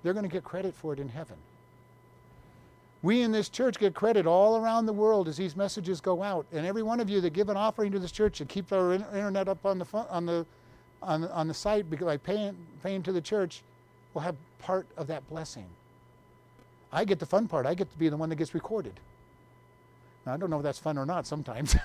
They're 0.03 0.13
going 0.13 0.27
to 0.27 0.31
get 0.31 0.43
credit 0.43 0.75
for 0.75 0.91
it 0.91 0.99
in 0.99 1.07
heaven. 1.07 1.37
We 3.03 3.21
in 3.21 3.31
this 3.31 3.47
church 3.47 3.79
get 3.79 3.93
credit 3.93 4.27
all 4.27 4.57
around 4.57 4.85
the 4.85 4.93
world 4.93 5.29
as 5.29 5.37
these 5.37 5.55
messages 5.55 6.01
go 6.01 6.21
out. 6.21 6.45
And 6.51 6.65
every 6.65 6.83
one 6.83 6.99
of 6.99 7.09
you 7.09 7.21
that 7.21 7.31
give 7.31 7.47
an 7.47 7.55
offering 7.55 7.93
to 7.93 7.99
this 7.99 8.11
church 8.11 8.41
and 8.41 8.49
keep 8.49 8.73
our 8.73 8.91
internet 8.93 9.47
up 9.47 9.65
on 9.65 9.79
the 9.79 9.85
on 10.09 10.25
the 10.25 10.45
on, 11.01 11.25
on 11.25 11.47
the 11.47 11.53
site 11.53 11.89
by 11.89 12.17
paying 12.17 12.55
paying 12.83 13.03
to 13.03 13.11
the 13.11 13.21
church 13.21 13.61
will 14.13 14.21
have 14.21 14.35
part 14.59 14.87
of 14.97 15.07
that 15.07 15.27
blessing. 15.29 15.65
I 16.91 17.03
get 17.03 17.19
the 17.19 17.25
fun 17.25 17.47
part. 17.47 17.65
I 17.65 17.73
get 17.73 17.91
to 17.91 17.97
be 17.97 18.09
the 18.09 18.17
one 18.17 18.29
that 18.29 18.35
gets 18.35 18.53
recorded. 18.53 18.99
Now, 20.25 20.33
I 20.33 20.37
don't 20.37 20.49
know 20.49 20.57
if 20.57 20.63
that's 20.63 20.79
fun 20.79 20.97
or 20.97 21.05
not 21.05 21.27
sometimes. 21.27 21.75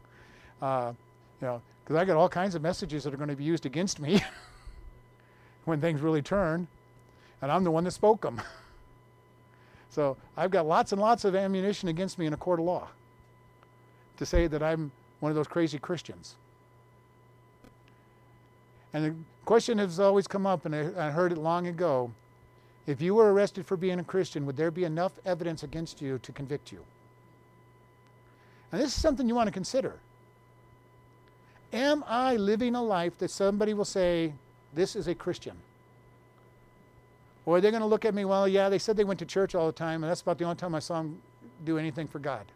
uh, 0.62 0.92
you 1.40 1.46
know, 1.46 1.62
because 1.84 1.96
I 1.96 2.04
get 2.04 2.16
all 2.16 2.28
kinds 2.28 2.54
of 2.54 2.62
messages 2.62 3.04
that 3.04 3.14
are 3.14 3.16
going 3.16 3.30
to 3.30 3.36
be 3.36 3.44
used 3.44 3.66
against 3.66 4.00
me 4.00 4.22
when 5.64 5.80
things 5.80 6.00
really 6.00 6.22
turn, 6.22 6.66
and 7.40 7.52
I'm 7.52 7.64
the 7.64 7.70
one 7.70 7.84
that 7.84 7.92
spoke 7.92 8.22
them. 8.22 8.42
so 9.90 10.16
I've 10.36 10.50
got 10.50 10.66
lots 10.66 10.92
and 10.92 11.00
lots 11.00 11.24
of 11.24 11.34
ammunition 11.34 11.88
against 11.88 12.18
me 12.18 12.26
in 12.26 12.32
a 12.32 12.36
court 12.36 12.58
of 12.58 12.66
law 12.66 12.88
to 14.16 14.26
say 14.26 14.48
that 14.48 14.62
I'm 14.62 14.90
one 15.20 15.30
of 15.30 15.36
those 15.36 15.46
crazy 15.46 15.78
Christians. 15.78 16.34
And 18.92 19.04
the 19.04 19.14
question 19.44 19.78
has 19.78 20.00
always 20.00 20.26
come 20.26 20.46
up, 20.46 20.64
and 20.64 20.74
I 20.74 21.10
heard 21.10 21.32
it 21.32 21.38
long 21.38 21.66
ago 21.66 22.10
if 22.88 23.02
you 23.02 23.14
were 23.14 23.34
arrested 23.34 23.66
for 23.66 23.76
being 23.76 23.98
a 23.98 24.04
Christian, 24.04 24.46
would 24.46 24.56
there 24.56 24.70
be 24.70 24.84
enough 24.84 25.12
evidence 25.26 25.62
against 25.62 26.00
you 26.00 26.18
to 26.20 26.32
convict 26.32 26.72
you? 26.72 26.82
And 28.72 28.80
this 28.80 28.96
is 28.96 29.02
something 29.02 29.28
you 29.28 29.34
want 29.34 29.46
to 29.46 29.52
consider. 29.52 29.96
Am 31.70 32.02
I 32.06 32.36
living 32.36 32.74
a 32.74 32.82
life 32.82 33.18
that 33.18 33.30
somebody 33.30 33.74
will 33.74 33.84
say, 33.84 34.32
this 34.72 34.96
is 34.96 35.06
a 35.06 35.14
Christian? 35.14 35.54
Or 37.44 37.58
are 37.58 37.60
they 37.60 37.70
going 37.70 37.82
to 37.82 37.86
look 37.86 38.06
at 38.06 38.14
me, 38.14 38.24
well, 38.24 38.48
yeah, 38.48 38.70
they 38.70 38.78
said 38.78 38.96
they 38.96 39.04
went 39.04 39.18
to 39.18 39.26
church 39.26 39.54
all 39.54 39.66
the 39.66 39.72
time, 39.72 40.02
and 40.02 40.10
that's 40.10 40.22
about 40.22 40.38
the 40.38 40.44
only 40.44 40.56
time 40.56 40.74
I 40.74 40.78
saw 40.78 41.02
them 41.02 41.20
do 41.66 41.76
anything 41.76 42.06
for 42.08 42.18
God. 42.18 42.46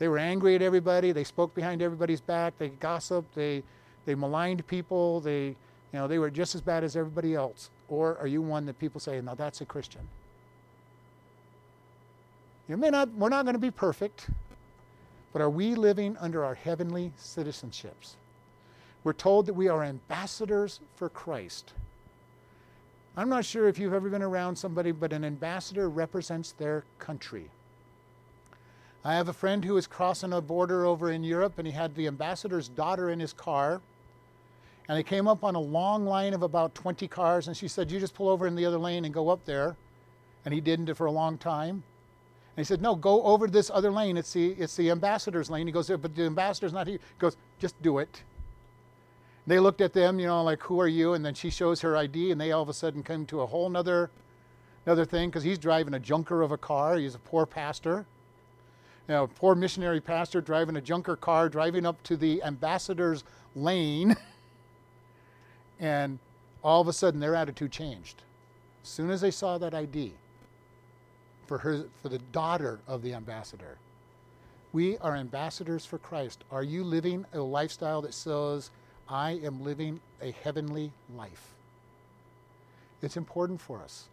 They 0.00 0.08
were 0.08 0.18
angry 0.18 0.56
at 0.56 0.62
everybody, 0.62 1.12
they 1.12 1.22
spoke 1.22 1.54
behind 1.54 1.82
everybody's 1.82 2.20
back, 2.20 2.58
they 2.58 2.70
gossiped, 2.70 3.32
they, 3.36 3.62
they 4.06 4.14
maligned 4.14 4.66
people, 4.66 5.20
they, 5.20 5.46
you 5.46 5.56
know, 5.92 6.06
they 6.06 6.18
were 6.18 6.30
just 6.30 6.54
as 6.54 6.60
bad 6.60 6.84
as 6.84 6.96
everybody 6.96 7.34
else. 7.34 7.70
Or 7.88 8.18
are 8.18 8.26
you 8.26 8.42
one 8.42 8.66
that 8.66 8.78
people 8.78 9.00
say, 9.00 9.20
now 9.20 9.34
that's 9.34 9.60
a 9.60 9.64
Christian? 9.64 10.02
You 12.68 12.76
may 12.76 12.90
not, 12.90 13.12
we're 13.12 13.28
not 13.28 13.44
going 13.44 13.54
to 13.54 13.60
be 13.60 13.70
perfect, 13.70 14.30
but 15.32 15.42
are 15.42 15.50
we 15.50 15.74
living 15.74 16.16
under 16.18 16.44
our 16.44 16.54
heavenly 16.54 17.12
citizenships? 17.18 18.16
We're 19.04 19.12
told 19.12 19.46
that 19.46 19.54
we 19.54 19.68
are 19.68 19.84
ambassadors 19.84 20.80
for 20.96 21.10
Christ. 21.10 21.74
I'm 23.16 23.28
not 23.28 23.44
sure 23.44 23.68
if 23.68 23.78
you've 23.78 23.92
ever 23.92 24.08
been 24.08 24.22
around 24.22 24.56
somebody, 24.56 24.90
but 24.90 25.12
an 25.12 25.24
ambassador 25.24 25.88
represents 25.88 26.52
their 26.52 26.84
country. 26.98 27.50
I 29.04 29.14
have 29.14 29.28
a 29.28 29.34
friend 29.34 29.62
who 29.64 29.74
was 29.74 29.86
crossing 29.86 30.32
a 30.32 30.40
border 30.40 30.86
over 30.86 31.10
in 31.10 31.22
Europe, 31.22 31.58
and 31.58 31.66
he 31.66 31.72
had 31.72 31.94
the 31.94 32.06
ambassador's 32.06 32.68
daughter 32.68 33.10
in 33.10 33.20
his 33.20 33.34
car 33.34 33.82
and 34.88 34.98
they 34.98 35.02
came 35.02 35.26
up 35.26 35.44
on 35.44 35.54
a 35.54 35.60
long 35.60 36.04
line 36.04 36.34
of 36.34 36.42
about 36.42 36.74
20 36.74 37.08
cars, 37.08 37.48
and 37.48 37.56
she 37.56 37.68
said, 37.68 37.90
You 37.90 37.98
just 37.98 38.14
pull 38.14 38.28
over 38.28 38.46
in 38.46 38.54
the 38.54 38.66
other 38.66 38.78
lane 38.78 39.04
and 39.04 39.14
go 39.14 39.30
up 39.30 39.44
there. 39.44 39.76
And 40.44 40.52
he 40.52 40.60
didn't 40.60 40.92
for 40.94 41.06
a 41.06 41.10
long 41.10 41.38
time. 41.38 41.82
And 42.56 42.58
he 42.58 42.64
said, 42.64 42.82
No, 42.82 42.94
go 42.94 43.22
over 43.22 43.46
this 43.46 43.70
other 43.72 43.90
lane. 43.90 44.18
It's 44.18 44.32
the, 44.34 44.50
it's 44.52 44.76
the 44.76 44.90
ambassador's 44.90 45.48
lane. 45.48 45.66
He 45.66 45.72
goes, 45.72 45.88
But 45.88 46.14
the 46.14 46.24
ambassador's 46.24 46.74
not 46.74 46.86
here. 46.86 46.98
He 46.98 47.18
goes, 47.18 47.36
Just 47.58 47.80
do 47.80 47.98
it. 47.98 48.22
They 49.46 49.58
looked 49.58 49.80
at 49.80 49.92
them, 49.92 50.20
you 50.20 50.26
know, 50.26 50.42
like, 50.42 50.62
Who 50.62 50.80
are 50.80 50.88
you? 50.88 51.14
And 51.14 51.24
then 51.24 51.34
she 51.34 51.48
shows 51.48 51.80
her 51.80 51.96
ID, 51.96 52.30
and 52.30 52.40
they 52.40 52.52
all 52.52 52.62
of 52.62 52.68
a 52.68 52.74
sudden 52.74 53.02
come 53.02 53.24
to 53.26 53.40
a 53.40 53.46
whole 53.46 53.70
nother, 53.70 54.10
another 54.84 55.06
thing 55.06 55.30
because 55.30 55.44
he's 55.44 55.58
driving 55.58 55.94
a 55.94 56.00
junker 56.00 56.42
of 56.42 56.52
a 56.52 56.58
car. 56.58 56.98
He's 56.98 57.14
a 57.14 57.20
poor 57.20 57.46
pastor. 57.46 58.04
You 59.08 59.14
know, 59.14 59.26
poor 59.26 59.54
missionary 59.54 60.00
pastor 60.02 60.42
driving 60.42 60.76
a 60.76 60.80
junker 60.82 61.16
car, 61.16 61.48
driving 61.48 61.86
up 61.86 62.02
to 62.02 62.18
the 62.18 62.42
ambassador's 62.42 63.24
lane. 63.54 64.14
And 65.80 66.18
all 66.62 66.80
of 66.80 66.88
a 66.88 66.92
sudden, 66.92 67.20
their 67.20 67.34
attitude 67.34 67.72
changed. 67.72 68.22
As 68.82 68.88
soon 68.88 69.10
as 69.10 69.20
they 69.20 69.30
saw 69.30 69.58
that 69.58 69.74
ID 69.74 70.12
for, 71.46 71.58
her, 71.58 71.84
for 72.02 72.08
the 72.08 72.18
daughter 72.18 72.80
of 72.86 73.02
the 73.02 73.14
ambassador, 73.14 73.78
we 74.72 74.98
are 74.98 75.14
ambassadors 75.14 75.86
for 75.86 75.98
Christ. 75.98 76.42
Are 76.50 76.62
you 76.62 76.82
living 76.82 77.24
a 77.32 77.38
lifestyle 77.38 78.02
that 78.02 78.14
says, 78.14 78.70
I 79.08 79.32
am 79.32 79.62
living 79.62 80.00
a 80.20 80.32
heavenly 80.32 80.90
life? 81.14 81.54
It's 83.02 83.16
important 83.16 83.60
for 83.60 83.80
us. 83.80 84.08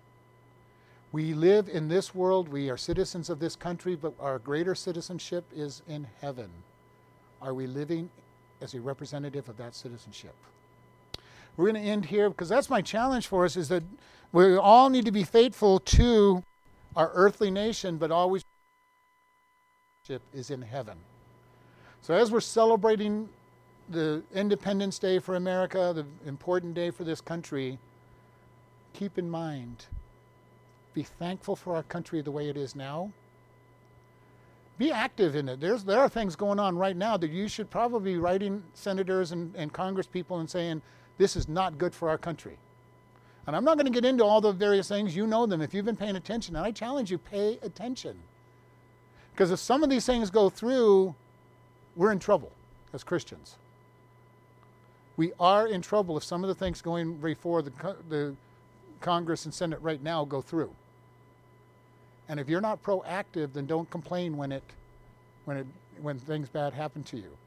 We 1.14 1.34
live 1.34 1.68
in 1.68 1.88
this 1.88 2.16
world, 2.16 2.47
we 2.47 2.70
are 2.70 2.78
citizens 2.78 3.30
of 3.30 3.39
this 3.39 3.55
country, 3.55 3.95
but 3.95 4.14
our 4.20 4.39
greater 4.39 4.76
citizenship 4.76 5.43
is 5.53 5.82
in 5.88 6.07
heaven. 6.22 6.49
Are 7.41 7.53
we 7.53 7.68
living 7.68 8.09
as 8.62 8.74
a 8.74 8.80
representative 8.80 9.49
of 9.49 9.57
that 9.57 9.76
citizenship? 9.76 10.36
We're 11.58 11.72
going 11.72 11.84
to 11.84 11.89
end 11.89 12.06
here 12.06 12.30
because 12.30 12.49
that's 12.49 12.70
my 12.70 12.82
challenge 12.82 13.28
for 13.28 13.45
us 13.45 13.56
is 13.58 13.70
that 13.70 13.84
we 14.32 14.56
all 14.56 14.89
need 14.89 15.06
to 15.06 15.12
be 15.12 15.24
faithful 15.24 15.80
to 15.80 16.43
our 16.95 17.12
earthly 17.14 17.52
nation, 17.52 17.97
but 17.97 18.12
always 18.12 18.43
is 20.34 20.49
in 20.49 20.62
heaven. 20.62 20.97
So 22.02 22.14
as 22.14 22.32
we're 22.32 22.41
celebrating 22.41 23.30
the 23.89 24.24
Independence 24.34 24.97
Day 24.99 25.20
for 25.20 25.36
America, 25.36 25.93
the 25.95 26.06
important 26.28 26.74
day 26.74 26.91
for 26.91 27.04
this 27.04 27.22
country, 27.22 27.78
keep 28.93 29.18
in 29.18 29.30
mind, 29.30 29.86
be 30.93 31.04
thankful 31.04 31.56
for 31.56 31.76
our 31.76 31.84
country 31.84 32.22
the 32.22 32.32
way 32.32 32.49
it 32.49 32.58
is 32.58 32.76
now. 32.76 33.12
Be 34.78 34.91
active 34.91 35.36
in 35.36 35.47
it. 35.47 35.60
There's, 35.60 35.84
there 35.84 35.99
are 35.99 36.10
things 36.10 36.36
going 36.36 36.60
on 36.60 36.78
right 36.78 36.97
now 36.97 37.16
that 37.18 37.30
you 37.30 37.47
should 37.47 37.70
probably 37.70 38.14
be 38.14 38.18
writing 38.18 38.64
senators 38.74 39.32
and, 39.32 39.56
and 39.56 39.72
congress 39.72 40.08
people 40.08 40.39
and 40.39 40.49
saying, 40.49 40.82
this 41.22 41.36
is 41.36 41.47
not 41.47 41.78
good 41.78 41.93
for 41.93 42.09
our 42.09 42.17
country. 42.17 42.57
And 43.45 43.55
I'm 43.55 43.63
not 43.63 43.78
going 43.78 43.86
to 43.86 43.91
get 43.91 44.05
into 44.05 44.24
all 44.24 44.41
the 44.41 44.51
various 44.51 44.88
things. 44.88 45.15
You 45.15 45.28
know 45.28 45.45
them 45.45 45.61
if 45.61 45.72
you've 45.72 45.86
been 45.86 45.95
paying 45.95 46.15
attention. 46.15 46.55
And 46.55 46.65
I 46.65 46.72
challenge 46.72 47.11
you, 47.11 47.19
pay 47.19 47.59
attention. 47.61 48.17
Because 49.32 49.51
if 49.51 49.59
some 49.59 49.84
of 49.84 49.91
these 49.91 50.03
things 50.03 50.32
go 50.32 50.49
through, 50.49 51.13
we're 51.95 52.11
in 52.11 52.17
trouble 52.17 52.51
as 52.91 53.03
Christians. 53.03 53.57
We 55.15 55.32
are 55.39 55.67
in 55.67 55.84
trouble 55.84 56.17
if 56.17 56.24
some 56.24 56.43
of 56.43 56.47
the 56.47 56.55
things 56.55 56.82
going 56.82 57.17
before 57.17 57.61
the, 57.61 57.72
the 58.09 58.36
Congress 58.99 59.45
and 59.45 59.53
Senate 59.53 59.80
right 59.80 60.01
now 60.01 60.26
go 60.26 60.41
through. 60.41 60.72
And 62.30 62.39
if 62.39 62.49
you're 62.49 62.61
not 62.61 62.82
proactive, 62.82 63.53
then 63.53 63.67
don't 63.67 63.89
complain 63.91 64.38
when 64.38 64.51
it, 64.51 64.63
when 65.45 65.57
it, 65.57 65.67
when 66.01 66.17
things 66.17 66.49
bad 66.49 66.74
happen 66.74 67.03
to 67.03 67.17
you. 67.17 67.38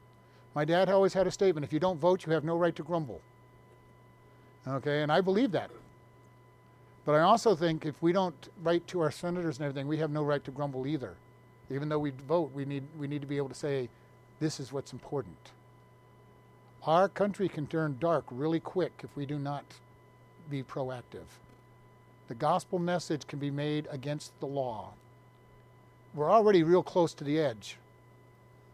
My 0.53 0.63
dad 0.63 0.89
always 0.89 1.13
had 1.13 1.27
a 1.27 1.31
statement: 1.31 1.65
if 1.65 1.73
you 1.73 1.79
don't 1.79 1.99
vote, 1.99 2.25
you 2.25 2.31
have 2.31 2.45
no 2.45 2.55
right 2.55 2.75
to 2.77 2.83
grumble. 2.83 3.19
Okay, 4.67 5.01
and 5.01 5.11
I 5.11 5.21
believe 5.21 5.51
that. 5.51 5.69
But 7.05 7.13
I 7.13 7.21
also 7.21 7.55
think 7.55 7.85
if 7.85 8.01
we 8.01 8.11
don't 8.11 8.49
write 8.63 8.87
to 8.87 8.99
our 9.01 9.11
senators 9.11 9.57
and 9.57 9.65
everything, 9.65 9.87
we 9.87 9.97
have 9.97 10.09
no 10.09 10.23
right 10.23 10.43
to 10.43 10.51
grumble 10.51 10.87
either. 10.87 11.13
Even 11.69 11.89
though 11.89 11.99
we 11.99 12.11
vote, 12.27 12.51
we 12.53 12.65
need, 12.65 12.83
we 12.97 13.07
need 13.07 13.21
to 13.21 13.27
be 13.27 13.37
able 13.37 13.49
to 13.49 13.55
say, 13.55 13.89
this 14.39 14.59
is 14.59 14.73
what's 14.73 14.91
important. 14.93 15.51
Our 16.83 17.07
country 17.07 17.47
can 17.47 17.67
turn 17.67 17.97
dark 17.99 18.25
really 18.29 18.59
quick 18.59 19.01
if 19.03 19.15
we 19.15 19.25
do 19.25 19.37
not 19.37 19.65
be 20.49 20.63
proactive. 20.63 21.25
The 22.27 22.35
gospel 22.35 22.79
message 22.79 23.27
can 23.27 23.39
be 23.39 23.51
made 23.51 23.87
against 23.91 24.39
the 24.39 24.47
law 24.47 24.93
we're 26.15 26.31
already 26.31 26.63
real 26.63 26.81
close 26.81 27.13
to 27.15 27.23
the 27.23 27.39
edge. 27.39 27.77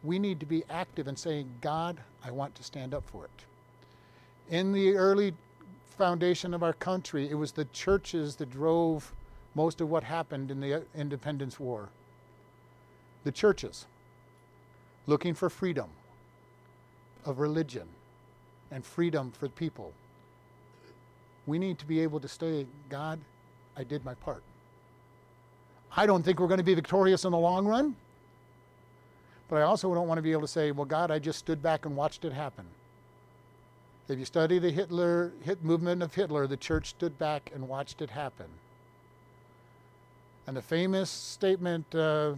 We 0.03 0.19
need 0.19 0.39
to 0.39 0.45
be 0.45 0.63
active 0.69 1.07
in 1.07 1.15
saying, 1.15 1.49
God, 1.59 1.99
I 2.23 2.31
want 2.31 2.55
to 2.55 2.63
stand 2.63 2.93
up 2.93 3.03
for 3.07 3.25
it. 3.25 3.45
In 4.49 4.71
the 4.71 4.95
early 4.95 5.33
foundation 6.01 6.55
of 6.55 6.63
our 6.63 6.73
country, 6.73 7.29
it 7.29 7.35
was 7.35 7.51
the 7.51 7.65
churches 7.65 8.35
that 8.37 8.49
drove 8.49 9.13
most 9.53 9.81
of 9.81 9.91
what 9.91 10.03
happened 10.03 10.49
in 10.49 10.59
the 10.59 10.73
uh, 10.73 10.79
independence 10.95 11.59
war. 11.59 11.89
The 13.23 13.31
churches 13.31 13.85
looking 15.05 15.35
for 15.35 15.47
freedom 15.47 15.85
of 17.23 17.37
religion 17.37 17.87
and 18.71 18.83
freedom 18.83 19.31
for 19.31 19.45
the 19.45 19.53
people. 19.53 19.93
We 21.45 21.59
need 21.59 21.77
to 21.77 21.85
be 21.85 21.99
able 21.99 22.19
to 22.21 22.27
say, 22.27 22.65
God, 22.89 23.19
I 23.77 23.83
did 23.83 24.03
my 24.03 24.15
part. 24.15 24.41
I 25.95 26.07
don't 26.07 26.23
think 26.23 26.39
we're 26.39 26.47
going 26.47 26.57
to 26.57 26.63
be 26.63 26.73
victorious 26.73 27.25
in 27.25 27.31
the 27.31 27.37
long 27.37 27.67
run, 27.67 27.95
but 29.49 29.57
I 29.57 29.61
also 29.61 29.93
don't 29.93 30.07
want 30.07 30.17
to 30.17 30.23
be 30.23 30.31
able 30.31 30.41
to 30.41 30.47
say, 30.47 30.71
well, 30.71 30.85
God, 30.85 31.11
I 31.11 31.19
just 31.19 31.37
stood 31.37 31.61
back 31.61 31.85
and 31.85 31.95
watched 31.95 32.25
it 32.25 32.33
happen. 32.33 32.65
If 34.07 34.19
you 34.19 34.25
study 34.25 34.59
the 34.59 34.71
Hitler 34.71 35.31
hit 35.43 35.63
movement 35.63 36.03
of 36.03 36.13
Hitler, 36.13 36.47
the 36.47 36.57
church 36.57 36.89
stood 36.89 37.17
back 37.17 37.51
and 37.53 37.67
watched 37.67 38.01
it 38.01 38.09
happen. 38.09 38.47
And 40.47 40.57
the 40.57 40.61
famous 40.61 41.09
statement 41.09 41.85
uh, 41.95 42.33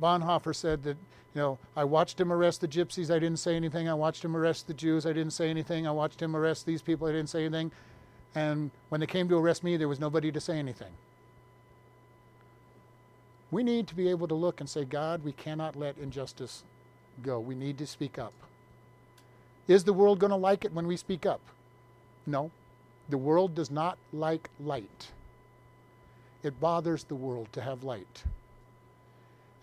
Bonhoeffer 0.00 0.54
said 0.54 0.82
that, 0.84 0.96
you 1.34 1.40
know, 1.42 1.58
I 1.76 1.84
watched 1.84 2.20
him 2.20 2.32
arrest 2.32 2.60
the 2.60 2.68
gypsies, 2.68 3.10
I 3.10 3.18
didn't 3.18 3.38
say 3.40 3.56
anything. 3.56 3.88
I 3.88 3.94
watched 3.94 4.24
him 4.24 4.36
arrest 4.36 4.66
the 4.66 4.74
Jews, 4.74 5.04
I 5.04 5.12
didn't 5.12 5.32
say 5.32 5.50
anything. 5.50 5.86
I 5.86 5.90
watched 5.90 6.22
him 6.22 6.34
arrest 6.34 6.66
these 6.66 6.82
people, 6.82 7.06
I 7.06 7.12
didn't 7.12 7.28
say 7.28 7.44
anything. 7.44 7.70
And 8.34 8.70
when 8.88 9.00
they 9.00 9.06
came 9.06 9.28
to 9.28 9.36
arrest 9.36 9.64
me, 9.64 9.76
there 9.76 9.88
was 9.88 10.00
nobody 10.00 10.30
to 10.32 10.40
say 10.40 10.58
anything. 10.58 10.92
We 13.50 13.62
need 13.62 13.86
to 13.88 13.94
be 13.94 14.08
able 14.08 14.28
to 14.28 14.34
look 14.34 14.60
and 14.60 14.68
say, 14.68 14.84
God, 14.84 15.24
we 15.24 15.32
cannot 15.32 15.74
let 15.74 15.96
injustice 15.98 16.62
go. 17.22 17.40
We 17.40 17.54
need 17.54 17.78
to 17.78 17.86
speak 17.86 18.18
up. 18.18 18.34
Is 19.68 19.84
the 19.84 19.92
world 19.92 20.18
going 20.18 20.30
to 20.30 20.36
like 20.36 20.64
it 20.64 20.72
when 20.72 20.86
we 20.86 20.96
speak 20.96 21.26
up? 21.26 21.40
No. 22.26 22.50
The 23.10 23.18
world 23.18 23.54
does 23.54 23.70
not 23.70 23.98
like 24.12 24.48
light. 24.58 25.08
It 26.42 26.58
bothers 26.58 27.04
the 27.04 27.14
world 27.14 27.48
to 27.52 27.60
have 27.60 27.84
light. 27.84 28.24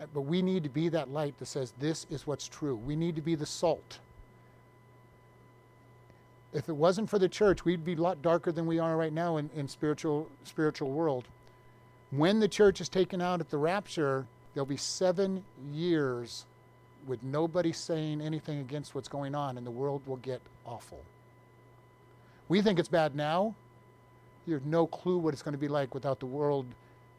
Uh, 0.00 0.06
but 0.14 0.22
we 0.22 0.42
need 0.42 0.62
to 0.62 0.68
be 0.68 0.88
that 0.90 1.10
light 1.10 1.36
that 1.38 1.46
says, 1.46 1.72
this 1.80 2.06
is 2.10 2.26
what's 2.26 2.48
true. 2.48 2.76
We 2.76 2.96
need 2.96 3.16
to 3.16 3.22
be 3.22 3.34
the 3.34 3.46
salt. 3.46 3.98
If 6.52 6.68
it 6.68 6.76
wasn't 6.76 7.10
for 7.10 7.18
the 7.18 7.28
church, 7.28 7.64
we'd 7.64 7.84
be 7.84 7.94
a 7.94 8.00
lot 8.00 8.22
darker 8.22 8.52
than 8.52 8.66
we 8.66 8.78
are 8.78 8.96
right 8.96 9.12
now 9.12 9.36
in, 9.36 9.50
in 9.54 9.68
spiritual 9.68 10.28
spiritual 10.44 10.90
world. 10.90 11.24
When 12.10 12.40
the 12.40 12.48
church 12.48 12.80
is 12.80 12.88
taken 12.88 13.20
out 13.20 13.40
at 13.40 13.50
the 13.50 13.58
rapture, 13.58 14.26
there'll 14.54 14.64
be 14.66 14.76
seven 14.76 15.44
years 15.72 16.46
with 17.06 17.22
nobody 17.22 17.72
saying 17.72 18.20
anything 18.20 18.60
against 18.60 18.94
what's 18.94 19.08
going 19.08 19.34
on, 19.34 19.56
and 19.56 19.66
the 19.66 19.70
world 19.70 20.02
will 20.06 20.16
get 20.16 20.40
awful. 20.64 21.02
We 22.48 22.62
think 22.62 22.78
it's 22.78 22.88
bad 22.88 23.14
now. 23.14 23.54
You 24.46 24.54
have 24.54 24.66
no 24.66 24.86
clue 24.86 25.18
what 25.18 25.34
it's 25.34 25.42
going 25.42 25.54
to 25.54 25.58
be 25.58 25.68
like 25.68 25.94
without 25.94 26.20
the 26.20 26.26
world 26.26 26.66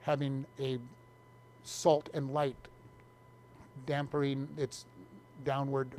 having 0.01 0.45
a 0.59 0.79
salt 1.63 2.09
and 2.13 2.33
light 2.33 2.55
dampening 3.85 4.47
its 4.57 4.85
downward 5.43 5.89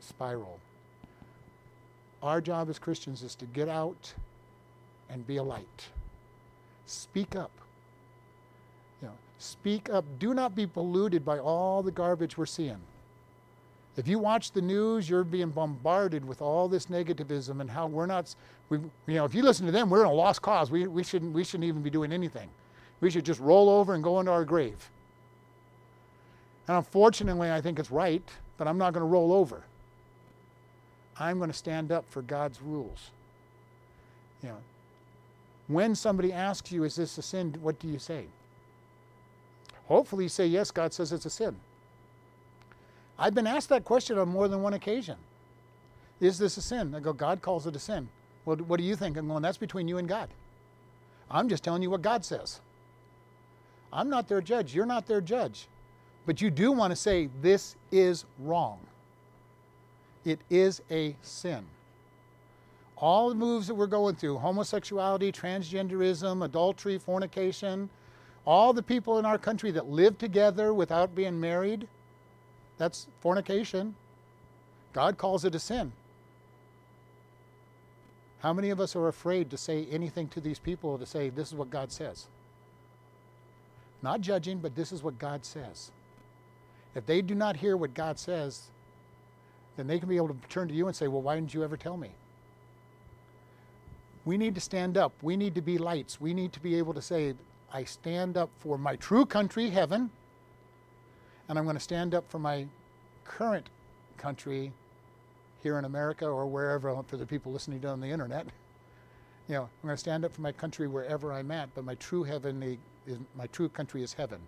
spiral. 0.00 0.60
Our 2.22 2.40
job 2.40 2.68
as 2.68 2.78
Christians 2.78 3.22
is 3.22 3.34
to 3.36 3.46
get 3.46 3.68
out 3.68 4.14
and 5.10 5.26
be 5.26 5.38
a 5.38 5.42
light. 5.42 5.88
Speak 6.86 7.36
up. 7.36 7.50
You 9.00 9.08
know, 9.08 9.14
speak 9.38 9.88
up. 9.90 10.04
Do 10.18 10.34
not 10.34 10.54
be 10.54 10.66
polluted 10.66 11.24
by 11.24 11.38
all 11.38 11.82
the 11.82 11.90
garbage 11.90 12.36
we're 12.36 12.46
seeing. 12.46 12.80
If 13.96 14.08
you 14.08 14.18
watch 14.18 14.50
the 14.50 14.60
news, 14.60 15.08
you're 15.08 15.24
being 15.24 15.50
bombarded 15.50 16.24
with 16.24 16.42
all 16.42 16.68
this 16.68 16.86
negativism 16.86 17.60
and 17.60 17.70
how 17.70 17.86
we're 17.86 18.06
not, 18.06 18.34
we, 18.68 18.78
you 18.78 19.14
know, 19.14 19.24
if 19.24 19.34
you 19.34 19.42
listen 19.42 19.66
to 19.66 19.72
them, 19.72 19.88
we're 19.88 20.00
in 20.00 20.06
a 20.06 20.12
lost 20.12 20.42
cause. 20.42 20.70
We, 20.70 20.86
we, 20.86 21.04
shouldn't, 21.04 21.32
we 21.32 21.44
shouldn't 21.44 21.64
even 21.64 21.82
be 21.82 21.90
doing 21.90 22.12
anything. 22.12 22.48
We 23.00 23.10
should 23.10 23.24
just 23.24 23.40
roll 23.40 23.68
over 23.68 23.94
and 23.94 24.02
go 24.02 24.18
into 24.18 24.32
our 24.32 24.44
grave. 24.44 24.90
And 26.66 26.76
unfortunately, 26.76 27.52
I 27.52 27.60
think 27.60 27.78
it's 27.78 27.90
right, 27.90 28.22
but 28.58 28.66
I'm 28.66 28.78
not 28.78 28.94
going 28.94 29.02
to 29.02 29.08
roll 29.08 29.32
over. 29.32 29.62
I'm 31.18 31.38
going 31.38 31.50
to 31.50 31.56
stand 31.56 31.92
up 31.92 32.04
for 32.08 32.22
God's 32.22 32.60
rules. 32.60 33.10
You 34.42 34.48
know, 34.48 34.58
when 35.68 35.94
somebody 35.94 36.32
asks 36.32 36.72
you, 36.72 36.82
is 36.84 36.96
this 36.96 37.16
a 37.18 37.22
sin, 37.22 37.54
what 37.62 37.78
do 37.78 37.86
you 37.86 37.98
say? 37.98 38.26
Hopefully 39.86 40.24
you 40.24 40.28
say, 40.28 40.46
yes, 40.46 40.70
God 40.70 40.92
says 40.92 41.12
it's 41.12 41.26
a 41.26 41.30
sin. 41.30 41.54
I've 43.18 43.34
been 43.34 43.46
asked 43.46 43.68
that 43.68 43.84
question 43.84 44.18
on 44.18 44.28
more 44.28 44.48
than 44.48 44.62
one 44.62 44.74
occasion. 44.74 45.16
Is 46.20 46.38
this 46.38 46.56
a 46.56 46.62
sin? 46.62 46.94
I 46.94 47.00
go, 47.00 47.12
God 47.12 47.42
calls 47.42 47.66
it 47.66 47.76
a 47.76 47.78
sin. 47.78 48.08
Well, 48.44 48.56
what 48.56 48.78
do 48.78 48.84
you 48.84 48.96
think? 48.96 49.16
I'm 49.16 49.28
going, 49.28 49.42
that's 49.42 49.58
between 49.58 49.88
you 49.88 49.98
and 49.98 50.08
God. 50.08 50.28
I'm 51.30 51.48
just 51.48 51.64
telling 51.64 51.82
you 51.82 51.90
what 51.90 52.02
God 52.02 52.24
says. 52.24 52.60
I'm 53.92 54.10
not 54.10 54.28
their 54.28 54.40
judge. 54.40 54.74
You're 54.74 54.86
not 54.86 55.06
their 55.06 55.20
judge. 55.20 55.68
But 56.26 56.40
you 56.40 56.50
do 56.50 56.72
want 56.72 56.90
to 56.90 56.96
say, 56.96 57.28
this 57.40 57.76
is 57.92 58.24
wrong. 58.38 58.78
It 60.24 60.40
is 60.50 60.80
a 60.90 61.16
sin. 61.22 61.64
All 62.96 63.28
the 63.28 63.34
moves 63.34 63.66
that 63.66 63.74
we're 63.74 63.86
going 63.86 64.16
through 64.16 64.38
homosexuality, 64.38 65.32
transgenderism, 65.32 66.44
adultery, 66.44 66.98
fornication 66.98 67.90
all 68.46 68.72
the 68.72 68.82
people 68.82 69.18
in 69.18 69.24
our 69.24 69.38
country 69.38 69.70
that 69.70 69.88
live 69.88 70.18
together 70.18 70.74
without 70.74 71.14
being 71.14 71.40
married 71.40 71.88
that's 72.78 73.06
fornication. 73.20 73.94
God 74.92 75.18
calls 75.18 75.44
it 75.44 75.54
a 75.54 75.58
sin. 75.58 75.92
How 78.40 78.52
many 78.52 78.70
of 78.70 78.80
us 78.80 78.94
are 78.94 79.08
afraid 79.08 79.50
to 79.50 79.56
say 79.56 79.86
anything 79.90 80.28
to 80.28 80.40
these 80.40 80.58
people 80.58 80.98
to 80.98 81.06
say, 81.06 81.30
this 81.30 81.48
is 81.48 81.54
what 81.54 81.70
God 81.70 81.90
says? 81.90 82.26
Not 84.02 84.20
judging, 84.20 84.58
but 84.58 84.76
this 84.76 84.92
is 84.92 85.02
what 85.02 85.18
God 85.18 85.46
says. 85.46 85.90
If 86.94 87.06
they 87.06 87.22
do 87.22 87.34
not 87.34 87.56
hear 87.56 87.76
what 87.76 87.94
God 87.94 88.18
says, 88.18 88.64
then 89.76 89.86
they 89.86 89.98
can 89.98 90.08
be 90.08 90.16
able 90.16 90.28
to 90.28 90.36
turn 90.48 90.68
to 90.68 90.74
you 90.74 90.86
and 90.86 90.94
say, 90.94 91.08
well, 91.08 91.22
why 91.22 91.34
didn't 91.34 91.54
you 91.54 91.64
ever 91.64 91.76
tell 91.76 91.96
me? 91.96 92.10
We 94.24 94.36
need 94.36 94.54
to 94.54 94.60
stand 94.60 94.96
up. 94.96 95.12
We 95.22 95.36
need 95.36 95.54
to 95.54 95.62
be 95.62 95.78
lights. 95.78 96.20
We 96.20 96.34
need 96.34 96.52
to 96.52 96.60
be 96.60 96.76
able 96.76 96.94
to 96.94 97.02
say, 97.02 97.34
I 97.72 97.84
stand 97.84 98.36
up 98.36 98.50
for 98.58 98.78
my 98.78 98.96
true 98.96 99.26
country, 99.26 99.70
heaven, 99.70 100.10
and 101.48 101.58
I'm 101.58 101.64
going 101.64 101.76
to 101.76 101.80
stand 101.80 102.14
up 102.14 102.28
for 102.30 102.38
my 102.38 102.66
current 103.24 103.68
country 104.16 104.72
here 105.62 105.78
in 105.78 105.84
America 105.84 106.26
or 106.26 106.46
wherever, 106.46 107.02
for 107.06 107.16
the 107.16 107.26
people 107.26 107.52
listening 107.52 107.80
to 107.80 107.88
on 107.88 108.00
the 108.00 108.08
internet. 108.08 108.46
You 109.48 109.54
know, 109.54 109.62
I'm 109.62 109.88
going 109.88 109.94
to 109.94 110.00
stand 110.00 110.24
up 110.24 110.32
for 110.32 110.40
my 110.40 110.52
country 110.52 110.88
wherever 110.88 111.32
I'm 111.32 111.50
at, 111.50 111.74
but 111.74 111.84
my 111.84 111.94
true 111.96 112.22
heavenly 112.22 112.78
is 113.06 113.18
my 113.36 113.46
true 113.48 113.68
country 113.68 114.02
is 114.02 114.12
heaven. 114.12 114.40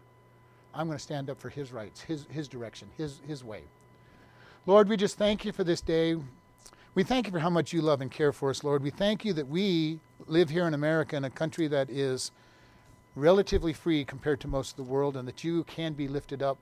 I'm 0.74 0.86
going 0.86 0.99
to 0.99 1.03
stand 1.03 1.30
up 1.30 1.40
for 1.40 1.49
his 1.49 1.72
rights, 1.72 2.03
his, 2.03 2.26
his 2.30 2.49
direction, 2.49 2.88
his, 2.97 3.20
his 3.26 3.42
way. 3.42 3.62
Lord, 4.66 4.88
we 4.88 4.97
just 4.97 5.16
thank 5.16 5.44
you 5.44 5.53
for 5.53 5.64
this 5.64 5.80
day. 5.80 6.16
We 6.94 7.03
thank 7.03 7.26
you 7.26 7.32
for 7.32 7.38
how 7.38 7.51
much 7.51 7.72
you 7.72 7.82
love 7.82 8.01
and 8.01 8.11
care 8.11 8.32
for 8.32 8.51
us, 8.51 8.64
Lord. 8.64 8.82
We 8.82 8.90
thank 8.90 9.24
you 9.24 9.32
that 9.34 9.49
we 9.49 10.01
live 10.26 10.51
here 10.51 10.66
in 10.66 10.74
America 10.74 11.16
in 11.16 11.24
a 11.24 11.30
country 11.30 11.66
that 11.68 11.88
is 11.88 12.30
relatively 13.14 13.72
free 13.72 14.05
compared 14.05 14.40
to 14.40 14.49
most 14.49 14.72
of 14.72 14.76
the 14.76 14.90
world 14.90 15.16
and 15.16 15.26
that 15.26 15.44
you 15.44 15.64
can 15.64 15.94
be 15.94 16.09
lifted 16.09 16.42
up 16.42 16.59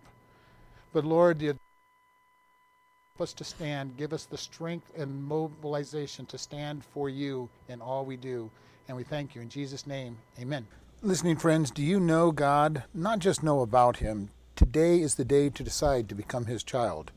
but 0.95 1.05
Lord, 1.05 1.43
help 1.43 1.59
us 3.21 3.35
to 3.35 3.45
stand. 3.45 3.99
Give 3.99 4.15
us 4.15 4.25
the 4.25 4.39
strength 4.39 4.91
and 4.97 5.23
mobilization 5.23 6.25
to 6.27 6.39
stand 6.39 6.83
for 6.83 7.11
you 7.11 7.51
in 7.69 7.83
all 7.83 8.07
we 8.07 8.17
do. 8.17 8.51
And 8.89 8.97
we 8.97 9.03
thank 9.03 9.35
you. 9.35 9.43
In 9.43 9.49
Jesus' 9.49 9.87
name, 9.87 10.17
amen. 10.41 10.67
Listening 11.03 11.37
friends, 11.37 11.71
do 11.71 11.83
you 11.83 12.01
know 12.01 12.33
God? 12.33 12.85
Not 12.95 13.19
just 13.19 13.43
know 13.43 13.61
about 13.61 13.99
Him. 13.99 14.31
Today 14.57 15.01
is 15.01 15.17
the 15.17 15.25
day 15.25 15.51
to 15.51 15.63
decide 15.63 16.09
to 16.09 16.15
become 16.15 16.47
His 16.47 16.63
child. 16.63 17.13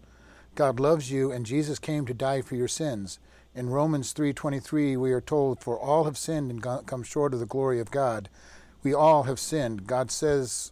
God 0.55 0.79
loves 0.79 1.11
you, 1.11 1.31
and 1.31 1.45
Jesus 1.45 1.77
came 1.77 2.05
to 2.07 2.13
die 2.13 2.41
for 2.41 2.55
your 2.55 2.67
sins. 2.67 3.19
In 3.53 3.69
Romans 3.69 4.11
3:23, 4.11 4.97
we 4.97 5.11
are 5.11 5.21
told, 5.21 5.61
"For 5.61 5.79
all 5.79 6.05
have 6.05 6.17
sinned 6.17 6.49
and 6.51 6.61
come 6.61 7.03
short 7.03 7.33
of 7.33 7.39
the 7.39 7.45
glory 7.45 7.79
of 7.79 7.91
God." 7.91 8.29
We 8.81 8.93
all 8.93 9.23
have 9.23 9.39
sinned. 9.39 9.87
God 9.87 10.09
says 10.09 10.71